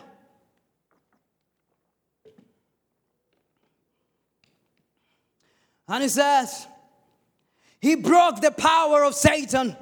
And 5.89 6.03
he 6.03 6.09
says, 6.09 6.67
He 7.81 7.95
broke 7.95 8.41
the 8.41 8.51
power 8.51 9.05
of 9.05 9.15
Satan. 9.15 9.77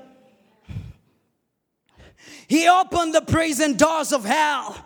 He 2.46 2.68
opened 2.68 3.14
the 3.14 3.22
prison 3.22 3.76
doors 3.76 4.12
of 4.12 4.24
hell 4.24 4.84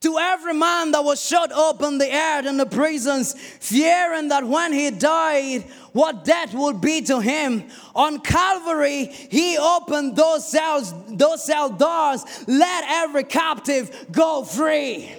to 0.00 0.16
every 0.16 0.54
man 0.54 0.92
that 0.92 1.02
was 1.02 1.24
shut 1.24 1.50
up 1.50 1.82
in 1.82 1.98
the 1.98 2.12
earth 2.12 2.46
in 2.46 2.56
the 2.56 2.66
prisons, 2.66 3.34
fearing 3.34 4.28
that 4.28 4.44
when 4.44 4.72
he 4.72 4.90
died, 4.90 5.62
what 5.92 6.24
death 6.24 6.54
would 6.54 6.80
be 6.80 7.02
to 7.02 7.18
him. 7.20 7.64
On 7.96 8.20
Calvary, 8.20 9.06
he 9.06 9.58
opened 9.58 10.14
those 10.14 10.48
cells, 10.48 10.94
those 11.08 11.44
cell 11.44 11.70
doors, 11.70 12.24
let 12.46 12.84
every 12.86 13.24
captive 13.24 14.06
go 14.12 14.44
free. 14.44 15.12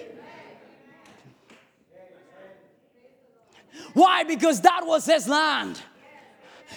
Why? 3.92 4.24
Because 4.24 4.62
that 4.62 4.86
was 4.86 5.04
his 5.04 5.28
land. 5.28 5.82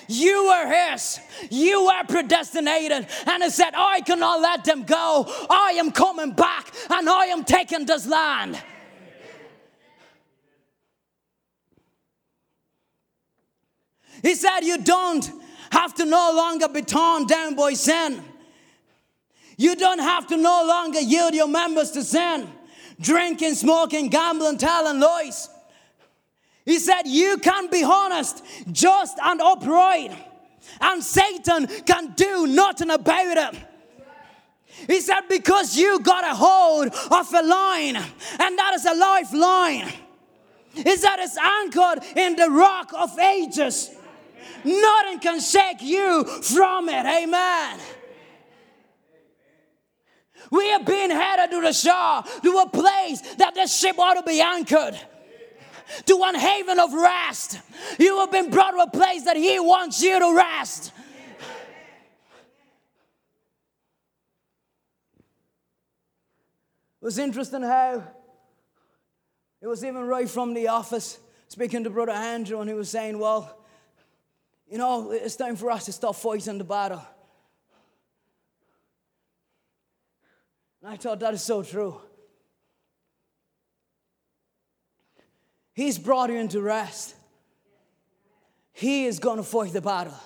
You 0.08 0.46
were 0.48 0.92
his. 0.92 1.20
You 1.50 1.86
were 1.86 2.04
predestinated. 2.08 3.08
And 3.26 3.44
he 3.44 3.50
said, 3.50 3.72
I 3.76 4.02
cannot 4.02 4.42
let 4.42 4.64
them 4.64 4.84
go. 4.84 5.26
I 5.50 5.76
am 5.78 5.92
coming 5.92 6.32
back 6.32 6.74
and 6.90 7.10
I 7.10 7.26
am 7.26 7.44
taking 7.44 7.86
this 7.86 8.08
land. 8.08 8.62
He 14.22 14.36
said, 14.36 14.62
You 14.62 14.78
don't 14.80 15.30
have 15.72 15.94
to 15.96 16.06
no 16.06 16.34
longer 16.36 16.70
be 16.70 16.82
torn 16.82 17.28
down 17.28 17.56
by 17.56 17.74
sin. 17.74 18.24
You 19.58 19.76
don't 19.76 20.00
have 20.00 20.28
to 20.28 20.38
no 20.38 20.66
longer 20.68 21.00
yield 21.00 21.34
your 21.34 21.48
members 21.48 21.92
to 21.92 22.04
sin, 22.04 22.48
drinking, 23.00 23.56
smoking, 23.56 24.10
gambling, 24.10 24.58
telling 24.58 25.00
lies. 25.00 25.50
He 26.66 26.80
said, 26.80 27.04
You 27.06 27.38
can 27.38 27.70
be 27.70 27.84
honest, 27.84 28.44
just, 28.72 29.18
and 29.22 29.42
upright, 29.42 30.12
and 30.80 31.04
Satan 31.04 31.68
can 31.86 32.14
do 32.14 32.48
nothing 32.48 32.90
about 32.90 33.54
it. 33.54 33.60
He 34.88 35.02
said, 35.02 35.22
Because 35.30 35.78
you 35.78 36.00
got 36.00 36.24
a 36.24 36.36
hold 36.36 36.88
of 36.88 37.34
a 37.34 37.44
line, 37.44 37.96
and 37.96 38.58
that 38.58 38.74
is 38.76 38.86
a 38.86 38.94
lifeline, 38.94 39.92
is 40.76 41.02
that 41.02 41.20
it's 41.20 41.38
anchored 41.38 42.04
in 42.18 42.36
the 42.36 42.50
rock 42.50 42.92
of 42.94 43.18
ages. 43.20 43.92
Nothing 44.64 45.20
can 45.20 45.42
shake 45.42 45.82
you 45.82 46.24
from 46.24 46.88
it. 46.88 47.06
Amen. 47.06 47.80
We 50.50 50.70
have 50.70 50.86
been 50.86 51.10
headed 51.10 51.52
to 51.52 51.62
the 51.62 51.74
shore, 51.74 52.24
to 52.44 52.58
a 52.60 52.70
place 52.70 53.22
that 53.36 53.56
the 53.56 53.68
ship 53.68 54.00
ought 54.00 54.14
to 54.14 54.24
be 54.24 54.40
anchored 54.40 55.00
to 56.06 56.16
one 56.18 56.36
haven 56.36 56.80
of 56.80 56.94
rest. 56.94 57.60
You 58.00 58.20
have 58.20 58.32
been 58.32 58.50
brought 58.50 58.72
to 58.72 58.78
a 58.78 58.90
place 58.90 59.24
that 59.24 59.38
He 59.38 59.60
wants 59.60 60.02
you 60.02 60.20
to 60.20 60.36
rest. 60.36 60.92
It 67.02 67.06
was 67.06 67.18
interesting 67.18 67.64
how 67.64 68.04
it 69.62 69.68
was 69.68 69.84
even 69.84 70.06
right 70.06 70.30
from 70.30 70.54
the 70.54 70.70
office 70.70 71.20
speaking 71.50 71.84
to 71.84 71.90
Brother 71.90 72.14
Andrew, 72.14 72.60
and 72.62 72.70
he 72.70 72.76
was 72.76 72.90
saying, 72.90 73.20
Well, 73.20 73.58
you 74.70 74.78
know, 74.78 75.12
it's 75.12 75.36
time 75.36 75.56
for 75.56 75.70
us 75.70 75.86
to 75.86 75.92
stop 75.92 76.16
fighting 76.16 76.58
the 76.58 76.64
battle. 76.64 77.06
And 80.82 80.92
I 80.92 80.98
thought 80.98 81.20
that 81.20 81.34
is 81.34 81.44
so 81.44 81.62
true. 81.62 82.02
He's 85.74 85.98
brought 85.98 86.30
you 86.30 86.38
into 86.38 86.62
rest. 86.62 87.16
He 88.72 89.06
is 89.06 89.20
going 89.20 89.38
to 89.38 89.44
fight 89.44 89.74
the 89.74 89.82
battle. 89.82 90.18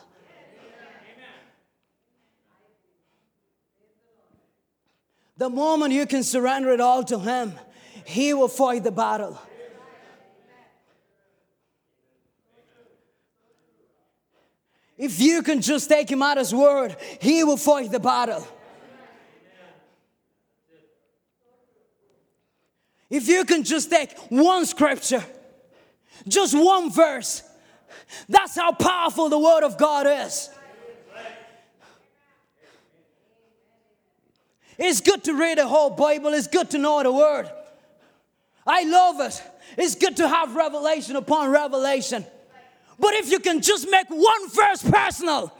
The 5.37 5.49
moment 5.49 5.93
you 5.93 6.05
can 6.05 6.23
surrender 6.23 6.71
it 6.71 6.81
all 6.81 7.03
to 7.05 7.19
Him, 7.19 7.53
He 8.05 8.33
will 8.33 8.47
fight 8.47 8.83
the 8.83 8.91
battle. 8.91 9.39
If 14.97 15.19
you 15.19 15.43
can 15.43 15.61
just 15.61 15.87
take 15.87 16.09
Him 16.09 16.23
at 16.23 16.37
His 16.37 16.53
word, 16.53 16.97
He 17.21 17.43
will 17.43 17.57
fight 17.57 17.91
the 17.91 17.99
battle. 17.99 18.47
If 23.09 23.27
you 23.27 23.45
can 23.45 23.63
just 23.63 23.89
take 23.89 24.17
one 24.29 24.65
scripture, 24.65 25.23
just 26.27 26.53
one 26.55 26.91
verse, 26.91 27.43
that's 28.29 28.55
how 28.55 28.71
powerful 28.71 29.29
the 29.29 29.39
Word 29.39 29.63
of 29.63 29.77
God 29.77 30.07
is. 30.07 30.49
It's 34.77 35.01
good 35.01 35.23
to 35.23 35.33
read 35.33 35.57
the 35.57 35.67
whole 35.67 35.89
Bible, 35.89 36.33
it's 36.33 36.47
good 36.47 36.69
to 36.71 36.77
know 36.77 37.01
the 37.03 37.11
Word. 37.11 37.49
I 38.65 38.83
love 38.83 39.21
it. 39.21 39.41
It's 39.77 39.95
good 39.95 40.17
to 40.17 40.27
have 40.27 40.55
revelation 40.55 41.15
upon 41.15 41.49
revelation. 41.51 42.25
But 42.99 43.13
if 43.13 43.31
you 43.31 43.39
can 43.39 43.61
just 43.61 43.89
make 43.89 44.07
one 44.09 44.49
verse 44.49 44.83
personal, 44.83 45.53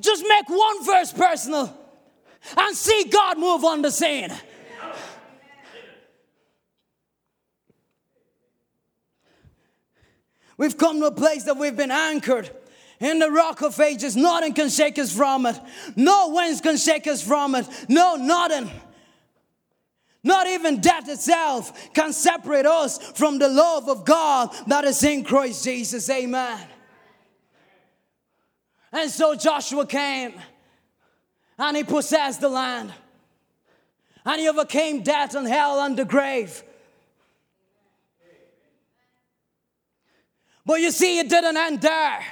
just 0.00 0.24
make 0.28 0.48
one 0.48 0.84
verse 0.84 1.12
personal 1.12 1.76
and 2.56 2.76
see 2.76 3.04
God 3.10 3.38
move 3.38 3.64
on 3.64 3.82
the 3.82 3.90
scene. 3.90 4.30
We've 10.56 10.76
come 10.76 11.00
to 11.00 11.06
a 11.06 11.12
place 11.12 11.44
that 11.44 11.56
we've 11.56 11.76
been 11.76 11.90
anchored 11.90 12.50
in 13.00 13.18
the 13.18 13.30
rock 13.30 13.62
of 13.62 13.78
ages. 13.80 14.16
Nothing 14.16 14.54
can 14.54 14.68
shake 14.68 14.98
us 14.98 15.14
from 15.14 15.46
it. 15.46 15.58
No 15.96 16.28
winds 16.28 16.60
can 16.60 16.76
shake 16.76 17.06
us 17.06 17.22
from 17.22 17.54
it. 17.54 17.66
No, 17.88 18.16
nothing. 18.16 18.70
Not 20.24 20.46
even 20.46 20.80
death 20.80 21.08
itself 21.08 21.92
can 21.94 22.12
separate 22.12 22.66
us 22.66 22.98
from 22.98 23.38
the 23.38 23.48
love 23.48 23.88
of 23.88 24.04
God 24.04 24.54
that 24.68 24.84
is 24.84 25.02
in 25.02 25.24
Christ 25.24 25.64
Jesus. 25.64 26.08
Amen. 26.08 26.60
And 28.92 29.10
so 29.10 29.34
Joshua 29.34 29.86
came 29.86 30.34
and 31.58 31.76
he 31.76 31.82
possessed 31.82 32.40
the 32.40 32.48
land. 32.48 32.92
And 34.24 34.40
he 34.40 34.48
overcame 34.48 35.02
death 35.02 35.34
and 35.34 35.48
hell 35.48 35.80
and 35.80 35.96
the 35.96 36.04
grave. 36.04 36.62
But 40.64 40.80
you 40.80 40.90
see, 40.90 41.18
it 41.18 41.28
didn't 41.28 41.56
end 41.56 41.80
there. 41.80 42.24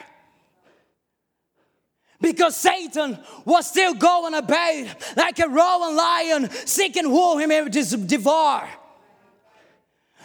Because 2.20 2.56
Satan 2.56 3.18
was 3.44 3.66
still 3.66 3.94
going 3.94 4.34
about 4.34 4.86
like 5.16 5.38
a 5.38 5.48
roaring 5.48 5.96
lion, 5.96 6.50
seeking 6.50 7.04
who 7.04 7.38
he 7.38 7.46
may 7.46 7.66
devour. 7.68 8.68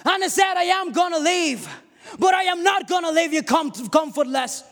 And 0.04 0.24
he 0.24 0.30
said, 0.30 0.56
I 0.56 0.64
am 0.64 0.92
gonna 0.92 1.20
leave, 1.20 1.68
but 2.20 2.34
I 2.34 2.44
am 2.44 2.64
not 2.64 2.88
gonna 2.88 3.12
leave 3.12 3.34
you 3.34 3.42
comfortless. 3.44 4.64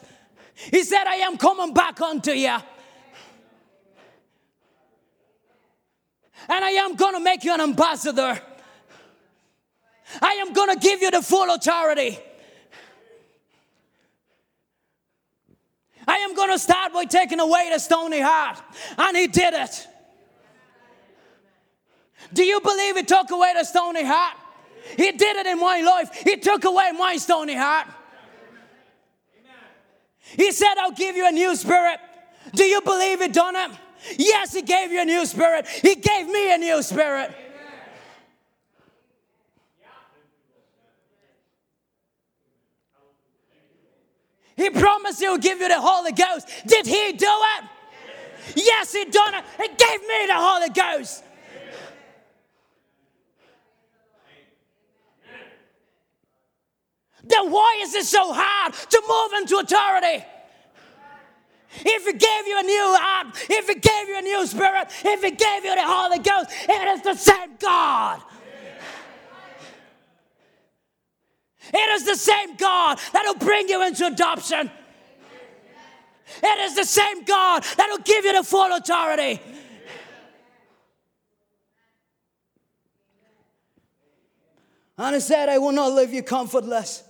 He 0.54 0.84
said, 0.84 1.08
I 1.08 1.16
am 1.16 1.38
coming 1.38 1.74
back 1.74 2.00
unto 2.02 2.32
you. 2.32 2.58
And 6.50 6.66
I 6.66 6.72
am 6.72 6.96
gonna 6.96 7.22
make 7.22 7.44
you 7.46 7.54
an 7.54 7.62
ambassador. 7.62 8.40
I 10.22 10.34
am 10.46 10.54
gonna 10.54 10.76
give 10.76 11.02
you 11.02 11.10
the 11.10 11.22
full 11.22 11.50
authority. 11.52 12.20
I 16.08 16.18
am 16.18 16.36
going 16.36 16.49
to 16.49 16.60
start 16.60 16.93
by 16.93 17.06
taking 17.06 17.39
away 17.39 17.70
the 17.72 17.80
stony 17.80 18.20
heart. 18.20 18.60
And 18.97 19.16
he 19.16 19.28
did 19.28 19.54
it. 19.54 19.88
Do 22.34 22.43
you 22.43 22.60
believe 22.62 22.97
he 22.97 23.04
took 23.04 23.32
away 23.32 23.54
the 23.56 23.64
stony 23.64 24.04
heart? 24.04 24.38
He 24.97 25.12
did 25.12 25.38
it 25.38 25.47
in 25.47 25.60
my 25.60 25.82
life. 25.82 26.14
He 26.14 26.38
took 26.38 26.66
away 26.66 26.91
my 26.97 27.18
stony 27.18 27.56
heart. 27.56 27.88
He 30.20 30.51
said, 30.51 30.76
I'll 30.80 30.91
give 30.91 31.16
you 31.16 31.28
a 31.28 31.32
new 31.32 31.56
spirit. 31.56 31.99
Do 32.54 32.64
you 32.64 32.82
believe 32.82 33.22
he 33.22 33.28
done 33.28 33.56
it? 33.56 33.72
Yes, 34.18 34.54
he 34.54 34.62
gave 34.62 34.91
you 34.91 35.01
a 35.01 35.06
new 35.06 35.26
spirit. 35.26 35.68
He 35.68 35.95
gave 35.95 36.28
me 36.28 36.54
a 36.54 36.58
new 36.58 36.82
spirit. 36.82 37.36
He 44.56 44.70
promised 44.70 45.20
he 45.20 45.30
would 45.30 45.41
give 45.41 45.60
you 45.60 45.68
the 45.68 45.82
Holy 45.82 46.12
Ghost. 46.12 46.47
Did 46.66 46.86
he 46.86 47.14
do 47.14 47.28
it? 47.28 47.64
Yes, 48.56 48.93
he 48.93 49.06
done 49.06 49.36
it. 49.36 49.43
He 49.58 49.68
gave 49.68 50.01
me 50.01 50.28
the 50.28 50.36
Holy 50.36 50.70
Ghost. 50.70 51.24
Then 57.24 57.51
why 57.51 57.80
is 57.82 57.95
it 57.95 58.06
so 58.06 58.34
hard 58.34 58.74
to 58.74 59.01
move 59.08 59.41
into 59.41 59.58
authority? 59.58 60.26
If 61.76 62.06
he 62.06 62.14
gave 62.14 62.47
you 62.47 62.60
a 62.60 62.64
new 62.64 62.95
heart, 62.99 63.28
if 63.49 63.68
he 63.68 63.76
gave 63.76 64.08
you 64.08 64.18
a 64.18 64.22
new 64.22 64.45
spirit, 64.45 64.89
if 65.04 65.24
he 65.24 65.32
gave 65.32 65.66
you 65.66 65.74
the 65.74 65.84
Holy 65.84 66.20
Ghost, 66.20 66.49
it 66.70 66.88
is 66.89 67.01
the 67.01 67.16
same 67.16 67.56
God. 67.58 68.22
It 71.72 71.89
is 71.95 72.05
the 72.05 72.16
same 72.16 72.55
God 72.55 72.99
that'll 73.11 73.36
bring 73.36 73.70
you 73.70 73.86
into 73.86 74.07
adoption. 74.07 74.70
It 76.41 76.59
is 76.61 76.76
the 76.76 76.86
same 76.86 77.24
God 77.24 77.64
that'll 77.78 77.99
give 77.99 78.26
you 78.26 78.34
the 78.34 78.43
full 78.43 78.72
authority. 78.74 79.39
And 84.97 85.16
he 85.16 85.22
said, 85.22 85.49
I 85.49 85.57
will 85.57 85.72
not 85.72 85.93
leave 85.93 86.14
you 86.14 86.24
comfortless. 86.24 87.03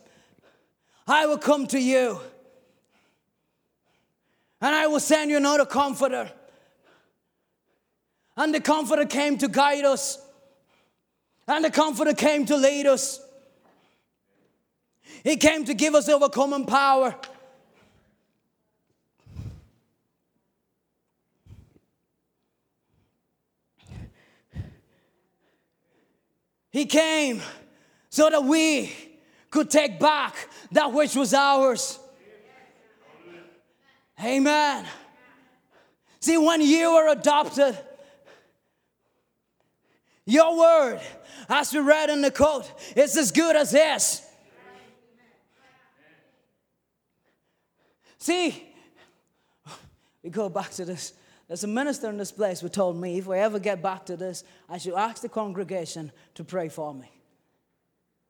I 1.07 1.25
will 1.25 1.37
come 1.37 1.67
to 1.67 1.79
you. 1.79 2.19
And 4.61 4.73
I 4.73 4.87
will 4.87 5.01
send 5.01 5.29
you 5.29 5.37
another 5.37 5.65
comforter. 5.65 6.31
And 8.37 8.53
the 8.53 8.61
comforter 8.61 9.05
came 9.05 9.37
to 9.39 9.47
guide 9.47 9.83
us. 9.83 10.17
And 11.47 11.65
the 11.65 11.71
comforter 11.71 12.13
came 12.13 12.45
to 12.45 12.55
lead 12.55 12.85
us. 12.85 13.22
He 15.23 15.37
came 15.37 15.63
to 15.65 15.73
give 15.73 15.95
us 15.95 16.09
overcoming 16.09 16.65
power. 16.65 17.15
He 26.71 26.85
came 26.85 27.41
so 28.09 28.29
that 28.31 28.43
we 28.43 28.91
could 29.51 29.69
take 29.69 29.99
back 29.99 30.49
that 30.71 30.91
which 30.91 31.15
was 31.15 31.33
ours. 31.33 31.99
Amen. 34.23 34.85
See, 36.19 36.37
when 36.37 36.61
you 36.61 36.93
were 36.93 37.09
adopted, 37.09 37.77
your 40.25 40.57
word, 40.57 40.99
as 41.47 41.71
we 41.73 41.79
read 41.79 42.09
in 42.09 42.21
the 42.21 42.31
quote, 42.31 42.71
is 42.95 43.15
as 43.17 43.31
good 43.31 43.55
as 43.55 43.71
his. 43.71 44.22
See, 48.23 48.63
we 50.23 50.29
go 50.29 50.47
back 50.47 50.71
to 50.71 50.85
this. 50.85 51.11
There's 51.45 51.65
a 51.65 51.67
minister 51.67 52.09
in 52.09 52.15
this 52.15 52.31
place 52.31 52.61
who 52.61 52.69
told 52.69 52.95
me 52.95 53.17
if 53.17 53.27
we 53.27 53.37
ever 53.37 53.59
get 53.59 53.83
back 53.83 54.05
to 54.05 54.15
this, 54.15 54.45
I 54.69 54.77
should 54.77 54.93
ask 54.93 55.21
the 55.21 55.27
congregation 55.27 56.09
to 56.35 56.45
pray 56.45 56.69
for 56.69 56.93
me. 56.93 57.11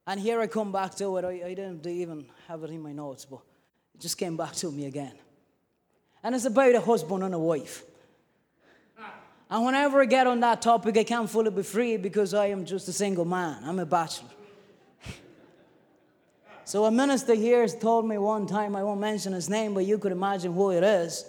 And 0.07 0.19
here 0.19 0.41
I 0.41 0.47
come 0.47 0.71
back 0.71 0.95
to 0.95 1.17
it. 1.17 1.25
I, 1.25 1.45
I 1.45 1.53
didn't 1.53 1.85
even 1.85 2.25
have 2.47 2.63
it 2.63 2.71
in 2.71 2.81
my 2.81 2.91
notes, 2.91 3.25
but 3.25 3.41
it 3.93 4.01
just 4.01 4.17
came 4.17 4.35
back 4.35 4.53
to 4.53 4.71
me 4.71 4.87
again. 4.87 5.13
And 6.23 6.33
it's 6.33 6.45
about 6.45 6.73
a 6.73 6.81
husband 6.81 7.23
and 7.23 7.35
a 7.35 7.39
wife. 7.39 7.83
And 9.47 9.63
whenever 9.63 10.01
I 10.01 10.05
get 10.05 10.25
on 10.25 10.39
that 10.39 10.63
topic, 10.63 10.97
I 10.97 11.03
can't 11.03 11.29
fully 11.29 11.51
be 11.51 11.61
free 11.61 11.97
because 11.97 12.33
I 12.33 12.47
am 12.47 12.65
just 12.65 12.87
a 12.87 12.93
single 12.93 13.25
man. 13.25 13.61
I'm 13.63 13.77
a 13.77 13.85
bachelor. 13.85 14.29
So 16.65 16.85
a 16.85 16.91
minister 16.91 17.33
here 17.33 17.61
has 17.61 17.75
told 17.75 18.07
me 18.07 18.17
one 18.17 18.47
time, 18.47 18.75
I 18.75 18.83
won't 18.83 18.99
mention 18.99 19.33
his 19.33 19.49
name, 19.49 19.73
but 19.73 19.85
you 19.85 19.97
could 19.97 20.11
imagine 20.11 20.53
who 20.53 20.71
it 20.71 20.83
is. 20.83 21.25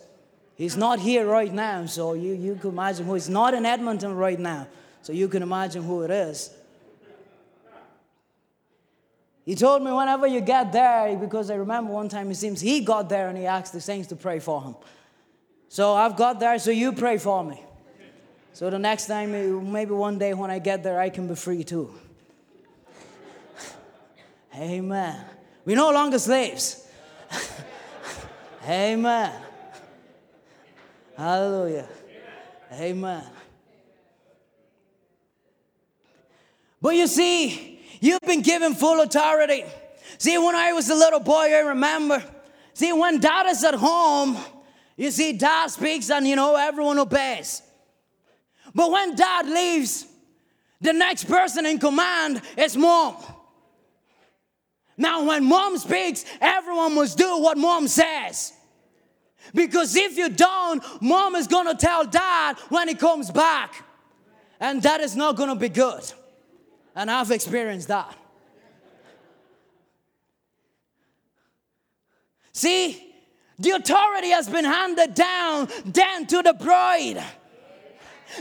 He's 0.56 0.76
not 0.76 1.00
here 1.00 1.26
right 1.26 1.52
now, 1.52 1.86
so 1.86 2.14
you, 2.14 2.34
you 2.34 2.54
could 2.54 2.72
imagine 2.72 3.06
who. 3.06 3.14
He's 3.14 3.28
not 3.28 3.54
in 3.54 3.66
Edmonton 3.66 4.14
right 4.14 4.38
now, 4.38 4.68
so 5.02 5.12
you 5.12 5.26
can 5.28 5.42
imagine 5.42 5.82
who 5.82 6.02
it 6.02 6.10
is. 6.10 6.50
He 9.44 9.56
told 9.56 9.82
me 9.82 9.92
whenever 9.92 10.26
you 10.26 10.40
get 10.40 10.72
there, 10.72 11.16
because 11.16 11.50
I 11.50 11.56
remember 11.56 11.92
one 11.92 12.08
time 12.08 12.30
it 12.30 12.36
seems 12.36 12.60
he 12.60 12.80
got 12.80 13.08
there 13.08 13.28
and 13.28 13.36
he 13.36 13.46
asked 13.46 13.72
the 13.72 13.80
saints 13.80 14.08
to 14.08 14.16
pray 14.16 14.38
for 14.38 14.62
him. 14.62 14.76
So 15.68 15.94
I've 15.94 16.16
got 16.16 16.38
there, 16.38 16.58
so 16.58 16.70
you 16.70 16.92
pray 16.92 17.18
for 17.18 17.42
me. 17.42 17.60
So 18.52 18.70
the 18.70 18.78
next 18.78 19.08
time, 19.08 19.32
maybe 19.72 19.90
one 19.90 20.18
day 20.18 20.32
when 20.32 20.50
I 20.50 20.60
get 20.60 20.84
there, 20.84 21.00
I 21.00 21.10
can 21.10 21.26
be 21.26 21.34
free 21.34 21.64
too. 21.64 21.92
Amen. 24.56 25.24
We're 25.64 25.76
no 25.76 25.90
longer 25.90 26.18
slaves. 26.18 26.86
Amen. 28.68 29.32
Hallelujah. 31.16 31.88
Amen. 32.72 33.24
But 36.80 36.96
you 36.96 37.06
see, 37.06 37.80
you've 38.00 38.20
been 38.20 38.42
given 38.42 38.74
full 38.74 39.00
authority. 39.00 39.64
See, 40.18 40.36
when 40.38 40.54
I 40.54 40.72
was 40.72 40.90
a 40.90 40.94
little 40.94 41.20
boy, 41.20 41.54
I 41.54 41.60
remember. 41.60 42.22
See, 42.74 42.92
when 42.92 43.20
dad 43.20 43.46
is 43.46 43.64
at 43.64 43.74
home, 43.74 44.36
you 44.96 45.10
see, 45.10 45.32
dad 45.32 45.68
speaks 45.68 46.10
and 46.10 46.26
you 46.26 46.36
know, 46.36 46.56
everyone 46.56 46.98
obeys. 46.98 47.62
But 48.74 48.90
when 48.90 49.14
dad 49.14 49.46
leaves, 49.48 50.06
the 50.80 50.92
next 50.92 51.24
person 51.24 51.66
in 51.66 51.78
command 51.78 52.42
is 52.56 52.76
mom. 52.76 53.16
Now, 54.96 55.24
when 55.24 55.44
mom 55.44 55.76
speaks, 55.78 56.24
everyone 56.40 56.94
must 56.94 57.18
do 57.18 57.38
what 57.38 57.58
mom 57.58 57.88
says. 57.88 58.52
Because 59.52 59.94
if 59.96 60.16
you 60.16 60.28
don't, 60.28 60.82
mom 61.02 61.34
is 61.34 61.46
going 61.46 61.66
to 61.66 61.74
tell 61.74 62.04
dad 62.04 62.56
when 62.68 62.88
he 62.88 62.94
comes 62.94 63.30
back. 63.30 63.84
And 64.60 64.82
that 64.82 65.00
is 65.00 65.16
not 65.16 65.36
going 65.36 65.50
to 65.50 65.56
be 65.56 65.68
good. 65.68 66.02
And 66.94 67.10
I've 67.10 67.30
experienced 67.30 67.88
that. 67.88 68.16
See, 72.52 73.12
the 73.58 73.70
authority 73.70 74.30
has 74.30 74.48
been 74.48 74.64
handed 74.64 75.14
down 75.14 75.68
then 75.84 76.26
to 76.28 76.42
the 76.42 76.54
bride. 76.54 77.22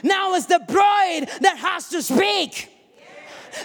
Now 0.03 0.33
it's 0.35 0.45
the 0.45 0.59
bride 0.59 1.29
that 1.41 1.57
has 1.57 1.89
to 1.89 2.01
speak. 2.01 2.69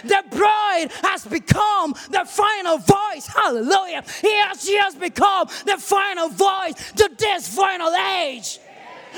The 0.03 0.23
bride 0.29 0.87
has 1.03 1.25
become 1.25 1.93
the 2.09 2.25
final 2.25 2.77
voice. 2.77 3.27
Hallelujah. 3.27 4.03
He 4.21 4.41
she 4.59 4.75
has 4.77 4.95
become 4.95 5.47
the 5.65 5.77
final 5.77 6.29
voice 6.29 6.91
to 6.93 7.09
this 7.17 7.47
final 7.47 7.93
age. 7.95 8.59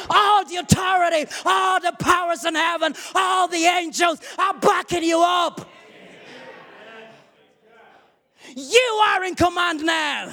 All 0.10 0.46
the 0.46 0.56
authority, 0.58 1.30
all 1.46 1.80
the 1.80 1.94
powers 2.00 2.46
in 2.46 2.56
heaven, 2.56 2.94
all 3.14 3.48
the 3.48 3.66
angels 3.66 4.20
are 4.38 4.54
backing 4.54 5.04
you 5.04 5.22
up. 5.22 5.68
You 8.56 9.02
are 9.08 9.24
in 9.24 9.36
command 9.36 9.84
now. 9.84 10.32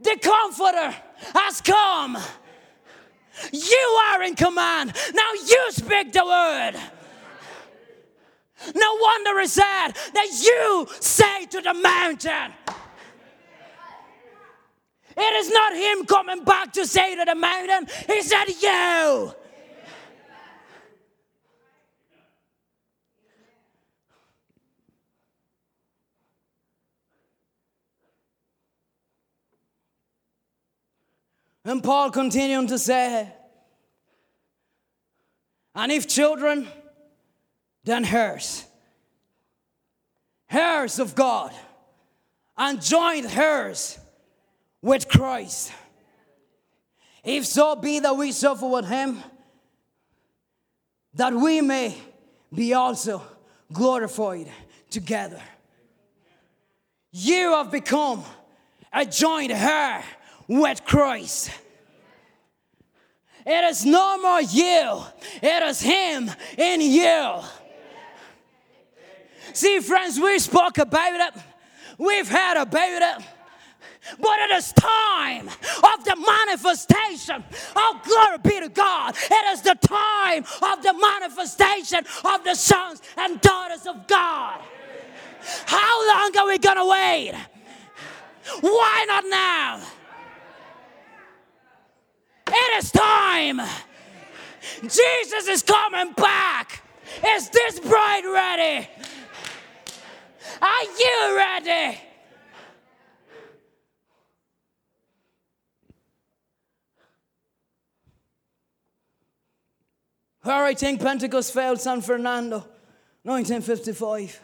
The 0.00 0.18
Comforter 0.20 0.96
has 1.34 1.60
come. 1.60 2.16
You 3.52 3.98
are 4.10 4.22
in 4.22 4.34
command. 4.34 4.92
Now 5.14 5.32
you 5.46 5.66
speak 5.72 6.12
the 6.12 6.24
word. 6.24 6.99
No 8.74 8.96
wonder 9.00 9.40
is 9.40 9.54
that 9.54 9.92
that 10.14 10.28
you 10.42 10.86
say 11.00 11.46
to 11.46 11.60
the 11.60 11.74
mountain. 11.74 12.52
It 15.16 15.34
is 15.34 15.50
not 15.50 15.74
him 15.74 16.06
coming 16.06 16.44
back 16.44 16.72
to 16.74 16.86
say 16.86 17.16
to 17.16 17.24
the 17.24 17.34
mountain, 17.34 17.86
he 18.06 18.22
said, 18.22 18.44
You. 18.60 19.34
And 31.64 31.84
Paul 31.84 32.10
continued 32.10 32.68
to 32.68 32.78
say, 32.78 33.30
and 35.74 35.92
if 35.92 36.08
children, 36.08 36.66
then 37.84 38.04
hers. 38.04 38.64
Heirs 40.50 40.98
of 40.98 41.14
God, 41.14 41.52
and 42.56 42.82
joint 42.82 43.30
hers 43.30 43.98
with 44.82 45.08
Christ. 45.08 45.72
If 47.22 47.46
so 47.46 47.76
be 47.76 48.00
that 48.00 48.16
we 48.16 48.32
suffer 48.32 48.66
with 48.66 48.88
him, 48.88 49.22
that 51.14 51.32
we 51.32 51.60
may 51.60 51.96
be 52.52 52.74
also 52.74 53.22
glorified 53.72 54.48
together. 54.90 55.40
You 57.12 57.52
have 57.52 57.70
become 57.70 58.24
a 58.92 59.04
joint 59.04 59.52
heir 59.52 60.04
with 60.48 60.84
Christ. 60.84 61.50
It 63.46 63.64
is 63.64 63.86
no 63.86 64.18
more 64.20 64.42
you, 64.42 65.02
it 65.42 65.62
is 65.62 65.80
Him 65.80 66.30
in 66.58 66.80
you. 66.80 67.40
See, 69.52 69.80
friends, 69.80 70.18
we 70.18 70.38
spoke 70.38 70.78
about 70.78 71.34
it, 71.34 71.42
we've 71.98 72.28
heard 72.28 72.60
about 72.60 73.20
it. 73.20 73.26
But 74.18 74.38
it 74.40 74.50
is 74.52 74.72
time 74.72 75.46
of 75.48 76.04
the 76.04 76.16
manifestation. 76.16 77.44
Oh, 77.76 78.00
glory 78.02 78.38
be 78.42 78.66
to 78.66 78.68
God. 78.70 79.14
It 79.14 79.52
is 79.52 79.60
the 79.60 79.74
time 79.74 80.44
of 80.62 80.82
the 80.82 80.94
manifestation 80.94 82.04
of 82.24 82.42
the 82.42 82.54
sons 82.54 83.02
and 83.18 83.40
daughters 83.42 83.86
of 83.86 84.06
God. 84.06 84.62
How 85.66 86.08
long 86.08 86.36
are 86.38 86.46
we 86.46 86.58
going 86.58 86.76
to 86.76 86.86
wait? 86.86 87.34
Why 88.60 89.04
not 89.06 89.24
now? 89.28 89.80
It 92.48 92.82
is 92.82 92.90
time. 92.90 93.60
Jesus 94.82 95.46
is 95.46 95.62
coming 95.62 96.12
back. 96.14 96.82
Is 97.24 97.48
this 97.50 97.80
bride 97.80 98.24
ready? 98.24 98.88
Are 100.62 100.82
you 100.98 101.36
ready? 101.36 102.00
Where 110.42 110.64
I 110.64 110.74
think 110.74 111.00
Pentecost 111.00 111.52
failed 111.52 111.80
San 111.80 112.00
Fernando, 112.00 112.64
1955. 113.22 114.40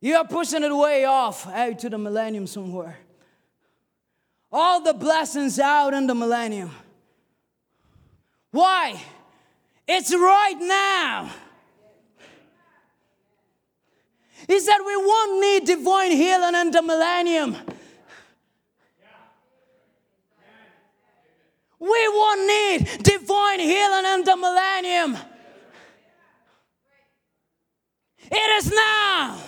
You 0.00 0.16
are 0.16 0.26
pushing 0.26 0.64
it 0.64 0.74
way 0.74 1.04
off 1.04 1.46
out 1.46 1.78
to 1.80 1.90
the 1.90 1.98
millennium 1.98 2.46
somewhere 2.46 2.98
all 4.52 4.80
the 4.80 4.94
blessings 4.94 5.58
out 5.58 5.94
in 5.94 6.06
the 6.06 6.14
millennium. 6.14 6.70
Why? 8.50 9.00
It's 9.86 10.12
right 10.12 10.56
now. 10.58 11.30
He 14.50 14.58
said 14.58 14.78
we 14.84 14.96
won't 14.96 15.40
need 15.40 15.64
divine 15.64 16.10
healing 16.10 16.56
in 16.56 16.72
the 16.72 16.82
millennium. 16.82 17.56
We 21.78 22.08
won't 22.08 22.40
need 22.48 23.02
divine 23.04 23.60
healing 23.60 24.06
in 24.12 24.24
the 24.24 24.36
millennium. 24.36 25.16
It 28.24 28.64
is 28.64 28.72
now. 28.72 29.38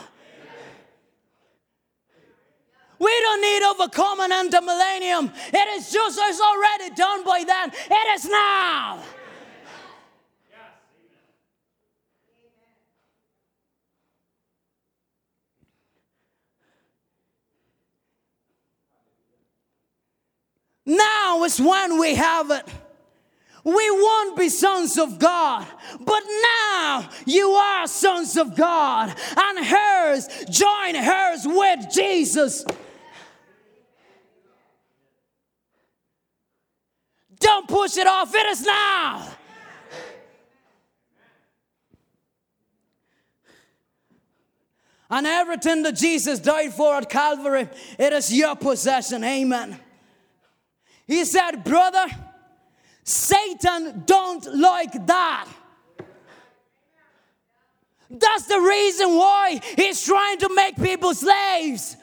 We 3.01 3.21
don't 3.23 3.41
need 3.41 3.63
overcoming 3.65 4.31
unto 4.31 4.61
millennium. 4.61 5.33
It 5.53 5.69
is 5.81 5.91
just, 5.91 6.17
it's 6.23 6.41
already 6.41 6.95
done 6.95 7.25
by 7.25 7.43
then. 7.43 7.73
It 7.91 8.15
is 8.15 8.29
now. 8.29 9.03
Now 20.85 21.45
is 21.45 21.61
when 21.61 21.99
we 21.99 22.15
have 22.15 22.51
it. 22.51 22.69
We 23.65 23.91
won't 23.91 24.37
be 24.37 24.49
sons 24.49 24.99
of 24.99 25.21
God, 25.21 25.67
but 26.01 26.23
now 26.43 27.09
you 27.27 27.51
are 27.51 27.87
sons 27.87 28.37
of 28.37 28.57
God, 28.57 29.15
and 29.37 29.65
hers, 29.65 30.29
join 30.51 30.97
hers 30.97 31.43
with 31.47 31.87
Jesus. 31.93 32.65
Don't 37.39 37.69
push 37.69 37.97
it 37.97 38.07
off, 38.09 38.35
it 38.35 38.47
is 38.47 38.63
now. 38.63 39.29
And 45.09 45.27
everything 45.27 45.83
that 45.83 45.95
Jesus 45.95 46.41
died 46.41 46.73
for 46.73 46.95
at 46.95 47.11
Calvary, 47.11 47.69
it 47.99 48.13
is 48.13 48.33
your 48.33 48.57
possession. 48.57 49.23
Amen. 49.23 49.79
He 51.07 51.25
said, 51.25 51.65
Brother, 51.65 52.07
Satan 53.05 54.05
don't 54.07 54.45
like 54.55 55.07
that. 55.07 55.49
That's 58.11 58.45
the 58.45 58.61
reason 58.61 59.17
why 59.17 59.61
he's 59.77 60.05
trying 60.05 60.39
to 60.39 60.55
make 60.55 60.77
people 60.77 61.15
slaves. 61.15 61.97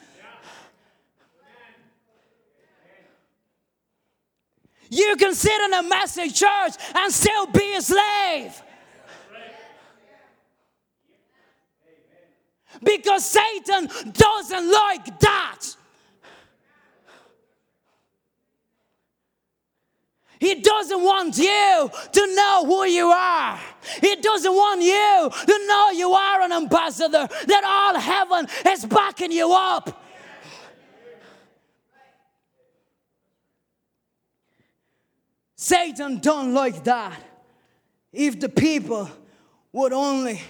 You 4.90 5.14
can 5.16 5.34
sit 5.34 5.60
in 5.60 5.72
a 5.72 5.82
messy 5.84 6.30
church 6.30 6.74
and 6.96 7.12
still 7.12 7.46
be 7.46 7.74
a 7.74 7.80
slave. 7.80 8.62
Because 12.82 13.24
Satan 13.24 13.88
doesn't 14.12 14.72
like 14.72 15.20
that. 15.20 15.76
He 20.40 20.54
doesn't 20.54 21.02
want 21.02 21.36
you 21.36 21.90
to 22.12 22.34
know 22.34 22.64
who 22.64 22.86
you 22.86 23.08
are. 23.08 23.60
He 24.00 24.16
doesn't 24.16 24.52
want 24.52 24.80
you 24.80 25.30
to 25.46 25.66
know 25.66 25.90
you 25.90 26.12
are 26.12 26.40
an 26.40 26.52
ambassador, 26.52 27.28
that 27.46 27.62
all 27.62 28.00
heaven 28.00 28.46
is 28.66 28.86
backing 28.86 29.32
you 29.32 29.52
up. 29.52 30.02
Satan 35.56 36.20
don't 36.20 36.54
like 36.54 36.84
that. 36.84 37.22
If 38.10 38.40
the 38.40 38.48
people 38.48 39.10
would 39.72 39.92
only 39.92 40.40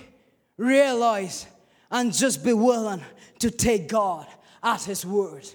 realize 0.57 1.47
and 1.91 2.13
just 2.13 2.45
be 2.45 2.53
willing 2.53 3.03
to 3.41 3.51
take 3.51 3.89
God 3.89 4.29
at 4.63 4.85
his 4.85 5.05
word. 5.05 5.49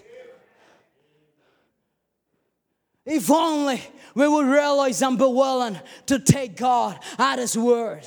If 3.06 3.30
only 3.30 3.80
we 4.16 4.26
would 4.26 4.46
realize 4.46 5.00
and 5.00 5.16
be 5.16 5.24
willing 5.24 5.78
to 6.06 6.18
take 6.18 6.56
God 6.56 6.98
at 7.18 7.38
His 7.38 7.56
word. 7.56 8.06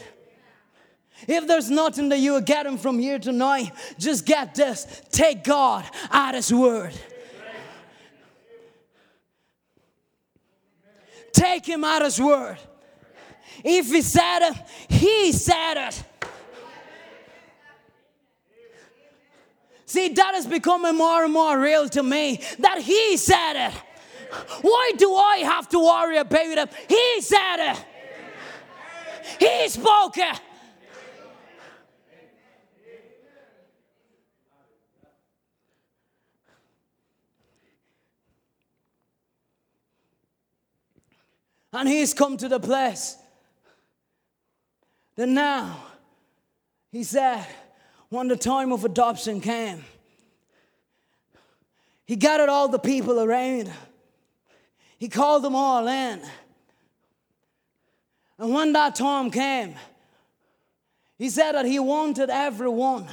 If 1.27 1.47
there's 1.47 1.69
nothing 1.69 2.09
that 2.09 2.19
you 2.19 2.35
are 2.35 2.41
getting 2.41 2.77
from 2.77 2.99
here 2.99 3.17
tonight, 3.17 3.71
just 3.97 4.25
get 4.25 4.55
this 4.55 5.01
take 5.09 5.43
God 5.45 5.85
at 6.11 6.35
His 6.35 6.53
word. 6.53 6.93
Take 11.31 11.65
Him 11.65 11.83
at 11.85 12.01
His 12.01 12.19
word. 12.19 12.57
If 13.63 13.91
He 13.91 14.01
said 14.01 14.49
it, 14.49 14.57
He 14.89 15.31
said 15.31 15.87
it. 15.87 16.03
See, 19.85 20.09
that 20.09 20.35
is 20.35 20.45
becoming 20.45 20.95
more 20.95 21.23
and 21.23 21.33
more 21.33 21.59
real 21.59 21.87
to 21.89 22.03
me 22.03 22.41
that 22.59 22.81
He 22.81 23.15
said 23.17 23.69
it. 23.69 23.73
Why 24.61 24.91
do 24.97 25.15
I 25.15 25.37
have 25.37 25.67
to 25.69 25.79
worry 25.79 26.17
about 26.17 26.57
him? 26.57 26.69
He 26.87 27.21
said 27.21 27.71
it. 27.71 27.85
He 29.39 29.69
spoke 29.69 30.17
it. 30.17 30.41
And 41.71 41.87
he's 41.87 42.13
come 42.13 42.35
to 42.37 42.49
the 42.49 42.59
place 42.59 43.15
that 45.15 45.27
now, 45.27 45.83
he 46.91 47.03
said, 47.03 47.45
when 48.09 48.27
the 48.27 48.35
time 48.35 48.71
of 48.71 48.85
adoption 48.85 49.39
came, 49.39 49.85
he 52.05 52.15
gathered 52.15 52.49
all 52.49 52.67
the 52.67 52.79
people 52.79 53.19
around. 53.19 53.71
He 54.99 55.07
called 55.07 55.43
them 55.43 55.55
all 55.55 55.87
in. 55.87 56.21
And 58.37 58.53
when 58.53 58.73
that 58.73 58.95
time 58.95 59.31
came, 59.31 59.75
he 61.17 61.29
said 61.29 61.53
that 61.53 61.65
he 61.65 61.79
wanted 61.79 62.29
everyone 62.29 63.07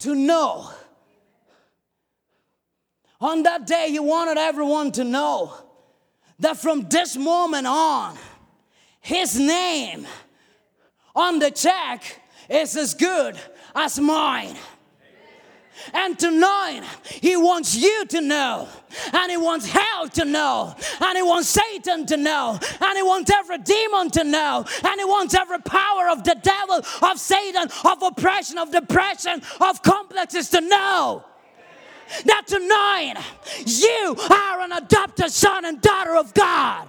to 0.00 0.14
know. 0.14 0.70
On 3.20 3.42
that 3.42 3.66
day, 3.66 3.90
he 3.90 3.98
wanted 3.98 4.38
everyone 4.38 4.92
to 4.92 5.04
know 5.04 5.54
that 6.38 6.56
from 6.56 6.88
this 6.88 7.16
moment 7.16 7.66
on, 7.66 8.16
his 9.00 9.38
name 9.38 10.06
on 11.14 11.38
the 11.38 11.50
check 11.50 12.20
is 12.48 12.76
as 12.76 12.94
good 12.94 13.38
as 13.74 13.98
mine. 13.98 14.56
And 15.92 16.18
tonight, 16.18 16.82
He 17.04 17.36
wants 17.36 17.76
you 17.76 18.04
to 18.06 18.20
know, 18.20 18.68
and 19.12 19.30
He 19.30 19.36
wants 19.36 19.66
hell 19.66 20.08
to 20.08 20.24
know, 20.24 20.74
and 21.00 21.16
He 21.16 21.22
wants 21.22 21.48
Satan 21.48 22.06
to 22.06 22.16
know, 22.16 22.58
and 22.80 22.96
He 22.96 23.02
wants 23.02 23.30
every 23.30 23.58
demon 23.58 24.10
to 24.10 24.24
know, 24.24 24.64
and 24.84 25.00
He 25.00 25.04
wants 25.04 25.34
every 25.34 25.60
power 25.60 26.08
of 26.10 26.24
the 26.24 26.36
devil, 26.42 26.82
of 27.02 27.18
Satan, 27.18 27.68
of 27.84 28.02
oppression, 28.02 28.58
of 28.58 28.72
depression, 28.72 29.42
of 29.60 29.82
complexes 29.82 30.50
to 30.50 30.60
know 30.60 31.24
that 32.24 32.46
tonight 32.46 33.14
you 33.64 34.16
are 34.30 34.60
an 34.60 34.72
adopted 34.72 35.30
son 35.30 35.64
and 35.64 35.80
daughter 35.80 36.16
of 36.16 36.34
God. 36.34 36.88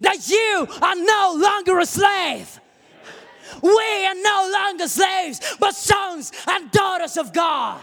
That 0.00 0.28
you 0.28 0.66
are 0.82 0.96
no 0.96 1.36
longer 1.38 1.78
a 1.78 1.86
slave 1.86 2.60
we 3.60 4.06
are 4.06 4.14
no 4.14 4.50
longer 4.52 4.88
slaves, 4.88 5.56
but 5.58 5.74
sons 5.74 6.32
and 6.46 6.70
daughters 6.70 7.16
of 7.16 7.32
God. 7.32 7.80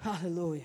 Hallelujah. 0.00 0.62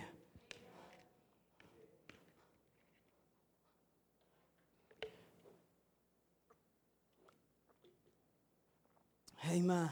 Amen. 9.51 9.91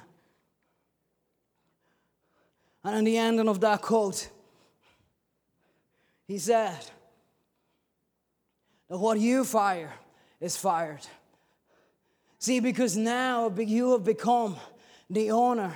And 2.84 2.98
in 2.98 3.04
the 3.04 3.18
ending 3.18 3.48
of 3.48 3.60
that 3.62 3.82
quote, 3.82 4.30
he 6.34 6.40
said 6.40 6.80
that 8.90 8.98
what 8.98 9.20
you 9.20 9.44
fire 9.44 9.94
is 10.42 10.58
fired. 10.58 11.06
See, 12.40 12.60
because 12.60 12.98
now 12.98 13.54
you 13.56 13.92
have 13.92 14.04
become 14.04 14.56
the 15.12 15.30
owner 15.30 15.72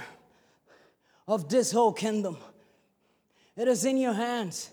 of 1.28 1.48
this 1.48 1.72
whole 1.72 1.94
kingdom. 1.94 2.38
It 3.56 3.68
is 3.68 3.86
in 3.86 3.98
your 3.98 4.14
hands. 4.14 4.72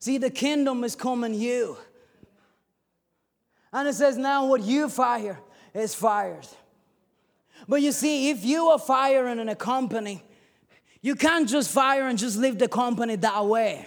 See, 0.00 0.18
the 0.18 0.30
kingdom 0.30 0.82
is 0.82 0.96
coming 0.96 1.32
you. 1.32 1.76
And 3.72 3.86
it 3.86 3.94
says, 3.94 4.16
now 4.16 4.46
what 4.46 4.64
you 4.64 4.88
fire 4.88 5.38
is 5.74 5.94
fired. 5.94 6.48
But 7.68 7.82
you 7.82 7.92
see, 7.92 8.30
if 8.30 8.44
you 8.44 8.66
are 8.66 8.80
firing 8.80 9.38
in 9.38 9.48
a 9.48 9.54
company, 9.54 10.24
you 11.00 11.14
can't 11.14 11.48
just 11.48 11.70
fire 11.70 12.08
and 12.08 12.18
just 12.18 12.36
leave 12.36 12.58
the 12.58 12.66
company 12.66 13.14
that 13.14 13.46
way. 13.46 13.86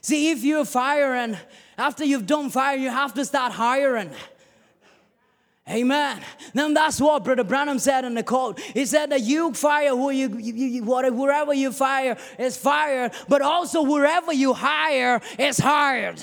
See, 0.00 0.30
if 0.30 0.44
you're 0.44 0.64
firing, 0.64 1.36
after 1.76 2.04
you've 2.04 2.26
done 2.26 2.50
fire, 2.50 2.76
you 2.76 2.90
have 2.90 3.14
to 3.14 3.24
start 3.24 3.52
hiring. 3.52 4.10
Amen. 5.68 6.22
Then 6.54 6.74
that's 6.74 7.00
what 7.00 7.24
Brother 7.24 7.42
Branham 7.42 7.80
said 7.80 8.04
in 8.04 8.14
the 8.14 8.22
quote. 8.22 8.60
He 8.60 8.86
said 8.86 9.10
that 9.10 9.22
you 9.22 9.52
fire 9.52 9.90
who 9.90 10.10
you, 10.10 10.38
you, 10.38 10.52
you 10.54 10.84
wherever 10.84 11.52
you 11.52 11.72
fire 11.72 12.16
is 12.38 12.56
fired, 12.56 13.12
but 13.28 13.42
also 13.42 13.82
wherever 13.82 14.32
you 14.32 14.52
hire 14.52 15.20
is 15.38 15.58
hired. 15.58 16.22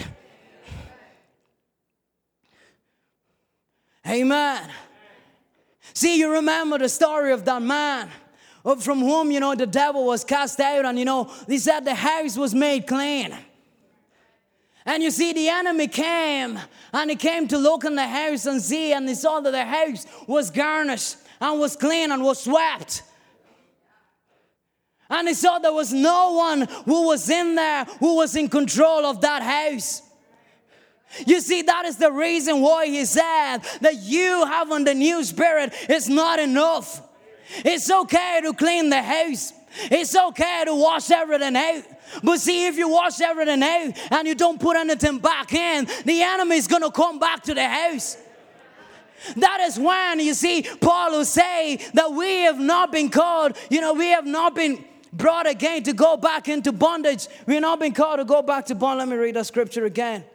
Amen. 4.07 4.69
See, 5.93 6.17
you 6.19 6.31
remember 6.31 6.77
the 6.77 6.89
story 6.89 7.33
of 7.33 7.43
that 7.45 7.61
man 7.61 8.09
from 8.79 8.99
whom, 8.99 9.29
you 9.29 9.41
know, 9.41 9.55
the 9.55 9.67
devil 9.67 10.05
was 10.05 10.23
cast 10.23 10.59
out, 10.61 10.85
and, 10.85 10.97
you 10.97 11.03
know, 11.03 11.29
he 11.47 11.57
said 11.57 11.81
the 11.81 11.93
house 11.93 12.37
was 12.37 12.55
made 12.55 12.87
clean. 12.87 13.35
And 14.85 15.01
you 15.01 15.11
see, 15.11 15.33
the 15.33 15.47
enemy 15.47 15.87
came 15.87 16.59
and 16.91 17.09
he 17.09 17.15
came 17.15 17.47
to 17.47 17.57
look 17.57 17.85
in 17.85 17.95
the 17.95 18.07
house 18.07 18.45
and 18.45 18.61
see, 18.61 18.91
and 18.93 19.07
he 19.07 19.15
saw 19.15 19.39
that 19.39 19.51
the 19.51 19.65
house 19.65 20.05
was 20.27 20.51
garnished 20.51 21.17
and 21.39 21.59
was 21.59 21.75
clean 21.75 22.11
and 22.11 22.23
was 22.23 22.43
swept. 22.43 23.03
And 25.09 25.27
he 25.27 25.33
saw 25.33 25.59
there 25.59 25.71
was 25.71 25.93
no 25.93 26.33
one 26.33 26.61
who 26.85 27.07
was 27.07 27.29
in 27.29 27.55
there 27.55 27.85
who 27.99 28.15
was 28.15 28.35
in 28.35 28.49
control 28.49 29.05
of 29.05 29.21
that 29.21 29.41
house. 29.41 30.01
You 31.27 31.39
see, 31.41 31.61
that 31.61 31.85
is 31.85 31.97
the 31.97 32.11
reason 32.11 32.61
why 32.61 32.87
he 32.87 33.05
said 33.05 33.59
that 33.81 33.97
you 34.01 34.45
having 34.45 34.83
the 34.83 34.95
new 34.95 35.23
spirit 35.23 35.73
is 35.87 36.09
not 36.09 36.39
enough. 36.39 37.01
It's 37.57 37.91
okay 37.91 38.41
to 38.43 38.53
clean 38.53 38.89
the 38.89 39.01
house. 39.01 39.53
It's 39.75 40.15
okay 40.15 40.63
to 40.65 40.75
wash 40.75 41.09
everything 41.11 41.55
out. 41.55 41.83
But 42.23 42.39
see, 42.39 42.67
if 42.67 42.77
you 42.77 42.89
wash 42.89 43.21
everything 43.21 43.63
out 43.63 43.93
and 44.11 44.27
you 44.27 44.35
don't 44.35 44.59
put 44.59 44.77
anything 44.77 45.19
back 45.19 45.53
in, 45.53 45.87
the 46.05 46.21
enemy 46.21 46.57
is 46.57 46.67
going 46.67 46.83
to 46.83 46.91
come 46.91 47.19
back 47.19 47.43
to 47.43 47.53
the 47.53 47.67
house. 47.67 48.17
That 49.37 49.61
is 49.61 49.79
when 49.79 50.19
you 50.19 50.33
see 50.33 50.63
Paul 50.81 51.11
will 51.11 51.25
say 51.25 51.79
that 51.93 52.11
we 52.11 52.41
have 52.41 52.59
not 52.59 52.91
been 52.91 53.09
called, 53.09 53.57
you 53.69 53.81
know, 53.81 53.93
we 53.93 54.07
have 54.07 54.25
not 54.25 54.53
been 54.53 54.83
brought 55.13 55.47
again 55.47 55.83
to 55.83 55.93
go 55.93 56.17
back 56.17 56.49
into 56.49 56.71
bondage. 56.71 57.27
We've 57.45 57.61
not 57.61 57.79
been 57.79 57.93
called 57.93 58.19
to 58.19 58.25
go 58.25 58.41
back 58.41 58.65
to 58.65 58.75
bondage. 58.75 59.07
Let 59.07 59.15
me 59.15 59.21
read 59.21 59.35
that 59.35 59.45
scripture 59.45 59.85
again. 59.85 60.25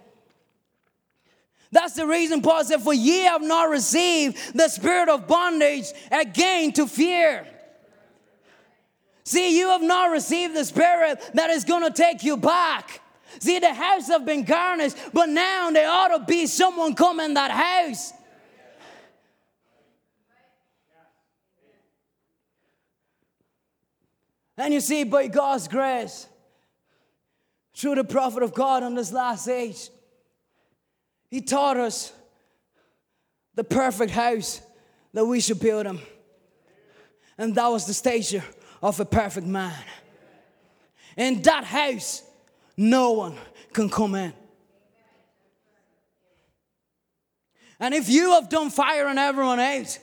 That's 1.71 1.95
the 1.95 2.07
reason 2.07 2.41
Paul 2.41 2.65
said, 2.65 2.81
For 2.81 2.95
ye 2.95 3.25
have 3.25 3.43
not 3.43 3.69
received 3.69 4.55
the 4.55 4.69
spirit 4.69 5.11
of 5.11 5.27
bondage 5.27 5.93
again 6.11 6.73
to 6.73 6.87
fear. 6.87 7.47
See, 9.29 9.59
you 9.59 9.69
have 9.69 9.83
not 9.83 10.11
received 10.11 10.57
the 10.57 10.65
spirit 10.65 11.21
that 11.35 11.51
is 11.51 11.63
going 11.63 11.83
to 11.83 11.91
take 11.91 12.25
you 12.25 12.39
back. 12.39 13.03
See, 13.41 13.59
the 13.59 13.75
house 13.75 14.09
have 14.09 14.25
been 14.25 14.43
garnished, 14.43 14.97
but 15.13 15.29
now 15.29 15.71
there 15.71 15.87
ought 15.87 16.17
to 16.17 16.25
be 16.25 16.47
someone 16.47 16.95
come 16.95 17.21
in 17.21 17.35
that 17.35 17.51
house. 17.51 18.15
And 24.57 24.73
you 24.73 24.81
see, 24.81 25.05
by 25.05 25.27
God's 25.27 25.69
grace, 25.69 26.27
through 27.75 27.97
the 27.97 28.05
prophet 28.05 28.43
of 28.43 28.55
God 28.55 28.83
in 28.83 28.95
this 28.95 29.13
last 29.13 29.47
age, 29.47 29.91
he 31.29 31.43
taught 31.43 31.77
us 31.77 32.15
the 33.55 33.63
perfect 33.63 34.11
house 34.11 34.63
that 35.13 35.27
we 35.27 35.41
should 35.41 35.61
build 35.61 35.85
him. 35.85 36.01
And 37.37 37.55
that 37.57 37.69
was 37.69 37.87
the 37.87 37.93
stature 37.93 38.43
of 38.83 39.01
a 39.01 39.05
perfect 39.05 39.47
man. 39.47 39.75
In 41.17 41.43
that 41.43 41.65
house, 41.65 42.23
no 42.77 43.13
one 43.13 43.37
can 43.73 43.91
come 43.91 44.15
in. 44.15 44.33
And 47.81 47.95
if 47.95 48.09
you 48.09 48.33
have 48.33 48.49
done 48.49 48.71
firing 48.71 49.19
everyone 49.19 49.61
out, 49.61 49.99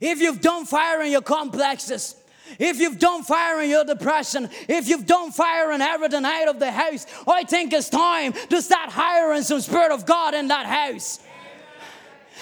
if 0.00 0.20
you've 0.20 0.40
done 0.40 0.66
firing 0.66 1.12
your 1.12 1.22
complexes, 1.22 2.14
if 2.58 2.78
you've 2.78 2.98
done 2.98 3.22
firing 3.24 3.70
your 3.70 3.84
depression, 3.84 4.48
if 4.68 4.88
you've 4.88 5.06
done 5.06 5.32
firing 5.32 5.80
everything 5.80 6.24
out 6.24 6.48
of 6.48 6.58
the 6.58 6.70
house, 6.70 7.06
I 7.26 7.44
think 7.44 7.72
it's 7.72 7.88
time 7.88 8.32
to 8.32 8.62
start 8.62 8.90
hiring 8.90 9.42
some 9.42 9.60
Spirit 9.60 9.92
of 9.92 10.06
God 10.06 10.34
in 10.34 10.48
that 10.48 10.66
house. 10.66 11.20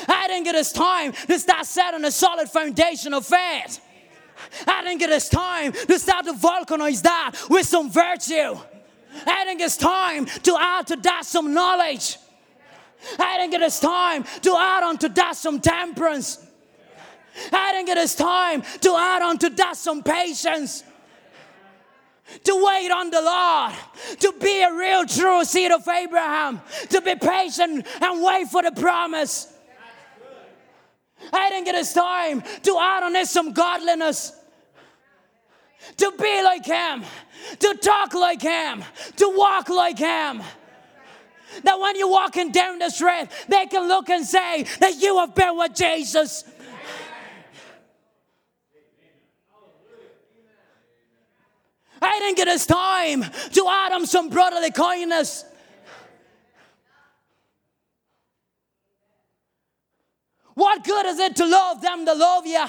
I 0.08 0.26
think 0.28 0.46
it 0.46 0.54
is 0.54 0.72
time 0.72 1.12
to 1.12 1.38
start 1.38 1.66
setting 1.66 2.04
a 2.04 2.10
solid 2.10 2.48
foundation 2.50 3.14
of 3.14 3.26
faith. 3.26 3.80
I 4.66 4.82
think 4.82 5.02
it 5.02 5.10
is 5.10 5.28
time 5.28 5.72
to 5.72 5.98
start 5.98 6.26
to 6.26 6.32
vulcanize 6.32 7.02
that 7.02 7.32
with 7.48 7.66
some 7.66 7.90
virtue. 7.90 8.56
I 9.26 9.44
think 9.44 9.60
it's 9.60 9.76
time 9.76 10.26
to 10.26 10.56
add 10.58 10.86
to 10.88 10.96
that 10.96 11.24
some 11.24 11.54
knowledge. 11.54 12.18
I 13.18 13.38
think 13.38 13.54
it 13.54 13.62
is 13.62 13.80
time 13.80 14.24
to 14.42 14.56
add 14.56 14.82
on 14.82 14.98
to 14.98 15.08
that 15.10 15.36
some 15.36 15.60
temperance. 15.60 16.44
I 17.52 17.72
think 17.72 17.88
it 17.88 17.98
is 17.98 18.14
time 18.14 18.62
to 18.80 18.96
add 18.96 19.22
on 19.22 19.38
to 19.38 19.50
that 19.50 19.76
some 19.76 20.02
patience. 20.02 20.82
To 22.42 22.64
wait 22.64 22.90
on 22.90 23.10
the 23.10 23.22
Lord, 23.22 23.72
to 24.18 24.34
be 24.40 24.60
a 24.60 24.74
real 24.74 25.06
true 25.06 25.44
seed 25.44 25.70
of 25.70 25.86
Abraham, 25.86 26.60
to 26.90 27.00
be 27.00 27.14
patient 27.14 27.86
and 28.00 28.22
wait 28.22 28.48
for 28.48 28.62
the 28.62 28.72
promise. 28.72 29.55
I 31.32 31.48
think 31.50 31.66
it 31.66 31.74
is 31.74 31.92
time 31.92 32.42
to 32.62 32.78
add 32.78 33.02
on 33.02 33.26
some 33.26 33.52
godliness, 33.52 34.32
to 35.96 36.12
be 36.18 36.42
like 36.42 36.66
Him, 36.66 37.04
to 37.58 37.74
talk 37.80 38.14
like 38.14 38.42
Him, 38.42 38.84
to 39.16 39.32
walk 39.36 39.68
like 39.68 39.98
Him. 39.98 40.42
That 41.62 41.80
when 41.80 41.96
you're 41.96 42.10
walking 42.10 42.52
down 42.52 42.78
the 42.78 42.90
street, 42.90 43.28
they 43.48 43.66
can 43.66 43.88
look 43.88 44.10
and 44.10 44.26
say 44.26 44.64
that 44.80 45.00
you 45.00 45.18
have 45.18 45.34
been 45.34 45.56
with 45.56 45.74
Jesus. 45.74 46.44
I 52.02 52.18
think 52.18 52.38
it 52.38 52.48
is 52.48 52.66
time 52.66 53.22
to 53.22 53.66
add 53.68 53.92
him 53.92 54.06
some 54.06 54.28
brotherly 54.28 54.70
kindness. 54.70 55.44
What 60.56 60.84
good 60.84 61.04
is 61.04 61.18
it 61.18 61.36
to 61.36 61.44
love 61.44 61.82
them 61.82 62.06
that 62.06 62.16
love 62.16 62.46
you? 62.46 62.64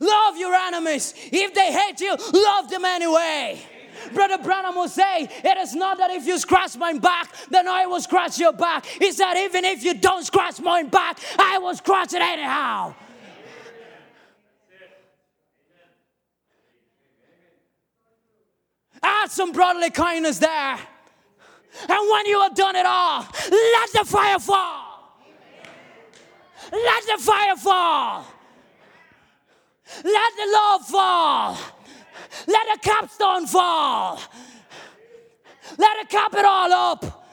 Love 0.00 0.36
your 0.36 0.54
enemies. 0.54 1.12
If 1.16 1.52
they 1.52 1.72
hate 1.72 2.00
you, 2.00 2.16
love 2.32 2.70
them 2.70 2.84
anyway. 2.84 3.60
Brother 4.14 4.38
Branham 4.38 4.76
will 4.76 4.88
say, 4.88 5.28
It 5.28 5.58
is 5.58 5.74
not 5.74 5.98
that 5.98 6.12
if 6.12 6.28
you 6.28 6.38
scratch 6.38 6.76
my 6.76 6.92
back, 6.92 7.34
then 7.50 7.66
I 7.66 7.86
will 7.86 8.00
scratch 8.00 8.38
your 8.38 8.52
back. 8.52 8.86
He 8.86 9.10
said, 9.10 9.34
Even 9.34 9.64
if 9.64 9.82
you 9.82 9.94
don't 9.94 10.24
scratch 10.24 10.60
my 10.60 10.84
back, 10.84 11.18
I 11.36 11.58
will 11.58 11.74
scratch 11.74 12.12
it 12.14 12.22
anyhow. 12.22 12.94
Add 19.02 19.30
some 19.32 19.50
brotherly 19.50 19.90
kindness 19.90 20.38
there. 20.38 20.78
And 21.88 22.10
when 22.10 22.26
you 22.26 22.40
have 22.40 22.54
done 22.54 22.76
it 22.76 22.86
all, 22.86 23.26
let 23.50 23.92
the 23.92 24.04
fire 24.04 24.38
fall. 24.38 24.90
Let 26.72 27.06
the 27.06 27.22
fire 27.22 27.56
fall. 27.56 28.24
Let 30.04 30.32
the 30.36 30.50
love 30.52 30.82
fall. 30.86 31.58
Let 32.46 32.66
the 32.74 32.80
capstone 32.80 33.46
fall. 33.46 34.20
Let 35.78 35.98
it 35.98 36.08
cap 36.08 36.34
it 36.34 36.44
all 36.44 36.72
up. 36.72 37.26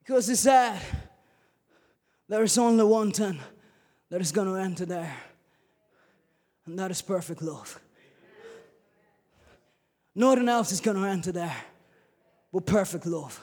Because 0.00 0.26
he 0.28 0.34
said, 0.34 0.78
there 2.28 2.42
is 2.42 2.58
only 2.58 2.84
one 2.84 3.12
thing 3.12 3.38
that 4.10 4.20
is 4.20 4.32
going 4.32 4.48
to 4.48 4.54
enter 4.54 4.84
there. 4.84 5.16
And 6.66 6.78
that 6.78 6.90
is 6.90 7.00
perfect 7.02 7.42
love. 7.42 7.78
Nothing 10.14 10.48
else 10.48 10.72
is 10.72 10.80
going 10.80 10.96
to 10.96 11.04
enter 11.04 11.32
there 11.32 11.56
but 12.52 12.66
perfect 12.66 13.06
love. 13.06 13.42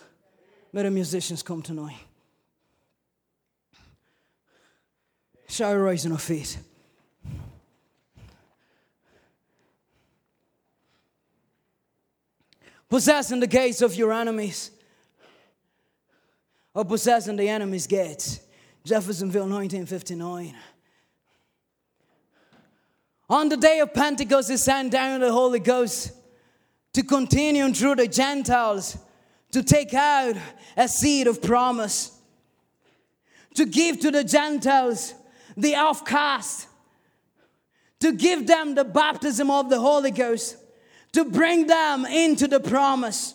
May 0.72 0.84
the 0.84 0.91
musicians 0.91 1.41
come 1.41 1.61
tonight. 1.61 1.97
Shall 5.47 5.74
we 5.74 5.80
rise 5.80 6.05
on 6.05 6.11
our 6.11 6.20
feet? 6.20 6.59
Possessing 12.88 13.39
the 13.39 13.47
gates 13.47 13.82
of 13.82 13.95
your 13.95 14.11
enemies, 14.13 14.72
or 16.74 16.86
possessing 16.86 17.36
the 17.36 17.49
enemy's 17.49 17.88
gates. 17.88 18.41
Jeffersonville, 18.84 19.47
1959. 19.47 20.55
On 23.30 23.49
the 23.49 23.57
day 23.57 23.80
of 23.80 23.93
Pentecost, 23.93 24.49
he 24.49 24.57
sent 24.57 24.91
down 24.91 25.20
the 25.20 25.32
Holy 25.32 25.59
Ghost 25.59 26.13
to 26.94 27.04
continue 27.04 27.72
through 27.74 27.96
the 27.96 28.08
Gentiles 28.08 28.98
to 29.52 29.64
take 29.64 29.94
out 29.94 30.36
a 30.78 30.88
seed 30.88 31.28
of 31.28 31.42
promise, 31.42 32.18
to 33.56 33.66
give 33.66 34.00
to 34.00 34.12
the 34.12 34.24
Gentiles 34.24 35.14
the 35.58 35.76
outcast, 35.76 36.68
to 38.00 38.14
give 38.14 38.48
them 38.48 38.76
the 38.76 38.84
baptism 38.84 39.50
of 39.50 39.70
the 39.70 39.80
Holy 39.80 40.12
Ghost, 40.12 40.58
to 41.14 41.26
bring 41.26 41.68
them 41.68 42.06
into 42.06 42.48
the 42.48 42.60
promise. 42.60 43.34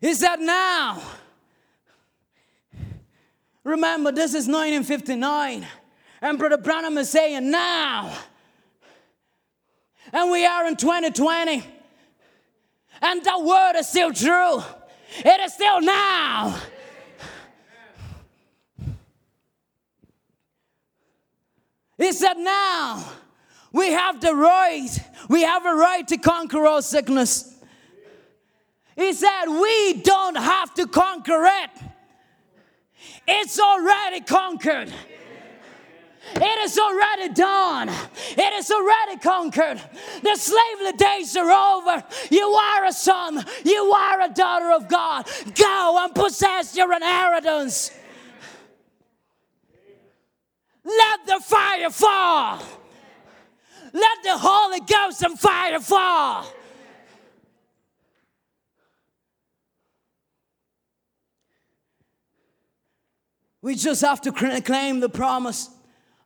He 0.00 0.14
said, 0.14 0.36
Now, 0.40 1.00
remember, 3.62 4.10
this 4.10 4.30
is 4.30 4.46
1959. 4.46 5.66
And 6.22 6.38
Brother 6.38 6.58
Branham 6.58 6.98
is 6.98 7.10
saying 7.10 7.50
now. 7.50 8.12
And 10.12 10.30
we 10.30 10.44
are 10.44 10.66
in 10.66 10.76
2020. 10.76 11.62
And 13.02 13.24
the 13.24 13.38
word 13.40 13.72
is 13.76 13.88
still 13.88 14.12
true. 14.12 14.62
It 15.18 15.40
is 15.40 15.54
still 15.54 15.80
now. 15.80 16.60
He 22.00 22.12
said, 22.12 22.34
Now 22.38 23.04
we 23.72 23.92
have 23.92 24.20
the 24.20 24.34
right, 24.34 24.88
we 25.28 25.42
have 25.42 25.66
a 25.66 25.74
right 25.74 26.06
to 26.08 26.16
conquer 26.16 26.66
all 26.66 26.82
sickness. 26.82 27.54
He 28.96 29.12
said, 29.12 29.46
We 29.46 30.02
don't 30.02 30.36
have 30.36 30.74
to 30.74 30.86
conquer 30.86 31.44
it, 31.44 31.70
it's 33.28 33.60
already 33.60 34.20
conquered. 34.20 34.92
It 36.34 36.58
is 36.64 36.78
already 36.78 37.32
done. 37.34 37.88
It 37.88 38.52
is 38.54 38.70
already 38.70 39.18
conquered. 39.18 39.80
The 40.22 40.36
slavely 40.36 40.92
days 40.92 41.36
are 41.36 41.50
over. 41.50 42.04
You 42.30 42.46
are 42.46 42.84
a 42.84 42.92
son. 42.92 43.44
You 43.64 43.92
are 43.92 44.20
a 44.20 44.28
daughter 44.28 44.70
of 44.70 44.88
God. 44.88 45.28
Go 45.54 45.98
and 46.04 46.14
possess 46.14 46.76
your 46.76 46.92
inheritance. 46.92 47.90
Let 50.84 51.26
the 51.26 51.40
fire 51.40 51.90
fall. 51.90 52.62
Let 53.92 54.22
the 54.22 54.38
Holy 54.38 54.80
Ghost 54.80 55.22
and 55.22 55.38
fire 55.38 55.80
fall. 55.80 56.46
We 63.62 63.74
just 63.74 64.00
have 64.00 64.20
to 64.22 64.32
claim 64.32 65.00
the 65.00 65.08
promise 65.08 65.68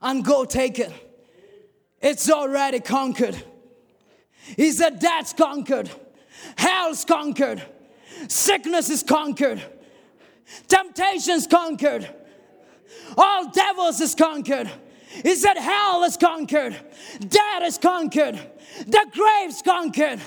and 0.04 0.24
go 0.24 0.44
take 0.44 0.78
it. 0.78 0.92
It's 2.00 2.30
already 2.30 2.78
conquered. 2.78 3.42
He 4.56 4.70
said, 4.70 5.00
That's 5.00 5.32
conquered. 5.32 5.90
Hell's 6.56 7.04
conquered. 7.04 7.62
Sickness 8.28 8.90
is 8.90 9.02
conquered. 9.02 9.62
Temptation's 10.68 11.46
conquered. 11.46 12.08
All 13.16 13.50
devils 13.50 14.00
is 14.00 14.14
conquered. 14.14 14.70
He 15.22 15.34
said, 15.36 15.56
Hell 15.56 16.04
is 16.04 16.18
conquered. 16.18 16.76
Death 17.20 17.62
is 17.62 17.78
conquered. 17.78 18.38
The 18.86 19.06
grave's 19.10 19.62
conquered. 19.62 20.20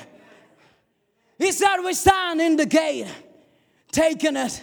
He 1.37 1.51
said, 1.51 1.77
We 1.83 1.93
stand 1.93 2.41
in 2.41 2.55
the 2.55 2.65
gate, 2.65 3.07
taking 3.91 4.37
it. 4.37 4.59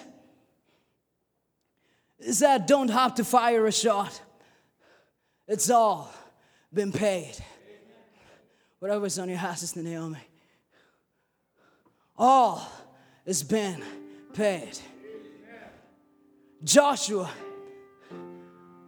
He 2.18 2.32
said, 2.32 2.66
Don't 2.66 2.90
have 2.90 3.14
to 3.16 3.24
fire 3.24 3.64
a 3.66 3.72
shot. 3.72 4.20
It's 5.46 5.68
all 5.70 6.10
been 6.72 6.92
paid. 6.92 7.36
Whatever's 8.78 9.18
on 9.18 9.28
your 9.28 9.38
house 9.38 9.62
is 9.62 9.76
Naomi. 9.76 10.18
All 12.16 12.66
has 13.26 13.42
been 13.42 13.82
paid. 14.32 14.78
Joshua 16.62 17.30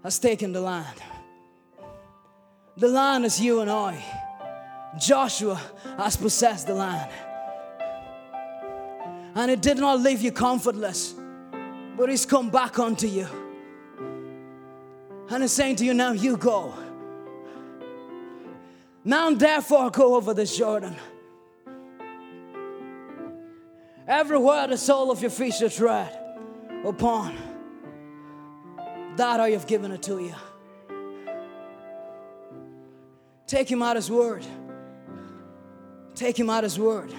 has 0.02 0.18
taken 0.18 0.52
the 0.52 0.60
land. 0.60 1.02
The 2.78 2.88
land 2.88 3.24
is 3.24 3.40
you 3.40 3.60
and 3.60 3.70
I. 3.70 4.02
Joshua 4.98 5.60
has 5.98 6.16
possessed 6.16 6.66
the 6.66 6.74
land. 6.74 7.10
And 9.34 9.50
it 9.50 9.60
did 9.60 9.76
not 9.76 10.00
leave 10.00 10.22
you 10.22 10.32
comfortless, 10.32 11.14
but 11.96 12.08
he's 12.08 12.24
come 12.24 12.48
back 12.48 12.78
unto 12.78 13.06
you. 13.06 13.45
And 15.28 15.42
he's 15.42 15.52
saying 15.52 15.76
to 15.76 15.84
you, 15.84 15.94
Now 15.94 16.12
you 16.12 16.36
go. 16.36 16.74
Now 19.04 19.30
therefore 19.30 19.90
go 19.90 20.16
over 20.16 20.34
this 20.34 20.56
Jordan. 20.56 20.96
Everywhere 24.06 24.68
the 24.68 24.76
sole 24.76 25.10
of 25.10 25.20
your 25.20 25.30
feet 25.30 25.54
shall 25.54 25.70
tread 25.70 26.16
upon, 26.84 27.36
that 29.16 29.40
I 29.40 29.50
have 29.50 29.66
given 29.66 29.90
it 29.90 30.02
to 30.02 30.20
you. 30.20 30.34
Take 33.46 33.70
him 33.70 33.82
at 33.82 33.96
his 33.96 34.10
word. 34.10 34.44
Take 36.14 36.38
him 36.38 36.50
at 36.50 36.64
his 36.64 36.78
word. 36.78 37.12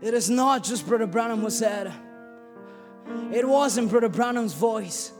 It 0.00 0.14
is 0.14 0.28
not 0.28 0.64
just 0.64 0.86
Brother 0.86 1.06
Branham 1.06 1.40
who 1.40 1.50
said, 1.50 1.92
it 3.32 3.46
wasn't 3.46 3.90
Brother 3.90 4.08
Branham's 4.08 4.54
voice. 4.54 5.12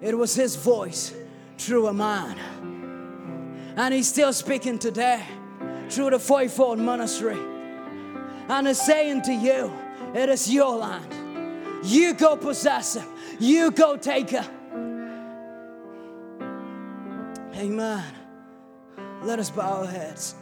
It 0.00 0.16
was 0.16 0.34
his 0.34 0.56
voice 0.56 1.14
through 1.58 1.86
a 1.88 1.92
man. 1.92 2.38
And 3.76 3.94
he's 3.94 4.08
still 4.08 4.32
speaking 4.32 4.78
today 4.78 5.22
through 5.88 6.10
the 6.10 6.18
fivefold 6.18 6.78
ministry. 6.78 7.38
And 8.48 8.68
is 8.68 8.80
saying 8.80 9.22
to 9.22 9.32
you, 9.32 9.72
it 10.14 10.28
is 10.28 10.52
your 10.52 10.76
land. 10.76 11.12
You 11.84 12.14
go 12.14 12.36
possess 12.36 12.96
it. 12.96 13.04
You 13.38 13.70
go 13.70 13.96
take 13.96 14.32
it. 14.32 14.48
Amen. 17.54 18.04
Let 19.22 19.38
us 19.38 19.50
bow 19.50 19.82
our 19.82 19.86
heads. 19.86 20.34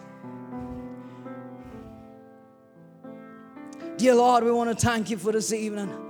Dear 3.97 4.17
Lord, 4.17 4.45
we 4.45 4.51
want 4.51 4.77
to 4.77 4.87
thank 4.87 5.11
you 5.11 5.17
for 5.17 5.33
this 5.33 5.53
evening. 5.53 6.04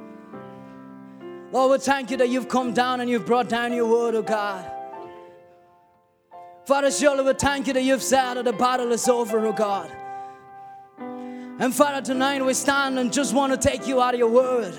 Lord, 1.54 1.70
we 1.70 1.78
thank 1.78 2.10
you 2.10 2.16
that 2.16 2.30
you've 2.30 2.48
come 2.48 2.72
down 2.74 3.00
and 3.00 3.08
you've 3.08 3.26
brought 3.26 3.48
down 3.48 3.72
your 3.72 3.86
word, 3.86 4.16
oh 4.16 4.22
God. 4.22 4.68
Father, 6.66 6.90
surely 6.90 7.22
we 7.22 7.32
thank 7.34 7.68
you 7.68 7.72
that 7.74 7.84
you've 7.84 8.02
said 8.02 8.34
that 8.34 8.44
the 8.44 8.52
battle 8.52 8.90
is 8.90 9.08
over, 9.08 9.38
oh 9.46 9.52
God. 9.52 9.88
And 11.60 11.72
Father, 11.72 12.04
tonight 12.04 12.44
we 12.44 12.54
stand 12.54 12.98
and 12.98 13.12
just 13.12 13.32
want 13.32 13.52
to 13.52 13.68
take 13.68 13.86
you 13.86 14.02
out 14.02 14.14
of 14.14 14.18
your 14.18 14.30
word. 14.30 14.74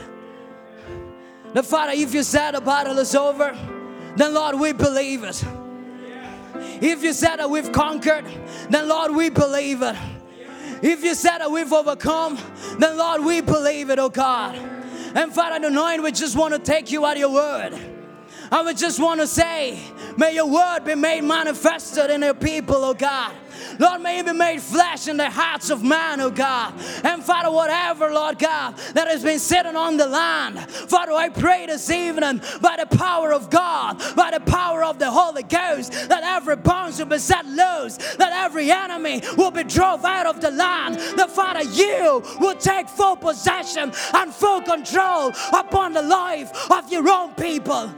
Now, 1.54 1.62
Father, 1.62 1.94
if 1.96 2.14
you 2.14 2.24
said 2.24 2.56
the 2.56 2.60
battle 2.60 3.00
is 3.00 3.16
over, 3.16 3.58
then 4.18 4.34
Lord, 4.34 4.60
we 4.60 4.74
believe 4.74 5.24
it. 5.24 5.42
If 6.82 7.04
you 7.04 7.14
said 7.14 7.38
that 7.38 7.50
we've 7.50 7.72
conquered, 7.72 8.26
then 8.70 8.90
Lord, 8.90 9.16
we 9.16 9.30
believe 9.30 9.82
it. 9.82 9.96
If 10.82 11.06
you 11.06 11.16
said 11.16 11.38
that 11.38 11.50
we've 11.50 11.72
overcome, 11.72 12.38
then 12.80 12.98
Lord, 12.98 13.24
we 13.24 13.40
believe 13.40 13.90
it, 13.92 13.98
oh 13.98 14.10
God. 14.10 14.75
And 15.16 15.34
Father, 15.34 15.66
tonight 15.66 16.04
we 16.04 16.12
just 16.12 16.36
want 16.36 16.54
to 16.54 16.60
take 16.60 16.92
you 16.92 17.06
at 17.06 17.18
your 17.18 17.32
word. 17.32 17.95
I 18.52 18.62
would 18.62 18.78
just 18.78 19.00
want 19.00 19.22
to 19.22 19.28
say, 19.28 19.80
may 20.18 20.36
your 20.36 20.48
word 20.48 20.86
be 20.86 20.96
made 20.96 21.22
manifested 21.22 22.10
in 22.10 22.22
your 22.22 22.34
people, 22.34 22.84
oh 22.84 22.94
God. 22.94 23.34
Lord, 23.80 24.02
may 24.02 24.20
it 24.20 24.26
be 24.26 24.34
made 24.34 24.62
flesh 24.62 25.08
in 25.08 25.18
the 25.18 25.30
hearts 25.30 25.70
of 25.70 25.84
man, 25.84 26.22
oh 26.22 26.30
God. 26.30 26.74
And 27.04 27.24
Father, 27.24 27.52
whatever, 27.52 28.12
Lord 28.12 28.40
God, 28.40 28.78
that 28.94 29.08
has 29.08 29.24
been 29.24 29.40
sitting 29.40 29.76
on 29.76 29.98
the 29.98 30.08
land, 30.08 30.60
Father, 30.70 31.12
I 31.12 31.30
pray 31.30 31.66
this 31.66 31.90
evening 31.90 32.42
by 32.62 32.78
the 32.78 32.98
power 32.98 33.34
of 33.34 33.50
God, 33.50 34.02
by 34.16 34.32
the 34.32 34.40
power 34.40 34.84
of 34.84 35.00
the 35.00 35.10
Holy 35.10 35.44
Ghost, 35.44 35.92
that 36.10 36.24
every 36.24 36.56
bonds 36.56 37.00
will 37.00 37.06
be 37.06 37.18
set 37.18 37.46
loose, 37.46 37.98
that 38.18 38.32
every 38.34 38.72
enemy 38.72 39.22
will 39.38 39.52
be 39.52 39.64
drove 39.64 40.06
out 40.06 40.26
of 40.26 40.42
the 40.42 40.52
land. 40.52 40.96
That 41.18 41.32
Father, 41.32 41.64
you 41.64 42.24
will 42.40 42.56
take 42.56 42.88
full 42.88 43.16
possession 43.16 43.92
and 44.14 44.34
full 44.34 44.62
control 44.62 45.32
upon 45.54 45.94
the 45.94 46.02
life 46.02 46.72
of 46.72 46.92
your 46.92 47.08
own 47.10 47.34
people. 47.36 47.94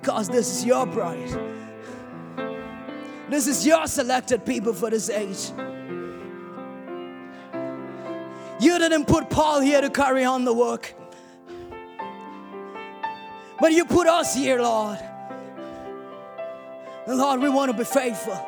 Because 0.00 0.28
this 0.28 0.58
is 0.58 0.64
your 0.64 0.86
bride. 0.86 1.28
This 3.28 3.46
is 3.46 3.66
your 3.66 3.86
selected 3.86 4.46
people 4.46 4.72
for 4.72 4.90
this 4.90 5.10
age. 5.10 5.50
You 8.60 8.78
didn't 8.78 9.04
put 9.06 9.30
Paul 9.30 9.60
here 9.60 9.80
to 9.80 9.90
carry 9.90 10.24
on 10.24 10.44
the 10.44 10.52
work, 10.52 10.94
but 13.60 13.72
you 13.72 13.84
put 13.84 14.06
us 14.06 14.34
here, 14.34 14.60
Lord. 14.60 14.98
And 17.06 17.18
Lord, 17.18 17.40
we 17.40 17.48
want 17.48 17.70
to 17.70 17.76
be 17.76 17.84
faithful. 17.84 18.38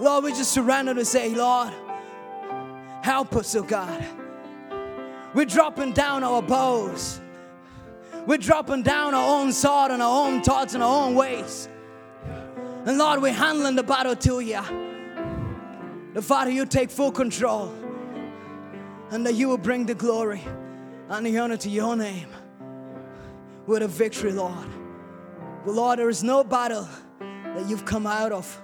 Lord, 0.00 0.24
we 0.24 0.30
just 0.30 0.52
surrender 0.52 0.94
to 0.94 1.04
say, 1.04 1.34
Lord, 1.34 1.72
help 3.02 3.34
us, 3.36 3.54
oh 3.54 3.62
God. 3.62 4.04
We're 5.34 5.44
dropping 5.44 5.92
down 5.92 6.24
our 6.24 6.40
bows. 6.40 7.20
We're 8.28 8.36
dropping 8.36 8.82
down 8.82 9.14
our 9.14 9.40
own 9.40 9.54
sword 9.54 9.90
and 9.90 10.02
our 10.02 10.26
own 10.26 10.42
thoughts 10.42 10.74
and 10.74 10.82
our 10.82 11.06
own 11.06 11.14
ways. 11.14 11.66
And 12.84 12.98
Lord, 12.98 13.22
we're 13.22 13.32
handling 13.32 13.74
the 13.74 13.82
battle 13.82 14.14
to 14.16 14.40
you. 14.40 14.60
The 16.12 16.20
Father, 16.20 16.50
you 16.50 16.66
take 16.66 16.90
full 16.90 17.10
control. 17.10 17.72
And 19.10 19.24
that 19.24 19.34
you 19.34 19.48
will 19.48 19.56
bring 19.56 19.86
the 19.86 19.94
glory 19.94 20.42
and 21.08 21.24
the 21.24 21.38
honor 21.38 21.56
to 21.56 21.70
your 21.70 21.96
name 21.96 22.28
with 23.66 23.82
a 23.82 23.88
victory, 23.88 24.32
Lord. 24.32 24.68
But 25.64 25.72
Lord, 25.72 25.98
there 25.98 26.10
is 26.10 26.22
no 26.22 26.44
battle 26.44 26.86
that 27.20 27.66
you've 27.66 27.86
come 27.86 28.06
out 28.06 28.32
of 28.32 28.60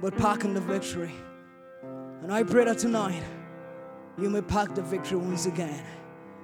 but 0.00 0.16
packing 0.16 0.52
the 0.52 0.60
victory. 0.60 1.14
And 2.24 2.32
I 2.32 2.42
pray 2.42 2.64
that 2.64 2.78
tonight 2.78 3.22
you 4.18 4.28
may 4.30 4.42
pack 4.42 4.74
the 4.74 4.82
victory 4.82 5.18
once 5.18 5.46
again. 5.46 5.84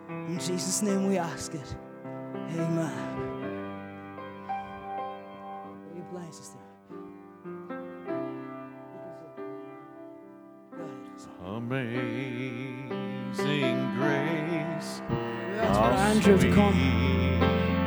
In 0.09 0.39
Jesus' 0.39 0.80
name 0.80 1.09
we 1.09 1.18
ask 1.18 1.55
it. 1.55 1.76
Amen. 2.51 3.02
You 5.94 6.02
sister? 6.31 6.59
Amazing 11.44 12.98
grace, 13.97 15.02
ask 15.59 15.78
for 15.78 16.31
Andrew 16.31 16.55
come. 16.55 16.74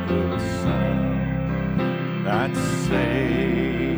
sweet 0.08 0.40
sound 0.62 2.26
that 2.26 2.52
saved 2.56 3.95